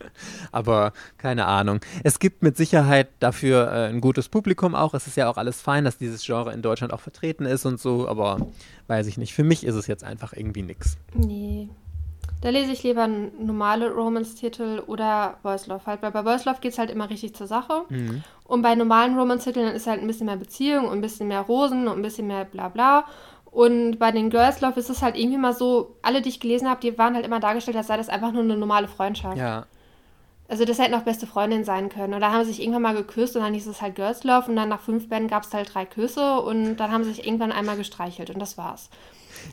Aber 0.52 0.94
keine 1.18 1.46
Ahnung. 1.46 1.80
Es 2.04 2.20
gibt 2.20 2.44
mit 2.44 2.58
Sicherheit 2.58 3.10
dafür 3.20 3.72
äh, 3.72 3.90
ein 3.90 4.02
gutes 4.02 4.30
Publikum 4.30 4.76
auch. 4.76 4.94
Es 4.94 5.08
ist 5.08 5.18
ja 5.18 5.30
auch 5.30 5.38
alles 5.38 5.62
fein, 5.62 5.86
dass 5.86 5.98
dieses 5.98 6.26
Genre 6.26 6.54
in 6.54 6.62
Deutschland 6.62 6.94
auch 6.94 7.02
vertreten 7.02 7.46
ist 7.46 7.66
und 7.66 7.80
so. 7.80 8.08
Aber 8.08 8.48
weiß 8.88 9.08
ich 9.08 9.18
nicht. 9.18 9.34
Für 9.34 9.44
mich 9.44 9.66
ist 9.66 9.76
es 9.76 9.88
jetzt 9.88 10.04
einfach 10.04 10.34
irgendwie 10.34 10.64
nix. 10.64 10.98
Nee. 11.14 11.70
Da 12.42 12.50
lese 12.50 12.72
ich 12.72 12.84
lieber 12.84 13.08
normale 13.08 13.92
Romance-Titel 13.92 14.84
oder 14.86 15.38
Boys 15.42 15.68
Love 15.68 15.82
halt, 15.86 16.04
weil 16.04 16.12
bei 16.12 16.22
Boys 16.22 16.46
Love 16.46 16.60
geht 16.62 16.74
es 16.74 16.78
halt 16.78 16.92
immer 16.92 17.10
richtig 17.10 17.36
zur 17.36 17.48
Sache. 17.48 17.84
Mhm. 17.90 18.24
Und 18.44 18.62
bei 18.62 18.76
normalen 18.76 19.18
Romance-Titeln 19.18 19.74
ist 19.74 19.88
halt 19.88 20.02
ein 20.02 20.08
bisschen 20.08 20.28
mehr 20.28 20.38
Beziehung 20.38 20.86
und 20.86 20.94
ein 20.94 21.02
bisschen 21.02 21.28
mehr 21.28 21.42
Rosen 21.42 21.88
und 21.88 21.98
ein 21.98 22.04
bisschen 22.04 22.28
mehr 22.28 22.46
bla 22.46 22.70
bla. 22.70 23.06
Und 23.46 23.98
bei 23.98 24.12
den 24.12 24.30
Girls 24.30 24.62
Love 24.62 24.80
ist 24.80 24.90
es 24.90 25.02
halt 25.02 25.18
irgendwie 25.18 25.40
mal 25.40 25.54
so, 25.54 25.96
alle, 26.04 26.22
die 26.22 26.30
ich 26.30 26.40
gelesen 26.40 26.70
habe, 26.70 26.80
die 26.80 26.98
waren 26.98 27.16
halt 27.16 27.26
immer 27.26 27.40
dargestellt, 27.40 27.78
als 27.78 27.88
sei 27.88 27.98
das 27.98 28.10
einfach 28.10 28.32
nur 28.32 28.44
eine 28.44 28.56
normale 28.56 28.88
Freundschaft. 28.88 29.38
Ja. 29.38 29.66
Also 30.48 30.64
das 30.64 30.80
hätten 30.80 30.94
auch 30.94 31.02
beste 31.02 31.28
Freundin 31.28 31.64
sein 31.64 31.90
können. 31.90 32.14
Und 32.14 32.22
da 32.22 32.32
haben 32.32 32.44
sie 32.44 32.52
sich 32.52 32.62
irgendwann 32.62 32.84
mal 32.84 32.96
geküsst 32.96 33.36
und 33.36 33.42
dann 33.42 33.54
hieß 33.54 33.68
es 33.68 33.82
halt 33.82 33.96
Girls 33.96 34.24
Love 34.24 34.50
und 34.50 34.56
dann 34.56 34.70
nach 34.70 34.80
fünf 34.80 35.10
Bänden 35.10 35.28
gab 35.28 35.44
es 35.44 35.54
halt 35.54 35.74
drei 35.74 35.86
Küsse 35.86 36.40
und 36.42 36.78
dann 36.78 36.92
haben 36.92 37.04
sie 37.04 37.12
sich 37.14 37.26
irgendwann 37.26 37.52
einmal 37.52 37.78
gestreichelt 37.78 38.30
und 38.30 38.40
das 38.40 38.58
war's. 38.58 38.90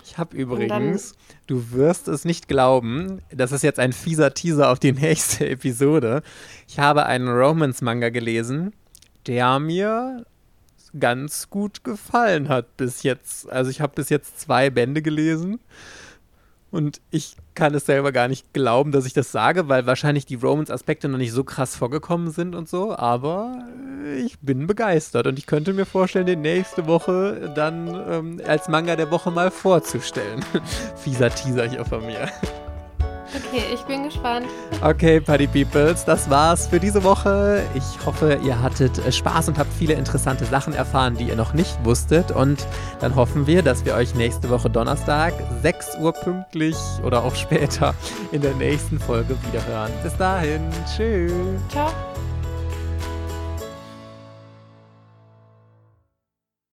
Ich 0.04 0.18
habe 0.18 0.36
übrigens, 0.36 1.14
du 1.46 1.72
wirst 1.72 2.08
es 2.08 2.24
nicht 2.24 2.48
glauben, 2.48 3.20
das 3.30 3.52
ist 3.52 3.62
jetzt 3.62 3.78
ein 3.78 3.92
fieser 3.92 4.34
Teaser 4.34 4.70
auf 4.70 4.78
die 4.78 4.92
nächste 5.06 5.48
Episode. 5.48 6.22
Ich 6.68 6.78
habe 6.78 7.06
einen 7.06 7.28
Romance-Manga 7.28 8.10
gelesen, 8.10 8.72
der 9.26 9.58
mir 9.58 10.24
ganz 10.98 11.50
gut 11.50 11.84
gefallen 11.84 12.48
hat 12.48 12.76
bis 12.76 13.02
jetzt. 13.02 13.50
Also 13.50 13.70
ich 13.70 13.80
habe 13.80 13.94
bis 13.94 14.10
jetzt 14.10 14.40
zwei 14.40 14.70
Bände 14.70 15.02
gelesen 15.02 15.58
und 16.74 17.00
ich 17.12 17.36
kann 17.54 17.72
es 17.72 17.86
selber 17.86 18.10
gar 18.10 18.26
nicht 18.26 18.52
glauben, 18.52 18.90
dass 18.90 19.06
ich 19.06 19.12
das 19.12 19.30
sage, 19.30 19.68
weil 19.68 19.86
wahrscheinlich 19.86 20.26
die 20.26 20.34
Romance-Aspekte 20.34 21.08
noch 21.08 21.18
nicht 21.18 21.30
so 21.30 21.44
krass 21.44 21.76
vorgekommen 21.76 22.32
sind 22.32 22.56
und 22.56 22.68
so. 22.68 22.96
Aber 22.96 23.64
ich 24.16 24.40
bin 24.40 24.66
begeistert 24.66 25.28
und 25.28 25.38
ich 25.38 25.46
könnte 25.46 25.72
mir 25.72 25.86
vorstellen, 25.86 26.26
den 26.26 26.40
nächste 26.40 26.88
Woche 26.88 27.52
dann 27.54 27.94
ähm, 28.08 28.40
als 28.44 28.66
Manga 28.66 28.96
der 28.96 29.12
Woche 29.12 29.30
mal 29.30 29.52
vorzustellen. 29.52 30.44
Fieser 30.96 31.30
Teaser 31.30 31.68
hier 31.68 31.84
von 31.84 32.04
mir. 32.04 32.28
Okay, 33.34 33.64
ich 33.72 33.82
bin 33.82 34.04
gespannt. 34.04 34.46
Okay, 34.82 35.20
Party 35.20 35.46
Peoples, 35.46 36.04
das 36.04 36.30
war's 36.30 36.68
für 36.68 36.78
diese 36.78 37.02
Woche. 37.02 37.62
Ich 37.74 38.06
hoffe, 38.06 38.38
ihr 38.44 38.60
hattet 38.62 38.98
äh, 38.98 39.10
Spaß 39.10 39.48
und 39.48 39.58
habt 39.58 39.72
viele 39.72 39.94
interessante 39.94 40.44
Sachen 40.44 40.72
erfahren, 40.72 41.16
die 41.16 41.24
ihr 41.24 41.36
noch 41.36 41.52
nicht 41.52 41.76
wusstet. 41.84 42.30
Und 42.30 42.66
dann 43.00 43.16
hoffen 43.16 43.46
wir, 43.46 43.62
dass 43.62 43.84
wir 43.84 43.94
euch 43.94 44.14
nächste 44.14 44.50
Woche 44.50 44.70
Donnerstag 44.70 45.34
6 45.62 45.98
Uhr 46.00 46.12
pünktlich 46.12 46.76
oder 47.02 47.24
auch 47.24 47.34
später 47.34 47.94
in 48.30 48.40
der 48.40 48.54
nächsten 48.54 49.00
Folge 49.00 49.36
wiederhören. 49.46 49.90
Bis 50.02 50.16
dahin, 50.16 50.62
tschüss. 50.86 51.32
Ciao. 51.68 52.13